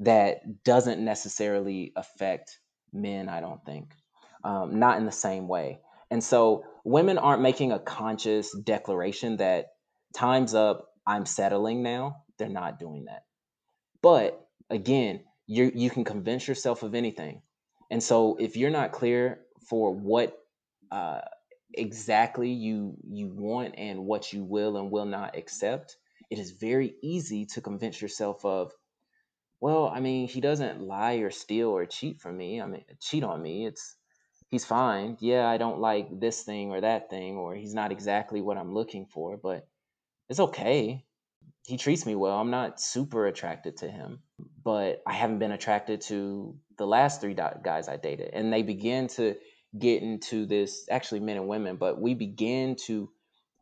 that 0.00 0.64
doesn't 0.64 1.04
necessarily 1.04 1.92
affect 1.96 2.58
men, 2.92 3.28
I 3.28 3.40
don't 3.40 3.64
think, 3.64 3.92
um, 4.42 4.78
not 4.78 4.98
in 4.98 5.06
the 5.06 5.12
same 5.12 5.46
way. 5.46 5.80
And 6.10 6.22
so 6.22 6.64
women 6.84 7.18
aren't 7.18 7.42
making 7.42 7.72
a 7.72 7.78
conscious 7.78 8.54
declaration 8.56 9.36
that 9.38 9.66
time's 10.14 10.54
up, 10.54 10.88
I'm 11.06 11.26
settling 11.26 11.82
now. 11.82 12.24
They're 12.38 12.48
not 12.48 12.78
doing 12.78 13.04
that. 13.06 13.24
But 14.04 14.46
again, 14.68 15.24
you 15.46 15.72
you 15.74 15.88
can 15.88 16.04
convince 16.04 16.46
yourself 16.46 16.82
of 16.82 16.94
anything. 16.94 17.40
And 17.90 18.02
so 18.02 18.36
if 18.38 18.54
you're 18.54 18.68
not 18.68 18.92
clear 18.92 19.40
for 19.70 19.94
what 19.94 20.38
uh, 20.92 21.22
exactly 21.72 22.50
you 22.50 22.98
you 23.02 23.28
want 23.28 23.76
and 23.78 24.04
what 24.04 24.30
you 24.30 24.44
will 24.44 24.76
and 24.76 24.90
will 24.90 25.06
not 25.06 25.38
accept, 25.38 25.96
it 26.30 26.38
is 26.38 26.50
very 26.50 26.96
easy 27.02 27.46
to 27.54 27.62
convince 27.62 28.02
yourself 28.02 28.44
of, 28.44 28.72
well, 29.62 29.88
I 29.88 30.00
mean, 30.00 30.28
he 30.28 30.42
doesn't 30.42 30.82
lie 30.82 31.14
or 31.24 31.30
steal 31.30 31.70
or 31.70 31.86
cheat 31.86 32.20
from 32.20 32.36
me. 32.36 32.60
I 32.60 32.66
mean, 32.66 32.84
cheat 33.00 33.24
on 33.24 33.40
me. 33.40 33.64
It's 33.64 33.96
he's 34.50 34.66
fine. 34.66 35.16
Yeah, 35.20 35.48
I 35.48 35.56
don't 35.56 35.80
like 35.80 36.20
this 36.20 36.42
thing 36.42 36.72
or 36.72 36.82
that 36.82 37.08
thing, 37.08 37.38
or 37.38 37.54
he's 37.54 37.72
not 37.72 37.90
exactly 37.90 38.42
what 38.42 38.58
I'm 38.58 38.74
looking 38.74 39.06
for, 39.06 39.38
but 39.38 39.66
it's 40.28 40.40
okay 40.40 41.06
he 41.66 41.76
treats 41.76 42.04
me 42.04 42.14
well. 42.14 42.38
I'm 42.38 42.50
not 42.50 42.80
super 42.80 43.26
attracted 43.26 43.78
to 43.78 43.88
him, 43.88 44.20
but 44.62 45.02
I 45.06 45.14
haven't 45.14 45.38
been 45.38 45.52
attracted 45.52 46.02
to 46.02 46.56
the 46.76 46.86
last 46.86 47.20
three 47.20 47.34
guys 47.34 47.88
I 47.88 47.96
dated. 47.96 48.30
And 48.32 48.52
they 48.52 48.62
begin 48.62 49.08
to 49.08 49.36
get 49.78 50.02
into 50.02 50.46
this, 50.46 50.86
actually, 50.90 51.20
men 51.20 51.36
and 51.36 51.48
women, 51.48 51.76
but 51.76 52.00
we 52.00 52.14
begin 52.14 52.76
to 52.86 53.10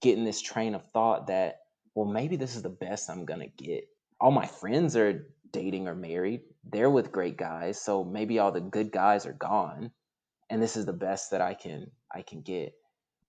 get 0.00 0.18
in 0.18 0.24
this 0.24 0.40
train 0.40 0.74
of 0.74 0.82
thought 0.92 1.28
that, 1.28 1.60
well, 1.94 2.06
maybe 2.06 2.36
this 2.36 2.56
is 2.56 2.62
the 2.62 2.68
best 2.68 3.08
I'm 3.08 3.24
going 3.24 3.40
to 3.40 3.64
get. 3.64 3.84
All 4.20 4.32
my 4.32 4.46
friends 4.46 4.96
are 4.96 5.26
dating 5.52 5.86
or 5.86 5.94
married, 5.94 6.40
they're 6.64 6.90
with 6.90 7.12
great 7.12 7.36
guys. 7.36 7.80
So 7.80 8.04
maybe 8.04 8.38
all 8.38 8.52
the 8.52 8.60
good 8.60 8.90
guys 8.90 9.26
are 9.26 9.32
gone. 9.32 9.92
And 10.50 10.62
this 10.62 10.76
is 10.76 10.86
the 10.86 10.92
best 10.92 11.30
that 11.30 11.40
I 11.40 11.54
can 11.54 11.90
I 12.12 12.22
can 12.22 12.42
get. 12.42 12.72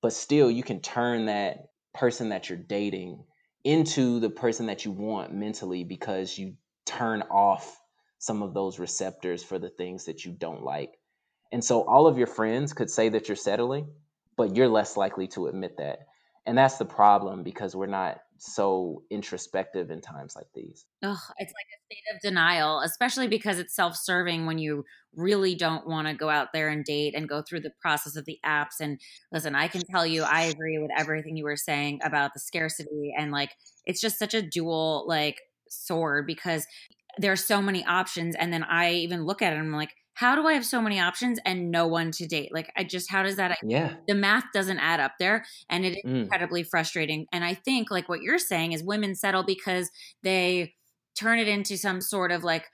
But 0.01 0.13
still 0.13 0.49
you 0.51 0.63
can 0.63 0.81
turn 0.81 1.27
that 1.27 1.67
person 1.93 2.29
that 2.29 2.49
you're 2.49 2.57
dating 2.57 3.23
into 3.63 4.19
the 4.19 4.29
person 4.29 4.65
that 4.67 4.85
you 4.85 4.91
want 4.91 5.33
mentally 5.33 5.83
because 5.83 6.37
you 6.37 6.55
turn 6.85 7.21
off 7.23 7.79
some 8.19 8.41
of 8.41 8.53
those 8.53 8.79
receptors 8.79 9.43
for 9.43 9.59
the 9.59 9.69
things 9.69 10.05
that 10.05 10.25
you 10.25 10.31
don't 10.31 10.63
like. 10.63 10.97
And 11.51 11.63
so 11.63 11.83
all 11.83 12.07
of 12.07 12.17
your 12.17 12.27
friends 12.27 12.73
could 12.73 12.89
say 12.89 13.09
that 13.09 13.27
you're 13.27 13.35
settling, 13.35 13.87
but 14.37 14.55
you're 14.55 14.67
less 14.67 14.97
likely 14.97 15.27
to 15.29 15.47
admit 15.47 15.77
that. 15.77 15.99
And 16.45 16.57
that's 16.57 16.77
the 16.77 16.85
problem 16.85 17.43
because 17.43 17.75
we're 17.75 17.85
not 17.85 18.19
so 18.45 19.03
introspective 19.09 19.89
in 19.89 20.01
times 20.01 20.35
like 20.35 20.47
these. 20.53 20.85
Ugh, 21.01 21.17
it's 21.37 21.53
like 21.53 21.67
a 21.67 21.79
state 21.85 22.15
of 22.15 22.21
denial, 22.21 22.81
especially 22.81 23.27
because 23.27 23.59
it's 23.59 23.75
self 23.75 23.95
serving 23.95 24.45
when 24.45 24.57
you 24.57 24.83
really 25.15 25.55
don't 25.55 25.87
want 25.87 26.07
to 26.07 26.13
go 26.13 26.29
out 26.29 26.49
there 26.53 26.69
and 26.69 26.83
date 26.83 27.13
and 27.15 27.29
go 27.29 27.41
through 27.41 27.61
the 27.61 27.71
process 27.81 28.15
of 28.15 28.25
the 28.25 28.39
apps. 28.45 28.79
And 28.81 28.99
listen, 29.31 29.55
I 29.55 29.67
can 29.67 29.81
tell 29.81 30.05
you, 30.05 30.23
I 30.23 30.43
agree 30.43 30.77
with 30.77 30.91
everything 30.97 31.37
you 31.37 31.45
were 31.45 31.55
saying 31.55 31.99
about 32.03 32.33
the 32.33 32.39
scarcity. 32.39 33.13
And 33.17 33.31
like, 33.31 33.51
it's 33.85 34.01
just 34.01 34.19
such 34.19 34.33
a 34.33 34.41
dual 34.41 35.05
like 35.07 35.41
sword 35.69 36.27
because 36.27 36.65
there's 37.17 37.43
so 37.43 37.61
many 37.61 37.85
options. 37.85 38.35
And 38.35 38.51
then 38.51 38.63
I 38.63 38.91
even 38.93 39.25
look 39.25 39.41
at 39.41 39.53
it 39.53 39.57
and 39.57 39.67
I'm 39.67 39.73
like, 39.73 39.93
how 40.13 40.35
do 40.35 40.47
I 40.47 40.53
have 40.53 40.65
so 40.65 40.81
many 40.81 40.99
options 40.99 41.39
and 41.45 41.71
no 41.71 41.87
one 41.87 42.11
to 42.11 42.27
date? 42.27 42.53
Like, 42.53 42.71
I 42.77 42.83
just, 42.83 43.09
how 43.11 43.23
does 43.23 43.35
that, 43.37 43.57
yeah, 43.63 43.95
the 44.07 44.15
math 44.15 44.45
doesn't 44.53 44.79
add 44.79 44.99
up 44.99 45.13
there. 45.19 45.45
And 45.69 45.85
it 45.85 45.97
is 45.97 46.03
mm. 46.05 46.23
incredibly 46.23 46.63
frustrating. 46.63 47.25
And 47.31 47.43
I 47.43 47.53
think, 47.53 47.89
like, 47.91 48.07
what 48.07 48.21
you're 48.21 48.37
saying 48.37 48.73
is 48.73 48.83
women 48.83 49.15
settle 49.15 49.43
because 49.43 49.89
they, 50.21 50.73
turn 51.15 51.39
it 51.39 51.47
into 51.47 51.77
some 51.77 52.01
sort 52.01 52.31
of 52.31 52.43
like 52.43 52.65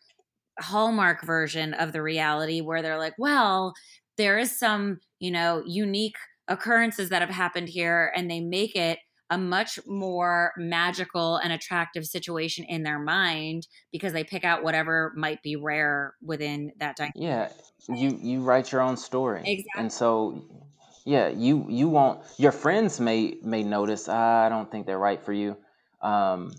hallmark 0.60 1.26
version 1.26 1.74
of 1.74 1.94
the 1.94 2.02
reality 2.02 2.62
where 2.62 2.82
they're 2.82 2.98
like, 2.98 3.16
well, 3.18 3.74
there 4.18 4.38
is 4.38 4.58
some, 4.58 5.00
you 5.20 5.32
know, 5.32 5.64
unique 5.66 6.16
occurrences 6.48 7.10
that 7.10 7.22
have 7.22 7.30
happened 7.30 7.70
here 7.70 8.12
and 8.16 8.30
they 8.30 8.40
make 8.40 8.76
it 8.76 9.00
a 9.30 9.38
much 9.38 9.80
more 9.86 10.54
magical 10.58 11.38
and 11.38 11.54
attractive 11.54 12.06
situation 12.06 12.66
in 12.66 12.84
their 12.84 13.00
mind 13.00 13.68
because 13.92 14.14
they 14.14 14.24
pick 14.24 14.44
out 14.44 14.64
whatever 14.64 15.14
might 15.16 15.42
be 15.44 15.56
rare 15.56 16.16
within 16.22 16.72
that 16.80 16.96
dynamic. 16.98 17.14
Yeah, 17.16 17.50
you 17.88 18.18
you 18.22 18.42
write 18.42 18.72
your 18.72 18.82
own 18.82 18.98
story, 18.98 19.42
Exactly. 19.46 19.82
and 19.82 19.92
so 19.92 20.44
yeah, 21.06 21.30
you 21.30 21.66
you 21.70 21.90
won't. 21.90 22.22
Your 22.38 22.52
friends 22.52 23.00
may 23.00 23.38
may 23.44 23.64
notice. 23.64 24.08
"Ah, 24.10 24.46
I 24.46 24.50
don't 24.50 24.70
think 24.72 24.86
they're 24.86 25.00
right 25.00 25.22
for 25.22 25.34
you, 25.34 25.58
um, 26.02 26.52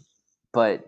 but 0.52 0.84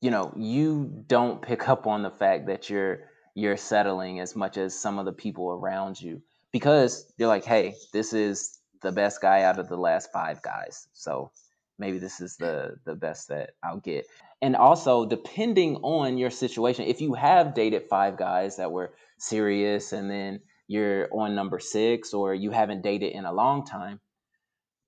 you 0.00 0.10
know 0.10 0.32
you 0.36 1.04
don't 1.06 1.40
pick 1.42 1.68
up 1.68 1.86
on 1.86 2.02
the 2.02 2.10
fact 2.10 2.46
that 2.46 2.68
you're 2.70 3.00
you're 3.34 3.56
settling 3.56 4.20
as 4.20 4.34
much 4.36 4.56
as 4.56 4.78
some 4.78 4.98
of 4.98 5.04
the 5.04 5.12
people 5.12 5.50
around 5.50 6.00
you 6.00 6.22
because 6.52 7.12
you're 7.18 7.28
like, 7.28 7.44
hey, 7.44 7.74
this 7.92 8.12
is 8.12 8.55
the 8.86 8.92
best 8.92 9.20
guy 9.20 9.42
out 9.42 9.58
of 9.58 9.68
the 9.68 9.76
last 9.76 10.12
five 10.12 10.40
guys, 10.42 10.86
so 10.92 11.32
maybe 11.76 11.98
this 11.98 12.20
is 12.20 12.36
the 12.36 12.76
the 12.84 12.94
best 12.94 13.28
that 13.28 13.50
I'll 13.62 13.80
get. 13.80 14.06
And 14.40 14.54
also, 14.54 15.06
depending 15.06 15.76
on 15.76 16.18
your 16.18 16.30
situation, 16.30 16.84
if 16.84 17.00
you 17.00 17.14
have 17.14 17.54
dated 17.54 17.88
five 17.90 18.16
guys 18.16 18.56
that 18.56 18.70
were 18.70 18.94
serious 19.18 19.92
and 19.92 20.08
then 20.08 20.40
you're 20.68 21.08
on 21.12 21.34
number 21.34 21.58
six 21.58 22.14
or 22.14 22.32
you 22.34 22.50
haven't 22.52 22.82
dated 22.82 23.12
in 23.12 23.24
a 23.24 23.32
long 23.32 23.64
time, 23.66 23.98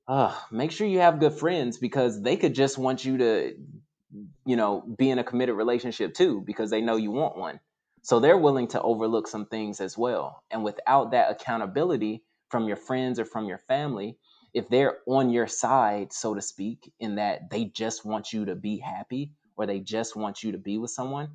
uh, 0.07 0.35
make 0.53 0.71
sure 0.71 0.87
you 0.87 1.01
have 1.01 1.19
good 1.19 1.33
friends 1.33 1.79
because 1.79 2.23
they 2.23 2.37
could 2.37 2.55
just 2.55 2.79
want 2.79 3.05
you 3.05 3.19
to, 3.19 3.55
you 4.47 4.57
know, 4.57 4.85
be 4.97 5.11
in 5.11 5.19
a 5.19 5.25
committed 5.25 5.57
relationship 5.57 6.15
too 6.15 6.43
because 6.47 6.71
they 6.71 6.81
know 6.81 6.97
you 6.97 7.11
want 7.11 7.37
one. 7.37 7.59
So 8.03 8.21
they're 8.21 8.39
willing 8.39 8.69
to 8.69 8.81
overlook 8.81 9.27
some 9.27 9.47
things 9.47 9.81
as 9.81 9.99
well. 9.99 10.43
And 10.51 10.63
without 10.63 11.11
that 11.11 11.31
accountability 11.31 12.23
from 12.49 12.67
your 12.67 12.77
friends 12.77 13.19
or 13.19 13.25
from 13.25 13.47
your 13.47 13.59
family, 13.59 14.19
if 14.55 14.69
they're 14.69 14.99
on 15.07 15.31
your 15.31 15.47
side, 15.47 16.13
so 16.13 16.35
to 16.35 16.41
speak, 16.41 16.93
in 17.01 17.17
that 17.17 17.51
they 17.51 17.67
just 17.67 18.05
want 18.05 18.33
you 18.33 18.47
to 18.47 18.55
be 18.55 18.79
happy 18.79 19.33
or 19.57 19.67
they 19.67 19.81
just 19.81 20.17
want 20.17 20.43
you 20.43 20.53
to 20.53 20.59
be 20.59 20.79
with 20.79 20.91
someone, 20.91 21.29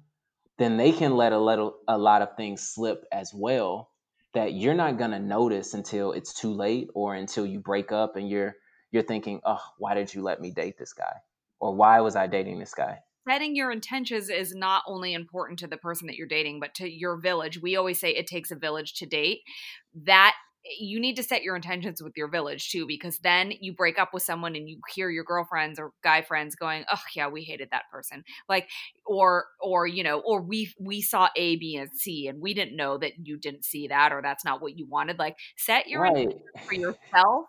then 0.58 0.78
they 0.78 0.92
can 0.92 1.16
let 1.16 1.34
a 1.34 1.40
little 1.40 1.78
a 1.88 1.98
lot 1.98 2.22
of 2.22 2.36
things 2.36 2.62
slip 2.62 3.06
as 3.12 3.34
well 3.34 3.90
that 4.34 4.54
you're 4.54 4.74
not 4.74 4.98
gonna 4.98 5.20
notice 5.20 5.74
until 5.74 6.12
it's 6.12 6.34
too 6.34 6.52
late 6.52 6.90
or 6.96 7.14
until 7.16 7.46
you 7.46 7.60
break 7.60 7.92
up 7.92 8.16
and 8.16 8.30
you're 8.30 8.56
you're 8.92 9.04
thinking, 9.04 9.42
oh, 9.44 9.62
why 9.78 9.94
did 9.94 10.14
you 10.14 10.22
let 10.22 10.40
me 10.40 10.52
date 10.52 10.78
this 10.78 10.94
guy? 10.94 11.16
Or 11.60 11.74
why 11.76 12.00
was 12.02 12.16
I 12.16 12.28
dating 12.28 12.60
this 12.60 12.74
guy? 12.74 13.00
setting 13.28 13.56
your 13.56 13.72
intentions 13.72 14.30
is 14.30 14.54
not 14.54 14.84
only 14.86 15.14
important 15.14 15.60
to 15.60 15.68
the 15.68 15.78
person 15.78 16.08
that 16.08 16.16
you're 16.16 16.28
dating 16.28 16.60
but 16.60 16.74
to 16.76 16.90
your 16.90 17.18
village 17.18 17.62
we 17.62 17.76
always 17.76 18.00
say 18.00 18.12
it 18.12 18.28
takes 18.28 18.52
a 18.52 18.56
village 18.56 18.94
to 18.94 19.06
date 19.06 19.40
that 19.96 20.36
you 20.80 21.00
need 21.00 21.16
to 21.16 21.24
set 21.24 21.44
your 21.44 21.56
intentions 21.56 22.02
with 22.02 22.14
your 22.16 22.28
village 22.28 22.70
too 22.70 22.86
because 22.88 23.20
then 23.20 23.52
you 23.60 23.74
break 23.74 24.00
up 24.00 24.14
with 24.14 24.24
someone 24.24 24.56
and 24.56 24.70
you 24.70 24.80
hear 24.94 25.10
your 25.10 25.24
girlfriends 25.24 25.80
or 25.80 25.92
guy 26.04 26.22
friends 26.22 26.56
going 26.56 26.86
oh 26.92 27.02
yeah 27.16 27.28
we 27.28 27.44
hated 27.44 27.70
that 27.72 27.84
person 27.92 28.24
like 28.48 28.70
or 29.06 29.46
or 29.60 29.86
you 29.88 30.04
know 30.04 30.20
or 30.20 30.42
we 30.42 30.72
we 30.80 31.02
saw 31.02 31.28
a 31.36 31.56
b 31.58 31.76
and 31.76 31.90
c 31.94 32.28
and 32.28 32.42
we 32.42 32.54
didn't 32.54 32.76
know 32.76 32.98
that 32.98 33.14
you 33.24 33.38
didn't 33.38 33.66
see 33.66 33.88
that 33.88 34.14
or 34.14 34.22
that's 34.22 34.46
not 34.46 34.62
what 34.62 34.78
you 34.78 34.86
wanted 34.88 35.20
like 35.20 35.36
set 35.58 35.88
your 35.88 36.06
Right. 36.06 36.06
intentions 36.06 36.54
for 36.66 36.74
yourself 36.74 37.46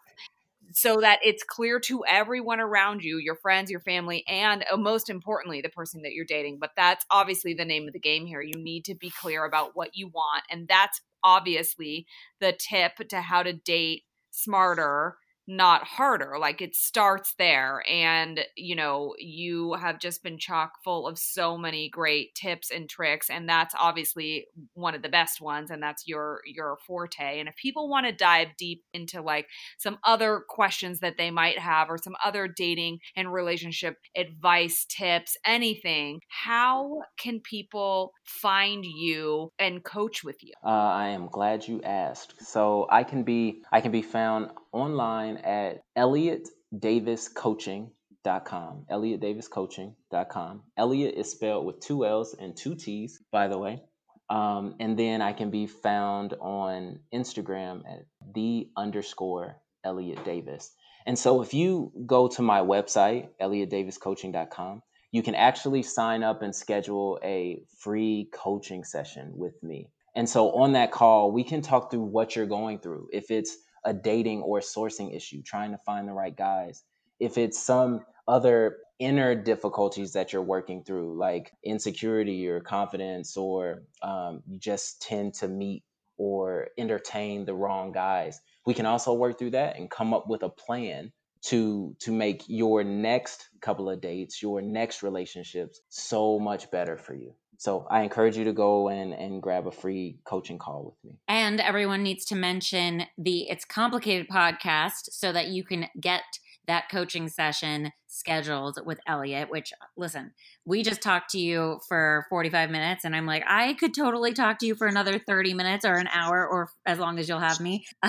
so 0.72 1.00
that 1.00 1.20
it's 1.22 1.44
clear 1.44 1.78
to 1.78 2.04
everyone 2.08 2.58
around 2.60 3.02
you, 3.02 3.18
your 3.18 3.36
friends, 3.36 3.70
your 3.70 3.80
family, 3.80 4.24
and 4.26 4.64
uh, 4.72 4.76
most 4.76 5.08
importantly, 5.10 5.60
the 5.60 5.68
person 5.68 6.02
that 6.02 6.12
you're 6.12 6.24
dating. 6.24 6.58
But 6.58 6.70
that's 6.76 7.04
obviously 7.10 7.54
the 7.54 7.64
name 7.64 7.86
of 7.86 7.92
the 7.92 8.00
game 8.00 8.26
here. 8.26 8.42
You 8.42 8.56
need 8.56 8.84
to 8.86 8.94
be 8.94 9.12
clear 9.20 9.44
about 9.44 9.72
what 9.74 9.90
you 9.94 10.08
want. 10.08 10.42
And 10.50 10.66
that's 10.66 11.00
obviously 11.24 12.06
the 12.40 12.52
tip 12.52 12.96
to 13.08 13.20
how 13.20 13.42
to 13.42 13.52
date 13.52 14.04
smarter 14.30 15.16
not 15.46 15.84
harder 15.84 16.36
like 16.38 16.62
it 16.62 16.74
starts 16.74 17.34
there 17.38 17.82
and 17.88 18.40
you 18.56 18.74
know 18.74 19.14
you 19.18 19.74
have 19.74 19.98
just 19.98 20.22
been 20.22 20.38
chock 20.38 20.72
full 20.82 21.06
of 21.06 21.18
so 21.18 21.58
many 21.58 21.88
great 21.88 22.34
tips 22.34 22.70
and 22.70 22.88
tricks 22.88 23.28
and 23.28 23.48
that's 23.48 23.74
obviously 23.78 24.46
one 24.72 24.94
of 24.94 25.02
the 25.02 25.08
best 25.08 25.40
ones 25.40 25.70
and 25.70 25.82
that's 25.82 26.06
your 26.06 26.40
your 26.46 26.78
forte 26.86 27.38
and 27.38 27.48
if 27.48 27.56
people 27.56 27.88
want 27.88 28.06
to 28.06 28.12
dive 28.12 28.48
deep 28.56 28.84
into 28.92 29.20
like 29.20 29.46
some 29.78 29.98
other 30.04 30.42
questions 30.48 31.00
that 31.00 31.18
they 31.18 31.30
might 31.30 31.58
have 31.58 31.90
or 31.90 31.98
some 31.98 32.16
other 32.24 32.48
dating 32.48 32.98
and 33.16 33.32
relationship 33.32 33.98
advice 34.16 34.86
tips 34.88 35.36
anything 35.44 36.20
how 36.28 37.02
can 37.18 37.40
people 37.40 38.12
find 38.24 38.84
you 38.84 39.52
and 39.58 39.84
coach 39.84 40.24
with 40.24 40.42
you 40.42 40.52
Uh, 40.64 40.68
I 40.68 41.08
am 41.08 41.26
glad 41.28 41.66
you 41.66 41.82
asked. 41.82 42.42
So 42.42 42.86
I 42.90 43.04
can 43.04 43.22
be 43.22 43.62
I 43.72 43.80
can 43.80 43.92
be 43.92 44.02
found 44.02 44.50
online 44.74 45.38
at 45.38 45.80
elliottdaviscoaching.com. 45.96 48.86
elliottdaviscoaching.com. 48.90 50.62
Elliott 50.76 51.14
is 51.14 51.30
spelled 51.30 51.64
with 51.64 51.80
two 51.80 52.04
L's 52.04 52.34
and 52.38 52.54
two 52.56 52.74
T's, 52.74 53.22
by 53.30 53.48
the 53.48 53.56
way. 53.56 53.80
Um, 54.28 54.74
and 54.80 54.98
then 54.98 55.22
I 55.22 55.32
can 55.32 55.50
be 55.50 55.66
found 55.66 56.34
on 56.40 57.00
Instagram 57.14 57.82
at 57.88 58.04
the 58.34 58.68
underscore 58.76 59.56
Elliott 59.84 60.24
Davis. 60.24 60.72
And 61.06 61.18
so 61.18 61.42
if 61.42 61.54
you 61.54 61.92
go 62.06 62.28
to 62.28 62.42
my 62.42 62.60
website, 62.60 63.28
elliottdaviscoaching.com, 63.40 64.82
you 65.12 65.22
can 65.22 65.34
actually 65.34 65.82
sign 65.82 66.24
up 66.24 66.42
and 66.42 66.54
schedule 66.54 67.20
a 67.22 67.62
free 67.78 68.28
coaching 68.32 68.82
session 68.82 69.32
with 69.36 69.62
me. 69.62 69.90
And 70.16 70.28
so 70.28 70.52
on 70.52 70.72
that 70.72 70.90
call, 70.90 71.30
we 71.30 71.44
can 71.44 71.60
talk 71.60 71.90
through 71.90 72.04
what 72.04 72.34
you're 72.34 72.46
going 72.46 72.78
through. 72.78 73.08
If 73.12 73.30
it's 73.30 73.56
a 73.84 73.92
dating 73.92 74.42
or 74.42 74.60
sourcing 74.60 75.14
issue, 75.14 75.42
trying 75.42 75.72
to 75.72 75.78
find 75.78 76.08
the 76.08 76.12
right 76.12 76.36
guys. 76.36 76.82
If 77.20 77.38
it's 77.38 77.58
some 77.58 78.04
other 78.26 78.78
inner 78.98 79.34
difficulties 79.34 80.12
that 80.12 80.32
you're 80.32 80.42
working 80.42 80.84
through, 80.84 81.18
like 81.18 81.52
insecurity 81.64 82.48
or 82.48 82.60
confidence, 82.60 83.36
or 83.36 83.82
um, 84.02 84.42
you 84.46 84.58
just 84.58 85.02
tend 85.02 85.34
to 85.34 85.48
meet 85.48 85.82
or 86.16 86.68
entertain 86.78 87.44
the 87.44 87.54
wrong 87.54 87.92
guys, 87.92 88.40
we 88.66 88.74
can 88.74 88.86
also 88.86 89.12
work 89.12 89.38
through 89.38 89.50
that 89.50 89.76
and 89.76 89.90
come 89.90 90.14
up 90.14 90.28
with 90.28 90.42
a 90.42 90.48
plan 90.48 91.12
to 91.42 91.94
to 92.00 92.10
make 92.10 92.44
your 92.46 92.82
next 92.82 93.48
couple 93.60 93.90
of 93.90 94.00
dates, 94.00 94.40
your 94.40 94.62
next 94.62 95.02
relationships 95.02 95.80
so 95.88 96.38
much 96.38 96.70
better 96.70 96.96
for 96.96 97.14
you. 97.14 97.34
So 97.58 97.86
I 97.90 98.02
encourage 98.02 98.36
you 98.36 98.44
to 98.44 98.52
go 98.52 98.88
and 98.88 99.12
and 99.12 99.42
grab 99.42 99.66
a 99.66 99.72
free 99.72 100.18
coaching 100.24 100.58
call 100.58 100.84
with 100.84 101.10
me. 101.10 101.18
And 101.28 101.60
everyone 101.60 102.02
needs 102.02 102.24
to 102.26 102.34
mention 102.34 103.04
the 103.16 103.48
It's 103.48 103.64
Complicated 103.64 104.28
podcast 104.28 105.10
so 105.12 105.32
that 105.32 105.48
you 105.48 105.64
can 105.64 105.86
get 106.00 106.22
that 106.66 106.88
coaching 106.90 107.28
session 107.28 107.92
scheduled 108.06 108.78
with 108.84 108.98
Elliott. 109.06 109.50
Which, 109.50 109.72
listen, 109.96 110.32
we 110.64 110.82
just 110.82 111.02
talked 111.02 111.30
to 111.30 111.38
you 111.38 111.80
for 111.88 112.26
45 112.30 112.70
minutes, 112.70 113.04
and 113.04 113.14
I'm 113.14 113.26
like, 113.26 113.44
I 113.46 113.74
could 113.74 113.94
totally 113.94 114.32
talk 114.32 114.58
to 114.60 114.66
you 114.66 114.74
for 114.74 114.86
another 114.86 115.18
30 115.18 115.54
minutes 115.54 115.84
or 115.84 115.94
an 115.94 116.08
hour 116.12 116.46
or 116.46 116.70
as 116.86 116.98
long 116.98 117.18
as 117.18 117.28
you'll 117.28 117.40
have 117.40 117.60
me. 117.60 117.86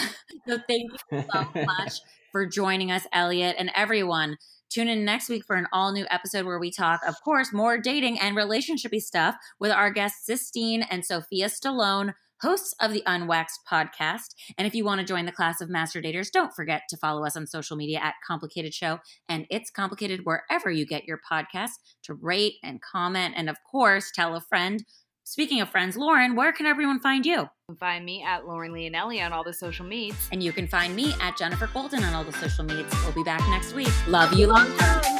so 0.47 0.57
thank 0.67 0.91
you 1.11 1.23
so 1.31 1.47
much 1.65 1.99
for 2.31 2.45
joining 2.45 2.91
us, 2.91 3.07
Elliott, 3.13 3.55
and 3.57 3.71
everyone. 3.75 4.37
Tune 4.75 4.89
in 4.89 5.05
next 5.05 5.29
week 5.29 5.45
for 5.45 5.55
an 5.55 5.67
all 5.71 5.93
new 5.93 6.05
episode 6.11 6.45
where 6.45 6.59
we 6.59 6.69
talk, 6.69 6.99
of 7.07 7.15
course, 7.23 7.53
more 7.53 7.77
dating 7.77 8.19
and 8.19 8.35
relationshipy 8.35 8.99
stuff 8.99 9.37
with 9.57 9.71
our 9.71 9.89
guests 9.89 10.25
Sistine 10.25 10.85
and 10.91 11.05
Sophia 11.05 11.45
Stallone, 11.45 12.13
hosts 12.41 12.75
of 12.81 12.91
the 12.91 13.01
Unwaxed 13.07 13.61
podcast. 13.71 14.35
And 14.57 14.67
if 14.67 14.75
you 14.75 14.83
want 14.83 14.99
to 14.99 15.07
join 15.07 15.25
the 15.25 15.31
class 15.31 15.61
of 15.61 15.69
master 15.69 16.01
daters, 16.01 16.29
don't 16.29 16.53
forget 16.53 16.81
to 16.89 16.97
follow 16.97 17.25
us 17.25 17.37
on 17.37 17.47
social 17.47 17.77
media 17.77 17.99
at 17.99 18.15
Complicated 18.27 18.73
Show 18.73 18.99
and 19.29 19.47
It's 19.49 19.71
Complicated 19.71 20.25
wherever 20.25 20.69
you 20.69 20.85
get 20.85 21.05
your 21.05 21.21
podcasts 21.31 21.79
to 22.03 22.13
rate 22.13 22.55
and 22.61 22.81
comment 22.81 23.35
and, 23.37 23.49
of 23.49 23.55
course, 23.71 24.11
tell 24.13 24.35
a 24.35 24.41
friend. 24.41 24.83
Speaking 25.27 25.59
of 25.59 25.69
friends, 25.69 25.97
Lauren, 25.97 26.35
where 26.35 26.51
can 26.53 26.67
everyone 26.67 26.99
find 26.99 27.25
you? 27.25 27.37
You 27.37 27.49
can 27.69 27.77
find 27.77 28.05
me 28.05 28.23
at 28.23 28.45
Lauren 28.45 28.71
Leonelli 28.71 29.25
on 29.25 29.33
all 29.33 29.43
the 29.43 29.53
social 29.53 29.83
medias. 29.83 30.15
And 30.31 30.43
you 30.43 30.51
can 30.51 30.67
find 30.67 30.95
me 30.95 31.15
at 31.19 31.35
Jenifer 31.35 31.73
Golden 31.73 32.03
on 32.03 32.13
all 32.13 32.23
the 32.23 32.31
social 32.33 32.63
medias. 32.63 32.93
We'll 33.03 33.13
be 33.13 33.23
back 33.23 33.41
next 33.49 33.73
week. 33.73 33.89
Love 34.07 34.33
you 34.33 34.45
long 34.45 34.67
time. 34.77 35.19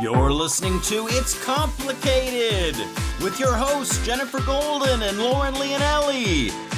You're 0.00 0.32
listening 0.32 0.80
to 0.84 1.06
It's 1.08 1.44
Complicated 1.44 2.74
with 3.22 3.38
your 3.38 3.54
hosts, 3.54 3.98
Jenifer 4.06 4.44
Golden 4.46 5.02
and 5.02 5.18
Lauren 5.18 5.52
Leonelli. 5.52 6.71